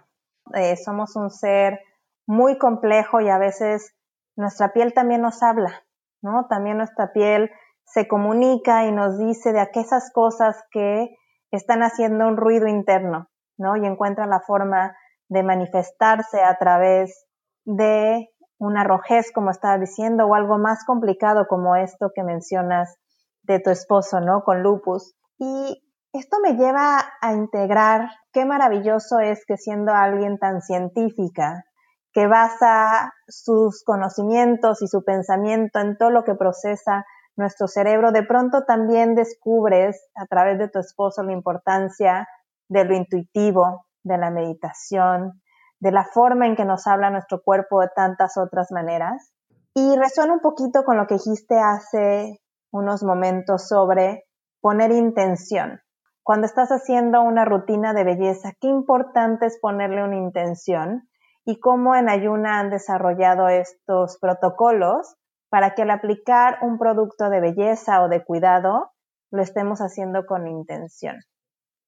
Eh, 0.54 0.76
somos 0.78 1.16
un 1.16 1.30
ser 1.30 1.80
muy 2.26 2.58
complejo 2.58 3.22
y 3.22 3.30
a 3.30 3.38
veces 3.38 3.96
nuestra 4.36 4.74
piel 4.74 4.94
también 4.94 5.22
nos 5.22 5.42
habla, 5.44 5.84
¿no? 6.22 6.48
También 6.48 6.78
nuestra 6.78 7.14
piel 7.14 7.52
se 7.86 8.08
comunica 8.08 8.86
y 8.86 8.92
nos 8.92 9.20
dice 9.20 9.54
de 9.54 9.60
aquellas 9.60 10.12
cosas 10.12 10.64
que 10.72 11.16
están 11.52 11.84
haciendo 11.84 12.28
un 12.28 12.38
ruido 12.38 12.68
interno, 12.68 13.30
¿no? 13.58 13.76
Y 13.76 13.86
encuentran 13.86 14.30
la 14.30 14.40
forma 14.40 14.96
de 15.30 15.44
manifestarse 15.44 16.42
a 16.42 16.58
través 16.58 17.26
de 17.66 18.30
una 18.58 18.84
rojez, 18.84 19.32
como 19.34 19.52
estaba 19.52 19.78
diciendo, 19.78 20.26
o 20.26 20.36
algo 20.36 20.58
más 20.58 20.86
complicado 20.86 21.48
como 21.48 21.76
esto 21.76 22.12
que 22.16 22.24
mencionas 22.24 22.98
de 23.44 23.60
tu 23.60 23.70
esposo, 23.70 24.20
¿no? 24.22 24.44
Con 24.44 24.64
lupus. 24.64 25.16
Y 25.38 25.84
esto 26.14 26.38
me 26.42 26.54
lleva 26.54 27.00
a 27.22 27.34
integrar 27.34 28.10
qué 28.32 28.46
maravilloso 28.46 29.20
es 29.20 29.46
que 29.46 29.58
siendo 29.58 29.94
alguien 29.94 30.38
tan 30.38 30.62
científica, 30.62 31.66
que 32.14 32.28
basa 32.28 33.12
sus 33.28 33.84
conocimientos 33.84 34.82
y 34.82 34.88
su 34.88 35.04
pensamiento 35.04 35.80
en 35.80 35.98
todo 35.98 36.12
lo 36.12 36.24
que 36.24 36.36
procesa 36.36 37.06
nuestro 37.36 37.68
cerebro, 37.68 38.12
de 38.12 38.24
pronto 38.24 38.64
también 38.66 39.16
descubres 39.16 40.00
a 40.16 40.28
través 40.28 40.60
de 40.60 40.70
tu 40.70 40.80
esposo 40.80 41.24
la 41.24 41.34
importancia 41.34 42.28
de 42.70 42.86
lo 42.86 42.96
intuitivo, 42.96 43.88
de 44.04 44.18
la 44.18 44.30
meditación, 44.30 45.42
de 45.80 45.92
la 45.92 46.06
forma 46.06 46.48
en 46.48 46.56
que 46.56 46.66
nos 46.66 46.88
habla 46.88 47.10
nuestro 47.10 47.42
cuerpo 47.42 47.82
de 47.82 47.90
tantas 47.96 48.38
otras 48.38 48.72
maneras. 48.72 49.34
Y 49.74 49.96
resuena 49.98 50.34
un 50.34 50.40
poquito 50.40 50.84
con 50.84 50.98
lo 50.98 51.08
que 51.08 51.16
dijiste 51.16 51.60
hace 51.60 52.40
unos 52.72 53.04
momentos 53.04 53.68
sobre 53.68 54.26
poner 54.62 54.92
intención. 54.92 55.82
Cuando 56.24 56.48
estás 56.48 56.70
haciendo 56.70 57.22
una 57.22 57.44
rutina 57.44 57.94
de 57.94 58.06
belleza, 58.06 58.54
qué 58.62 58.68
importante 58.68 59.46
es 59.46 59.60
ponerle 59.60 60.04
una 60.04 60.16
intención 60.16 61.10
y 61.44 61.60
cómo 61.60 61.96
en 61.96 62.08
Ayuna 62.08 62.60
han 62.60 62.70
desarrollado 62.70 63.50
estos 63.50 64.18
protocolos 64.20 65.16
para 65.50 65.76
que 65.76 65.82
al 65.82 65.92
aplicar 65.92 66.60
un 66.62 66.80
producto 66.80 67.30
de 67.30 67.42
belleza 67.42 68.02
o 68.02 68.08
de 68.08 68.24
cuidado 68.24 68.92
lo 69.32 69.42
estemos 69.42 69.80
haciendo 69.80 70.26
con 70.26 70.48
intención. 70.48 71.18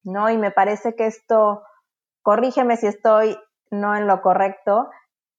¿No? 0.03 0.29
Y 0.29 0.37
me 0.37 0.51
parece 0.51 0.95
que 0.95 1.07
esto 1.07 1.63
corrígeme 2.25 2.75
si 2.75 2.87
estoy 2.87 3.37
no 3.69 3.95
en 3.95 4.07
lo 4.07 4.21
correcto, 4.21 4.89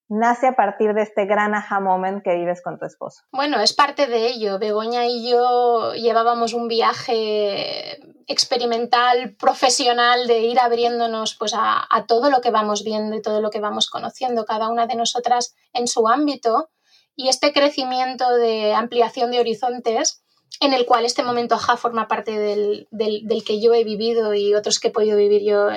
nace 0.08 0.46
a 0.46 0.54
partir 0.54 0.94
de 0.94 1.02
este 1.02 1.26
gran 1.26 1.52
aha 1.52 1.80
moment 1.80 2.22
que 2.22 2.36
vives 2.36 2.62
con 2.62 2.78
tu 2.78 2.86
esposo. 2.86 3.22
Bueno, 3.32 3.60
es 3.60 3.72
parte 3.72 4.06
de 4.06 4.28
ello. 4.28 4.60
Begoña 4.60 5.04
y 5.04 5.28
yo 5.28 5.94
llevábamos 5.94 6.52
un 6.52 6.68
viaje 6.68 7.98
experimental, 8.28 9.34
profesional, 9.34 10.28
de 10.28 10.42
ir 10.42 10.60
abriéndonos 10.60 11.34
pues, 11.34 11.54
a, 11.54 11.84
a 11.90 12.06
todo 12.06 12.30
lo 12.30 12.40
que 12.40 12.52
vamos 12.52 12.84
viendo 12.84 13.16
y 13.16 13.22
todo 13.22 13.40
lo 13.40 13.50
que 13.50 13.58
vamos 13.58 13.90
conociendo, 13.90 14.44
cada 14.44 14.68
una 14.68 14.86
de 14.86 14.94
nosotras 14.94 15.56
en 15.72 15.88
su 15.88 16.06
ámbito. 16.06 16.70
Y 17.16 17.28
este 17.28 17.52
crecimiento 17.52 18.32
de 18.36 18.74
ampliación 18.74 19.32
de 19.32 19.40
horizontes 19.40 20.22
en 20.60 20.72
el 20.72 20.86
cual 20.86 21.04
este 21.04 21.22
momento 21.22 21.54
ajá 21.54 21.76
forma 21.76 22.08
parte 22.08 22.38
del, 22.38 22.88
del, 22.90 23.44
que 23.44 23.60
yo 23.60 23.74
he 23.74 23.84
vivido 23.84 24.34
y 24.34 24.54
otros 24.54 24.80
que 24.80 24.88
he 24.88 24.90
podido 24.90 25.16
vivir 25.16 25.42
yo 25.42 25.68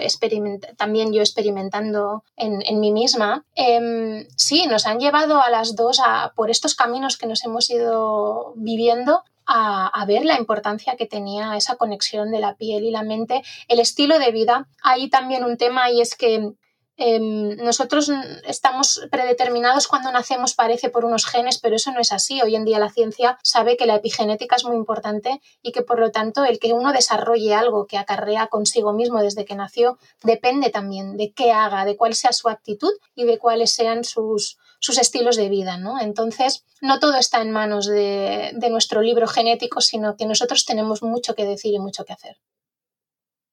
también 0.77 1.13
yo 1.13 1.21
experimentando 1.21 2.23
en, 2.37 2.61
en 2.65 2.79
mí 2.79 2.91
misma, 2.91 3.45
em, 3.55 4.27
sí, 4.37 4.67
nos 4.67 4.85
han 4.85 4.99
llevado 4.99 5.41
a 5.41 5.49
las 5.49 5.75
dos 5.75 5.99
a, 6.03 6.33
por 6.35 6.49
estos 6.49 6.75
caminos 6.75 7.17
que 7.17 7.27
nos 7.27 7.43
hemos 7.43 7.69
ido 7.69 8.53
viviendo 8.55 9.23
a, 9.45 9.87
a, 9.87 10.05
ver 10.05 10.25
la 10.25 10.37
importancia 10.37 10.95
que 10.95 11.07
tenía 11.07 11.57
esa 11.57 11.75
conexión 11.75 12.31
de 12.31 12.39
la 12.39 12.55
piel 12.55 12.83
y 12.83 12.91
la 12.91 13.03
mente, 13.03 13.43
el 13.67 13.79
estilo 13.79 14.19
de 14.19 14.31
vida. 14.31 14.67
Hay 14.83 15.09
también 15.09 15.43
un 15.43 15.57
tema 15.57 15.91
y 15.91 16.01
es 16.01 16.15
que 16.15 16.53
Em, 17.01 17.55
nosotros 17.55 18.11
estamos 18.45 19.07
predeterminados 19.09 19.87
cuando 19.87 20.11
nacemos, 20.11 20.53
parece, 20.53 20.89
por 20.89 21.05
unos 21.05 21.25
genes, 21.25 21.57
pero 21.57 21.77
eso 21.77 21.93
no 21.93 22.01
es 22.01 22.11
así. 22.11 22.41
Hoy 22.41 22.57
en 22.57 22.65
día 22.65 22.77
la 22.77 22.89
ciencia 22.89 23.39
sabe 23.41 23.77
que 23.77 23.85
la 23.85 23.95
epigenética 23.95 24.57
es 24.57 24.65
muy 24.65 24.75
importante 24.75 25.39
y 25.61 25.71
que 25.71 25.81
por 25.81 25.97
lo 25.97 26.11
tanto 26.11 26.43
el 26.43 26.59
que 26.59 26.73
uno 26.73 26.91
desarrolle 26.91 27.53
algo 27.53 27.87
que 27.87 27.97
acarrea 27.97 28.47
consigo 28.47 28.91
mismo 28.91 29.23
desde 29.23 29.45
que 29.45 29.55
nació 29.55 29.97
depende 30.23 30.71
también 30.71 31.15
de 31.15 31.31
qué 31.31 31.53
haga, 31.53 31.85
de 31.85 31.95
cuál 31.95 32.15
sea 32.15 32.33
su 32.33 32.49
actitud 32.49 32.91
y 33.15 33.23
de 33.23 33.37
cuáles 33.37 33.71
sean 33.71 34.03
sus, 34.03 34.57
sus 34.79 34.97
estilos 34.97 35.37
de 35.37 35.47
vida. 35.47 35.79
Entonces, 36.01 36.65
no 36.81 36.99
todo 36.99 37.15
está 37.15 37.41
en 37.41 37.51
manos 37.51 37.87
de 37.87 38.69
nuestro 38.69 39.01
libro 39.01 39.25
genético, 39.25 39.79
sino 39.79 40.17
que 40.17 40.25
nosotros 40.25 40.65
tenemos 40.65 41.01
mucho 41.01 41.33
que 41.33 41.45
decir 41.45 41.73
y 41.73 41.79
mucho 41.79 42.03
que 42.03 42.11
hacer. 42.11 42.37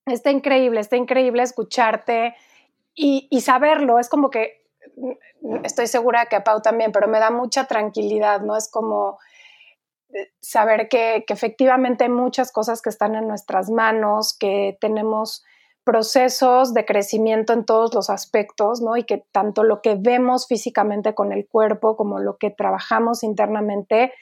Está 0.06 0.30
increíble, 0.30 0.80
está 0.80 0.96
increíble 0.96 1.42
escucharte 1.42 2.34
y, 2.96 3.40
saberlo, 3.42 3.98
es 3.98 4.08
como 4.08 4.30
que, 4.30 4.64
estoy 5.62 5.86
segura 5.86 6.26
que 6.26 6.36
a 6.36 6.44
Pau 6.44 6.62
también, 6.62 6.92
pero 6.92 7.08
me 7.08 7.20
da 7.20 7.30
mucha 7.30 7.66
tranquilidad, 7.66 8.40
¿no? 8.40 8.56
Es 8.56 8.70
como 8.70 9.18
eh, 10.14 10.32
saber 10.40 10.88
que, 10.88 11.24
que, 11.26 11.34
efectivamente 11.34 12.04
hay 12.04 12.10
muchas 12.10 12.50
cosas 12.50 12.80
que 12.80 12.88
están 12.88 13.14
en 13.14 13.28
nuestras 13.28 13.70
manos, 13.70 14.36
que 14.36 14.78
tenemos 14.80 15.44
procesos 15.84 16.72
de 16.72 16.86
crecimiento 16.86 17.52
en 17.52 17.66
todos 17.66 17.94
los 17.94 18.08
aspectos, 18.08 18.80
¿no? 18.80 18.96
Y 18.96 19.04
que 19.04 19.24
tanto 19.30 19.62
lo 19.62 19.82
que 19.82 19.94
vemos 19.94 20.46
físicamente 20.48 21.14
con 21.14 21.32
el 21.32 21.46
cuerpo 21.46 21.96
como 21.96 22.18
lo 22.18 22.38
que 22.38 22.50
trabajamos 22.50 23.22
internamente, 23.22 24.12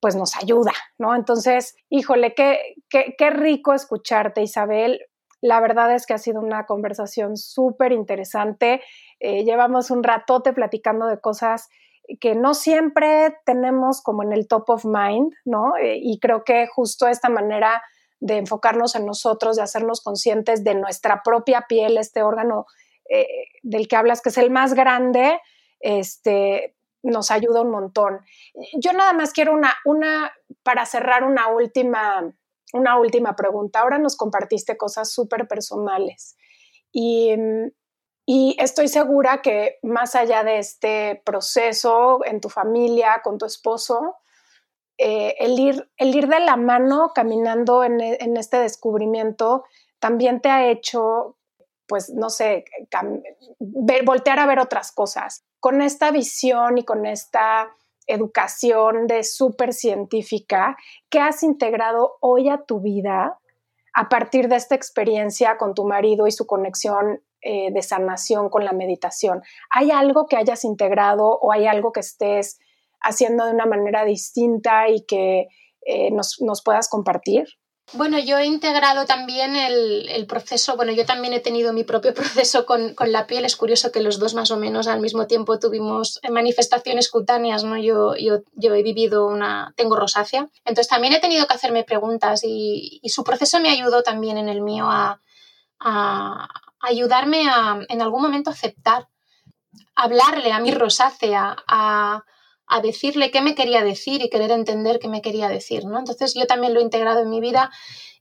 pues 0.00 0.16
nos 0.16 0.36
ayuda, 0.36 0.72
¿no? 0.98 1.14
Entonces, 1.14 1.76
híjole, 1.88 2.34
qué, 2.34 2.74
qué, 2.90 3.14
qué 3.16 3.30
rico 3.30 3.72
escucharte, 3.72 4.42
Isabel. 4.42 5.00
La 5.44 5.60
verdad 5.60 5.94
es 5.94 6.06
que 6.06 6.14
ha 6.14 6.18
sido 6.18 6.40
una 6.40 6.64
conversación 6.64 7.36
súper 7.36 7.92
interesante. 7.92 8.80
Eh, 9.20 9.44
llevamos 9.44 9.90
un 9.90 10.02
ratote 10.02 10.54
platicando 10.54 11.06
de 11.06 11.20
cosas 11.20 11.68
que 12.18 12.34
no 12.34 12.54
siempre 12.54 13.36
tenemos 13.44 14.00
como 14.00 14.22
en 14.22 14.32
el 14.32 14.48
top 14.48 14.70
of 14.70 14.86
mind, 14.86 15.34
¿no? 15.44 15.76
Eh, 15.76 15.98
y 16.00 16.18
creo 16.18 16.44
que 16.44 16.66
justo 16.66 17.08
esta 17.08 17.28
manera 17.28 17.82
de 18.20 18.38
enfocarnos 18.38 18.94
en 18.94 19.04
nosotros, 19.04 19.56
de 19.56 19.62
hacernos 19.62 20.00
conscientes 20.00 20.64
de 20.64 20.76
nuestra 20.76 21.20
propia 21.22 21.66
piel, 21.68 21.98
este 21.98 22.22
órgano 22.22 22.64
eh, 23.10 23.26
del 23.62 23.86
que 23.86 23.96
hablas, 23.96 24.22
que 24.22 24.30
es 24.30 24.38
el 24.38 24.50
más 24.50 24.72
grande, 24.72 25.38
este, 25.78 26.74
nos 27.02 27.30
ayuda 27.30 27.60
un 27.60 27.70
montón. 27.70 28.20
Yo 28.78 28.94
nada 28.94 29.12
más 29.12 29.34
quiero 29.34 29.52
una, 29.52 29.74
una, 29.84 30.32
para 30.62 30.86
cerrar 30.86 31.22
una 31.22 31.48
última 31.48 32.32
una 32.72 32.98
última 32.98 33.36
pregunta. 33.36 33.80
Ahora 33.80 33.98
nos 33.98 34.16
compartiste 34.16 34.76
cosas 34.76 35.12
súper 35.12 35.46
personales 35.46 36.36
y, 36.92 37.34
estoy 38.58 38.88
segura 38.88 39.42
que 39.42 39.78
más 39.82 40.14
allá 40.14 40.44
de 40.44 40.58
este 40.58 41.22
proceso 41.26 42.24
en 42.24 42.40
tu 42.40 42.48
familia, 42.48 43.20
con 43.22 43.36
tu 43.36 43.44
esposo, 43.44 44.16
eh, 44.96 45.34
el, 45.40 45.58
ir, 45.58 45.90
el 45.98 46.14
ir 46.14 46.28
de 46.28 46.40
la 46.40 46.56
mano 46.56 47.12
caminando 47.14 47.84
en, 47.84 48.00
en, 48.00 48.36
este 48.36 48.58
descubrimiento 48.58 49.64
también 49.98 50.40
te 50.40 50.48
ha 50.48 50.70
hecho, 50.70 51.36
pues, 51.86 52.10
no 52.10 52.30
sé, 52.30 52.64
voltear 54.04 54.38
a 54.38 54.46
ver 54.46 54.58
otras 54.58 54.92
cosas. 54.92 55.44
Con 55.60 55.82
esta 55.82 56.10
visión 56.10 56.78
y 56.78 56.84
con 56.84 57.04
esta 57.04 57.74
educación 58.06 59.06
de 59.06 59.24
súper 59.24 59.72
científica 59.72 60.76
que 61.08 61.20
has 61.20 61.42
integrado 61.42 62.16
hoy 62.20 62.48
a 62.48 62.62
tu 62.62 62.80
vida 62.80 63.38
a 63.94 64.08
partir 64.08 64.48
de 64.48 64.56
esta 64.56 64.74
experiencia 64.74 65.56
con 65.56 65.74
tu 65.74 65.84
marido 65.84 66.26
y 66.26 66.32
su 66.32 66.46
conexión 66.46 67.22
eh, 67.40 67.72
de 67.72 67.82
sanación 67.82 68.48
con 68.48 68.64
la 68.64 68.72
meditación. 68.72 69.42
¿Hay 69.70 69.90
algo 69.90 70.26
que 70.26 70.36
hayas 70.36 70.64
integrado 70.64 71.38
o 71.40 71.52
hay 71.52 71.66
algo 71.66 71.92
que 71.92 72.00
estés 72.00 72.58
haciendo 73.00 73.44
de 73.44 73.52
una 73.52 73.66
manera 73.66 74.04
distinta 74.04 74.88
y 74.88 75.04
que 75.04 75.48
eh, 75.86 76.10
nos, 76.10 76.40
nos 76.40 76.62
puedas 76.62 76.88
compartir? 76.88 77.46
Bueno, 77.92 78.18
yo 78.18 78.38
he 78.38 78.46
integrado 78.46 79.04
también 79.04 79.54
el, 79.56 80.26
proceso, 80.26 80.74
bueno, 80.74 80.92
yo 80.92 81.04
también 81.04 81.34
he 81.34 81.40
tenido 81.40 81.72
mi 81.72 81.84
propio 81.84 82.14
proceso 82.14 82.64
con, 82.66 82.94
la 82.98 83.26
piel, 83.26 83.44
es 83.44 83.56
curioso 83.56 83.92
que 83.92 84.00
los 84.00 84.18
dos 84.18 84.34
más 84.34 84.50
o 84.50 84.56
menos 84.56 84.88
al 84.88 85.00
mismo 85.00 85.26
tiempo 85.26 85.58
tuvimos 85.58 86.18
manifestaciones 86.30 87.10
cutáneas, 87.10 87.62
¿no? 87.62 87.76
Yo, 87.76 88.16
yo, 88.16 88.40
yo 88.54 88.74
he 88.74 88.82
vivido 88.82 89.26
una, 89.26 89.74
tengo 89.76 89.96
rosácea, 89.96 90.48
entonces 90.64 90.88
también 90.88 91.12
he 91.12 91.20
tenido 91.20 91.46
que 91.46 91.54
hacerme 91.54 91.84
preguntas 91.84 92.40
y, 92.42 93.00
su 93.04 93.22
proceso 93.22 93.60
me 93.60 93.70
ayudó 93.70 94.02
también 94.02 94.38
en 94.38 94.48
el 94.48 94.60
mío 94.60 94.86
a, 94.90 95.20
a 95.78 96.48
ayudarme 96.80 97.48
a 97.48 97.78
en 97.88 98.02
algún 98.02 98.22
momento 98.22 98.50
aceptar, 98.50 99.08
hablarle 99.94 100.50
a 100.52 100.58
mi 100.58 100.72
rosácea, 100.72 101.56
a 101.68 102.24
a 102.66 102.80
decirle 102.80 103.30
qué 103.30 103.40
me 103.40 103.54
quería 103.54 103.84
decir 103.84 104.22
y 104.22 104.30
querer 104.30 104.50
entender 104.50 104.98
qué 104.98 105.08
me 105.08 105.22
quería 105.22 105.48
decir, 105.48 105.84
¿no? 105.84 105.98
Entonces 105.98 106.34
yo 106.34 106.46
también 106.46 106.74
lo 106.74 106.80
he 106.80 106.82
integrado 106.82 107.20
en 107.20 107.30
mi 107.30 107.40
vida, 107.40 107.70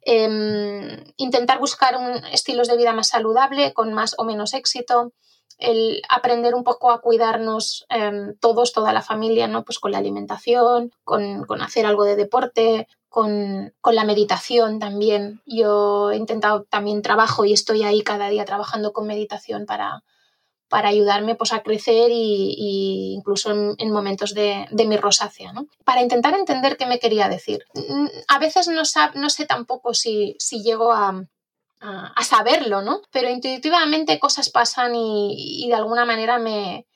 em, 0.01 1.03
intentar 1.17 1.59
buscar 1.59 1.95
un, 1.97 2.23
estilos 2.31 2.67
de 2.67 2.77
vida 2.77 2.93
más 2.93 3.09
saludable, 3.09 3.73
con 3.73 3.93
más 3.93 4.15
o 4.17 4.25
menos 4.25 4.53
éxito, 4.53 5.13
el 5.59 6.01
aprender 6.09 6.55
un 6.55 6.63
poco 6.63 6.91
a 6.91 6.99
cuidarnos 7.01 7.85
em, 7.89 8.35
todos, 8.39 8.73
toda 8.73 8.91
la 8.91 9.01
familia, 9.01 9.47
¿no? 9.47 9.63
Pues 9.63 9.79
con 9.79 9.91
la 9.91 9.99
alimentación, 9.99 10.91
con, 11.03 11.45
hacer 11.61 11.85
algo 11.85 12.03
de 12.03 12.15
deporte, 12.15 12.87
con, 13.07 13.73
con, 13.79 13.95
la 13.95 14.03
meditación 14.03 14.79
también. 14.79 15.41
Yo 15.45 16.11
he 16.11 16.17
intentado 16.17 16.63
también 16.63 17.01
trabajo 17.01 17.45
y 17.45 17.53
estoy 17.53 17.83
ahí 17.83 18.01
cada 18.01 18.29
día 18.29 18.45
trabajando 18.45 18.91
con 18.91 19.07
meditación 19.07 19.65
para, 19.65 20.03
para 20.73 20.89
ayudarme 20.89 21.35
pues, 21.35 21.53
a 21.53 21.61
crecer 21.61 22.09
y, 22.09 23.13
incluso 23.15 23.51
en, 23.77 23.91
momentos 23.91 24.33
de, 24.33 24.65
mi 24.87 24.97
rosácea, 24.97 25.53
¿no? 25.53 25.67
Para 25.85 26.01
intentar 26.01 26.33
entender 26.33 26.77
qué 26.77 26.87
me 26.87 26.97
quería 26.97 27.29
decir. 27.29 27.63
Mm, 27.75 28.07
a 28.27 28.39
veces 28.39 28.67
no, 28.67 28.83
sé 29.29 29.45
tampoco 29.45 29.93
si, 29.93 30.35
llego 30.49 30.91
a, 30.91 31.27
a, 31.79 32.23
saberlo, 32.23 32.81
¿no? 32.81 33.01
Pero 33.11 33.29
intuitivamente 33.29 34.17
cosas 34.17 34.49
pasan 34.49 34.95
y, 34.95 35.67
de 35.67 35.75
alguna 35.75 36.05
manera 36.05 36.39
me, 36.39 36.87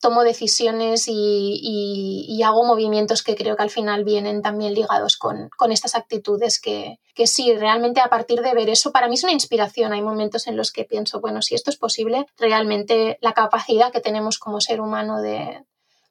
tomo 0.00 0.22
decisiones 0.22 1.06
y, 1.08 2.40
hago 2.44 2.64
movimientos 2.64 3.22
que 3.22 3.34
creo 3.34 3.56
que 3.56 3.62
al 3.62 3.70
final 3.70 4.04
vienen 4.04 4.40
también 4.40 4.72
ligados 4.72 5.16
con, 5.16 5.50
estas 5.70 5.94
actitudes 5.94 6.60
que, 6.60 6.98
que, 7.14 7.26
sí, 7.26 7.54
realmente 7.54 8.00
a 8.00 8.08
partir 8.08 8.40
de 8.40 8.54
ver 8.54 8.70
eso, 8.70 8.90
para 8.90 9.08
mí 9.08 9.14
es 9.14 9.24
una 9.24 9.32
inspiración. 9.32 9.92
Hay 9.92 10.00
momentos 10.00 10.46
en 10.46 10.56
los 10.56 10.72
que 10.72 10.84
pienso, 10.84 11.20
bueno, 11.20 11.42
si 11.42 11.54
esto 11.54 11.70
es 11.70 11.76
posible, 11.76 12.26
realmente 12.38 13.18
la 13.20 13.34
capacidad 13.34 13.92
que 13.92 14.00
tenemos 14.00 14.38
como 14.38 14.60
ser 14.60 14.80
humano 14.80 15.20
de, 15.20 15.64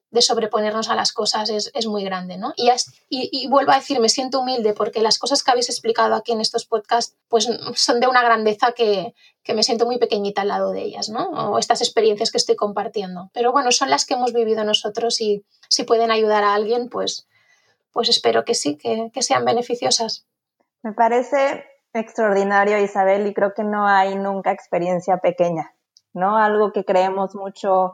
de 0.10 0.22
sobreponernos 0.22 0.90
a 0.90 0.96
las 0.96 1.12
cosas 1.12 1.50
es, 1.50 1.70
es 1.74 1.86
muy 1.86 2.04
grande, 2.04 2.38
¿no? 2.38 2.54
Y, 2.56 2.72
y, 3.10 3.48
vuelvo 3.50 3.72
a 3.72 3.76
decir, 3.76 4.00
me 4.00 4.08
siento 4.08 4.40
humilde 4.40 4.74
porque 4.74 5.02
las 5.02 5.20
cosas 5.20 5.44
que 5.44 5.52
habéis 5.52 5.70
explicado 5.70 6.16
aquí 6.16 6.32
en 6.32 6.40
estos 6.40 6.66
podcasts 6.66 7.18
pues 7.28 7.50
son 7.76 8.00
de 8.00 8.08
una 8.08 8.24
grandeza 8.24 8.72
que, 8.72 9.14
que 9.44 9.54
me 9.54 9.64
siento 9.64 9.86
muy 9.86 9.98
pequeñita 9.98 10.44
al 10.44 10.48
lado 10.48 10.72
de 10.72 10.82
ellas, 10.82 11.10
¿no? 11.10 11.28
O 11.30 11.60
estas 11.60 11.82
experiencias 11.82 12.32
que 12.32 12.38
estoy 12.38 12.56
compartiendo. 12.56 13.30
Pero 13.34 13.52
bueno, 13.52 13.72
son 13.72 13.90
las 13.90 14.06
que 14.06 14.14
hemos 14.14 14.34
vivido 14.34 14.64
nosotros 14.64 15.20
y 15.20 15.46
si 15.68 15.84
pueden 15.84 16.10
ayudar 16.10 16.44
a 16.44 16.54
alguien, 16.54 16.88
pues, 16.90 17.28
pues 17.92 18.08
espero 18.08 18.46
que 18.46 18.56
sí, 18.56 18.78
que, 18.78 19.12
que 19.14 19.22
sean 19.22 19.44
beneficiosas. 19.44 20.26
Me 20.84 20.94
parece 20.94 21.66
extraordinario, 21.94 22.78
Isabel, 22.80 23.28
y 23.28 23.34
creo 23.34 23.54
que 23.54 23.64
no 23.64 23.88
hay 23.88 24.16
nunca 24.16 24.52
experiencia 24.52 25.18
pequeña, 25.18 25.74
¿no? 26.14 26.38
Algo 26.38 26.72
que 26.72 26.86
creemos 26.86 27.36
mucho 27.36 27.94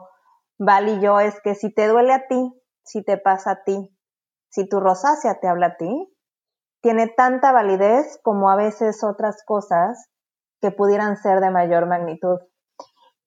Val 0.58 0.88
y 0.88 1.00
yo 1.00 1.20
es 1.20 1.40
que 1.40 1.54
si 1.54 1.72
te 1.72 1.88
duele 1.88 2.12
a 2.12 2.26
ti, 2.28 2.62
si 2.84 3.02
te 3.02 3.18
pasa 3.18 3.50
a 3.52 3.64
ti, 3.64 3.96
si 4.50 4.68
tu 4.68 4.78
rosácea 4.80 5.40
te 5.40 5.48
habla 5.48 5.66
a 5.66 5.76
ti, 5.76 6.14
tiene 6.80 7.08
tanta 7.08 7.50
validez 7.50 8.20
como 8.22 8.50
a 8.50 8.56
veces 8.56 9.02
otras 9.02 9.42
cosas 9.44 10.10
que 10.60 10.70
pudieran 10.70 11.16
ser 11.16 11.40
de 11.40 11.50
mayor 11.50 11.86
magnitud. 11.86 12.38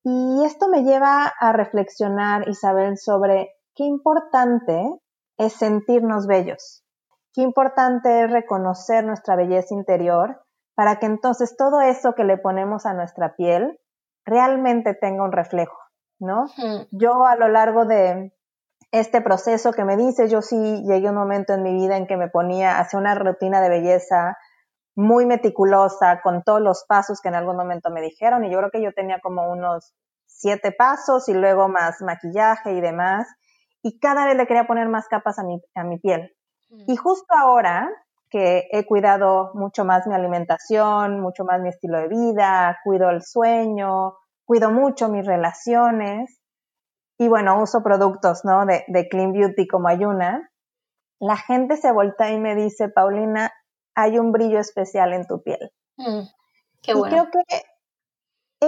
Y 0.04 0.46
esto 0.46 0.70
me 0.70 0.84
lleva 0.84 1.26
a 1.26 1.52
reflexionar, 1.52 2.48
Isabel, 2.48 2.98
sobre 2.98 3.52
qué 3.76 3.84
importante 3.84 4.90
es 5.38 5.54
sentirnos 5.54 6.28
bellos. 6.28 6.86
Qué 7.34 7.42
importante 7.42 8.24
es 8.24 8.32
reconocer 8.32 9.04
nuestra 9.04 9.36
belleza 9.36 9.74
interior 9.74 10.42
para 10.76 11.00
que 11.00 11.08
entonces 11.08 11.58
todo 11.58 11.82
eso 11.82 12.14
que 12.14 12.24
le 12.24 12.38
ponemos 12.38 12.86
a 12.86 12.94
nuestra 12.94 13.36
piel 13.36 13.80
realmente 14.26 14.94
tenga 14.94 15.24
un 15.24 15.32
reflejo, 15.32 15.78
¿no? 16.20 16.48
Yo 16.92 17.26
a 17.26 17.36
lo 17.36 17.48
largo 17.48 17.86
de 17.86 18.34
este 18.92 19.22
proceso 19.22 19.74
que 19.74 19.84
me 19.84 19.98
dices, 19.98 20.32
yo 20.32 20.42
sí 20.42 20.84
llegué 20.86 21.08
a 21.08 21.12
un 21.12 21.18
momento 21.18 21.54
en 21.54 21.64
mi 21.64 21.74
vida 21.74 21.98
en 21.98 22.08
que 22.08 22.18
me 22.18 22.30
ponía 22.30 22.80
hacia 22.80 23.00
una 23.00 23.16
rutina 23.16 23.62
de 23.62 23.70
belleza 23.70 24.38
muy 24.96 25.26
meticulosa 25.26 26.22
con 26.22 26.44
todos 26.44 26.62
los 26.62 26.86
pasos 26.88 27.22
que 27.22 27.28
en 27.28 27.36
algún 27.36 27.56
momento 27.56 27.92
me 27.92 28.02
dijeron 28.02 28.44
y 28.44 28.52
yo 28.52 28.58
creo 28.58 28.72
que 28.72 28.82
yo 28.82 28.94
tenía 28.94 29.20
como 29.22 29.52
unos 29.52 29.94
siete 30.26 30.72
pasos 30.72 31.30
y 31.30 31.34
luego 31.34 31.68
más 31.68 32.02
maquillaje 32.02 32.74
y 32.74 32.82
demás 32.82 33.28
y 33.84 34.00
cada 34.00 34.26
vez 34.26 34.36
le 34.36 34.48
quería 34.48 34.66
poner 34.66 34.90
más 34.90 35.08
capas 35.08 35.38
a 35.40 35.44
mi, 35.44 35.62
a 35.76 35.84
mi 35.84 36.00
piel. 36.00 36.34
Y 36.88 36.98
justo 36.98 37.34
ahora 37.34 37.90
que 38.30 38.68
he 38.72 38.86
cuidado 38.86 39.52
mucho 39.54 39.86
más 39.86 40.06
mi 40.06 40.14
alimentación, 40.14 41.22
mucho 41.22 41.46
más 41.46 41.62
mi 41.62 41.70
estilo 41.70 41.98
de 42.00 42.10
vida, 42.10 42.78
cuido 42.84 43.10
el 43.10 43.24
sueño, 43.24 44.16
cuido 44.48 44.72
mucho 44.72 45.10
mis 45.10 45.26
relaciones 45.26 46.42
y 47.20 47.28
bueno, 47.28 47.62
uso 47.62 47.84
productos, 47.84 48.46
¿no? 48.46 48.66
De, 48.66 48.86
de 48.88 49.10
Clean 49.10 49.34
Beauty 49.34 49.68
como 49.68 49.90
Ayuna. 49.90 50.50
La 51.20 51.36
gente 51.36 51.76
se 51.78 51.92
voltea 51.92 52.32
y 52.32 52.40
me 52.40 52.56
dice, 52.56 52.90
Paulina, 52.90 53.52
hay 53.96 54.18
un 54.18 54.32
brillo 54.32 54.60
especial 54.60 55.14
en 55.14 55.28
tu 55.28 55.44
piel. 55.44 55.72
Mm, 55.98 56.22
qué 56.82 56.94
bueno. 56.94 57.08
Y 57.08 57.20
creo 57.20 57.32
que 57.32 57.64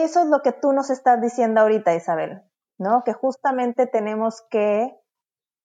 eso 0.03 0.23
es 0.23 0.27
lo 0.27 0.41
que 0.41 0.51
tú 0.51 0.73
nos 0.73 0.89
estás 0.89 1.21
diciendo 1.21 1.61
ahorita, 1.61 1.95
Isabel, 1.95 2.41
¿no? 2.77 3.03
Que 3.05 3.13
justamente 3.13 3.87
tenemos 3.87 4.43
que 4.49 4.91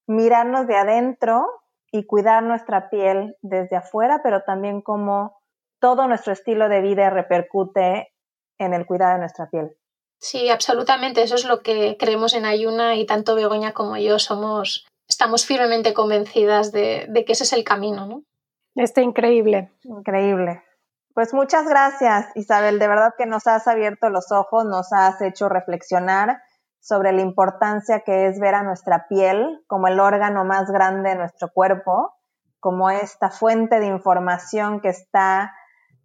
mirarnos 0.06 0.66
de 0.66 0.76
adentro 0.76 1.46
y 1.90 2.06
cuidar 2.06 2.42
nuestra 2.42 2.88
piel 2.88 3.36
desde 3.42 3.76
afuera, 3.76 4.20
pero 4.22 4.42
también 4.42 4.82
como 4.82 5.38
todo 5.80 6.06
nuestro 6.06 6.32
estilo 6.32 6.68
de 6.68 6.82
vida 6.82 7.10
repercute 7.10 8.12
en 8.58 8.74
el 8.74 8.86
cuidado 8.86 9.14
de 9.14 9.20
nuestra 9.20 9.48
piel. 9.48 9.76
Sí, 10.18 10.48
absolutamente. 10.48 11.22
Eso 11.22 11.34
es 11.34 11.44
lo 11.44 11.60
que 11.60 11.96
creemos 11.98 12.34
en 12.34 12.44
Ayuna 12.44 12.96
y 12.96 13.06
tanto 13.06 13.34
Begoña 13.34 13.72
como 13.72 13.96
yo 13.96 14.18
somos, 14.18 14.86
estamos 15.08 15.46
firmemente 15.46 15.94
convencidas 15.94 16.72
de, 16.72 17.08
que 17.26 17.32
ese 17.32 17.44
es 17.44 17.52
el 17.52 17.64
camino, 17.64 18.06
¿no? 18.06 18.22
Está 18.74 19.02
increíble. 19.02 19.70
Increíble. 19.82 20.62
Pues 21.14 21.32
muchas 21.32 21.68
gracias, 21.68 22.26
Isabel. 22.34 22.78
De 22.78 22.88
verdad 22.88 23.14
que 23.16 23.26
nos 23.26 23.46
has 23.46 23.68
abierto 23.68 24.10
los 24.10 24.32
ojos, 24.32 24.64
nos 24.64 24.92
has 24.92 25.20
hecho 25.20 25.48
reflexionar 25.48 26.42
sobre 26.80 27.12
la 27.12 27.22
importancia 27.22 28.00
que 28.00 28.26
es 28.26 28.38
ver 28.40 28.54
a 28.54 28.62
nuestra 28.62 29.06
piel 29.08 29.62
como 29.66 29.88
el 29.88 30.00
órgano 30.00 30.44
más 30.44 30.70
grande 30.70 31.10
de 31.10 31.16
nuestro 31.16 31.50
cuerpo, 31.52 32.14
como 32.60 32.90
esta 32.90 33.30
fuente 33.30 33.78
de 33.78 33.86
información 33.86 34.80
que 34.80 34.88
está, 34.88 35.54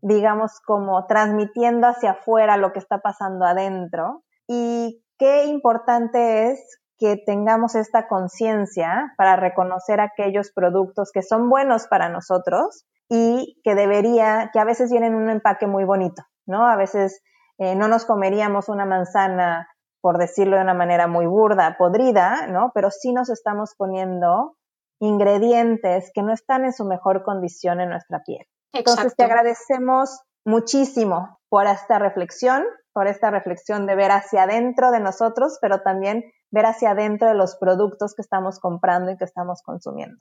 digamos, 0.02 0.60
como 0.62 1.06
transmitiendo 1.08 1.88
hacia 1.88 2.12
afuera 2.12 2.58
lo 2.58 2.74
que 2.74 2.80
está 2.80 3.00
pasando 3.00 3.46
adentro. 3.46 4.24
Y 4.48 5.04
qué 5.18 5.46
importante 5.46 6.52
es 6.52 6.80
que 6.98 7.16
tengamos 7.16 7.76
esta 7.76 8.08
conciencia 8.08 9.14
para 9.18 9.36
reconocer 9.36 10.02
aquellos 10.02 10.52
productos 10.52 11.12
que 11.14 11.22
son 11.22 11.50
buenos 11.50 11.88
para 11.88 12.10
nosotros 12.10 12.86
y 13.10 13.60
que 13.64 13.74
debería, 13.74 14.50
que 14.54 14.60
a 14.60 14.66
veces 14.66 14.92
vienen 14.92 15.14
en 15.14 15.20
un 15.20 15.30
empaque 15.30 15.66
muy 15.66 15.86
bonito, 15.86 16.24
¿no? 16.46 16.68
A 16.68 16.76
veces 16.76 17.22
eh, 17.58 17.76
no 17.76 17.88
nos 17.88 18.06
comeríamos 18.06 18.70
una 18.70 18.86
manzana 18.86 19.68
por 20.02 20.18
decirlo 20.18 20.58
de 20.58 20.64
una 20.64 20.74
manera 20.74 21.08
muy 21.08 21.26
burda, 21.26 21.76
podrida, 21.78 22.48
¿no? 22.48 22.72
Pero 22.74 22.90
sí 22.92 23.12
nos 23.12 23.30
estamos 23.30 23.76
poniendo 23.78 24.56
ingredientes 25.00 26.12
que 26.14 26.22
no 26.22 26.34
están 26.34 26.66
en 26.66 26.74
su 26.74 26.86
mejor 26.86 27.24
condición 27.24 27.82
en 27.82 27.90
nuestra 27.90 28.24
piel. 28.24 28.46
Entonces 28.74 29.16
te 29.16 29.24
agradecemos 29.24 30.22
muchísimo 30.46 31.40
por 31.50 31.68
esta 31.68 32.00
reflexión, 32.00 32.64
por 32.94 33.08
esta 33.08 33.32
reflexión 33.32 33.86
de 33.86 33.96
ver 33.96 34.12
hacia 34.12 34.44
adentro 34.44 34.92
de 34.92 35.00
nosotros, 35.00 35.58
pero 35.62 35.82
también 35.82 36.24
ver 36.52 36.66
hacia 36.66 36.92
adentro 36.92 37.28
de 37.28 37.36
los 37.36 37.56
productos 37.56 38.14
que 38.16 38.22
estamos 38.22 38.60
comprando 38.60 39.12
y 39.12 39.18
que 39.18 39.26
estamos 39.26 39.62
consumiendo. 39.64 40.20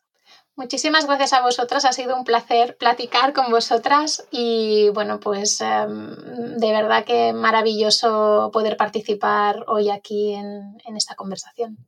Muchísimas 0.56 1.06
gracias 1.06 1.32
a 1.32 1.42
vosotras, 1.42 1.84
ha 1.84 1.92
sido 1.92 2.16
un 2.16 2.24
placer 2.24 2.76
platicar 2.78 3.32
con 3.32 3.50
vosotras 3.50 4.26
y 4.30 4.90
bueno, 4.90 5.20
pues 5.20 5.60
em, 5.60 6.56
de 6.56 6.72
verdad 6.72 7.04
que 7.04 7.32
maravilloso 7.32 8.50
poder 8.52 8.76
participar 8.76 9.64
hoy 9.68 9.88
aquí 9.88 10.34
en, 10.34 10.76
esta 10.96 11.14
conversación. 11.14 11.78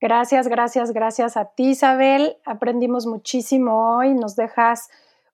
Gracias, 0.00 0.48
gracias, 0.48 0.92
gracias 0.92 1.36
a 1.36 1.46
ti 1.46 1.70
Isabel, 1.70 2.36
aprendimos 2.44 3.06
muchísimo 3.06 3.96
hoy, 3.96 4.14
nos 4.14 4.36
dejas 4.36 4.88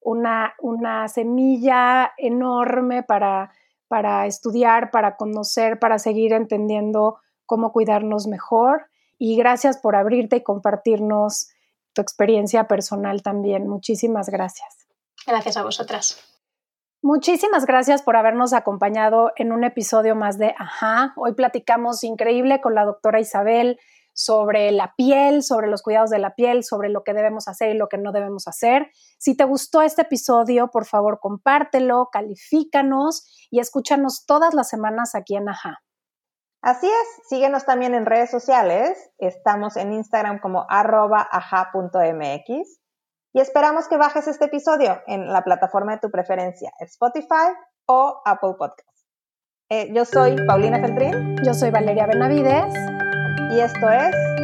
una, 0.05 0.55
una 0.61 1.09
semilla 1.09 2.13
enorme 2.17 3.03
para, 3.03 3.53
para 3.89 4.27
estudiar, 4.27 4.91
para 4.91 5.17
conocer, 5.17 5.79
para 5.79 5.99
seguir 5.99 6.33
entendiendo 6.33 7.19
cómo 7.47 7.73
cuidarnos 7.73 8.27
mejor 8.27 8.87
y 9.19 9.37
gracias 9.37 9.79
por 9.79 9.97
abrirte 9.97 10.37
y 10.37 10.43
compartirnos 10.43 11.51
tu 11.93 12.03
experiencia 12.03 12.67
personal 12.67 13.23
también. 13.23 13.69
Muchísimas 13.69 14.29
gracias. 14.29 14.87
Gracias 15.27 15.57
a 15.57 15.63
vosotras. 15.63 16.33
Muchísimas 17.03 17.67
gracias 17.67 18.01
por 18.01 18.17
habernos 18.17 18.53
acompañado 18.53 19.33
en 19.37 19.53
un 19.53 19.65
episodio 19.65 20.15
más 20.15 20.39
de 20.39 20.55
Ajá. 20.57 21.13
Hoy 21.17 21.35
platicamos 21.35 22.05
increíble 22.05 22.61
con 22.61 22.75
la 22.75 22.85
doctora 22.85 23.21
Isabel 23.21 23.79
sobre 24.13 24.71
la 24.73 24.95
piel, 24.97 25.43
sobre 25.43 25.69
los 25.69 25.83
cuidados 25.83 26.11
de 26.11 26.19
la 26.19 26.35
piel, 26.35 26.65
sobre 26.65 26.89
lo 26.89 27.03
que 27.03 27.15
debemos 27.15 27.49
hacer 27.49 27.75
y 27.75 27.79
lo 27.79 27.89
que 27.89 27.99
no 27.99 28.13
debemos 28.13 28.49
hacer. 28.49 28.91
Si 29.19 29.37
te 29.37 29.45
gustó 29.45 29.83
este 29.83 30.03
episodio, 30.03 30.69
por 30.69 30.87
favor 30.87 31.19
compártelo, 31.21 32.09
califícanos 32.13 33.49
y 33.51 33.61
escúchanos 33.61 34.25
todas 34.27 34.55
las 34.55 34.69
semanas 34.69 35.15
aquí 35.15 35.37
en 35.37 35.49
Ajá. 35.49 35.83
Así 36.63 36.87
es, 36.87 37.29
síguenos 37.29 37.65
también 37.65 37.95
en 37.95 38.07
redes 38.07 38.31
sociales. 38.31 39.11
Estamos 39.19 39.77
en 39.77 39.93
Instagram 39.93 40.41
como 40.41 40.65
arroba 40.69 41.29
y 43.35 43.41
esperamos 43.41 43.89
que 43.89 43.97
bajes 43.97 44.29
este 44.29 44.45
episodio 44.45 45.01
en 45.07 45.33
la 45.33 45.43
plataforma 45.43 45.93
de 45.93 45.99
tu 45.99 46.11
preferencia, 46.11 46.71
Spotify 46.79 47.53
o 47.87 48.21
Apple 48.25 48.55
Podcasts. 48.59 48.93
Eh, 49.71 49.91
yo 49.95 50.05
soy 50.05 50.37
Paulina 50.47 50.79
Feltrín. 50.79 51.37
Yo 51.43 51.55
soy 51.55 51.71
Valeria 51.71 52.07
Benavides. 52.07 52.75
Y 53.53 53.61
esto 53.61 53.91
es 53.91 54.42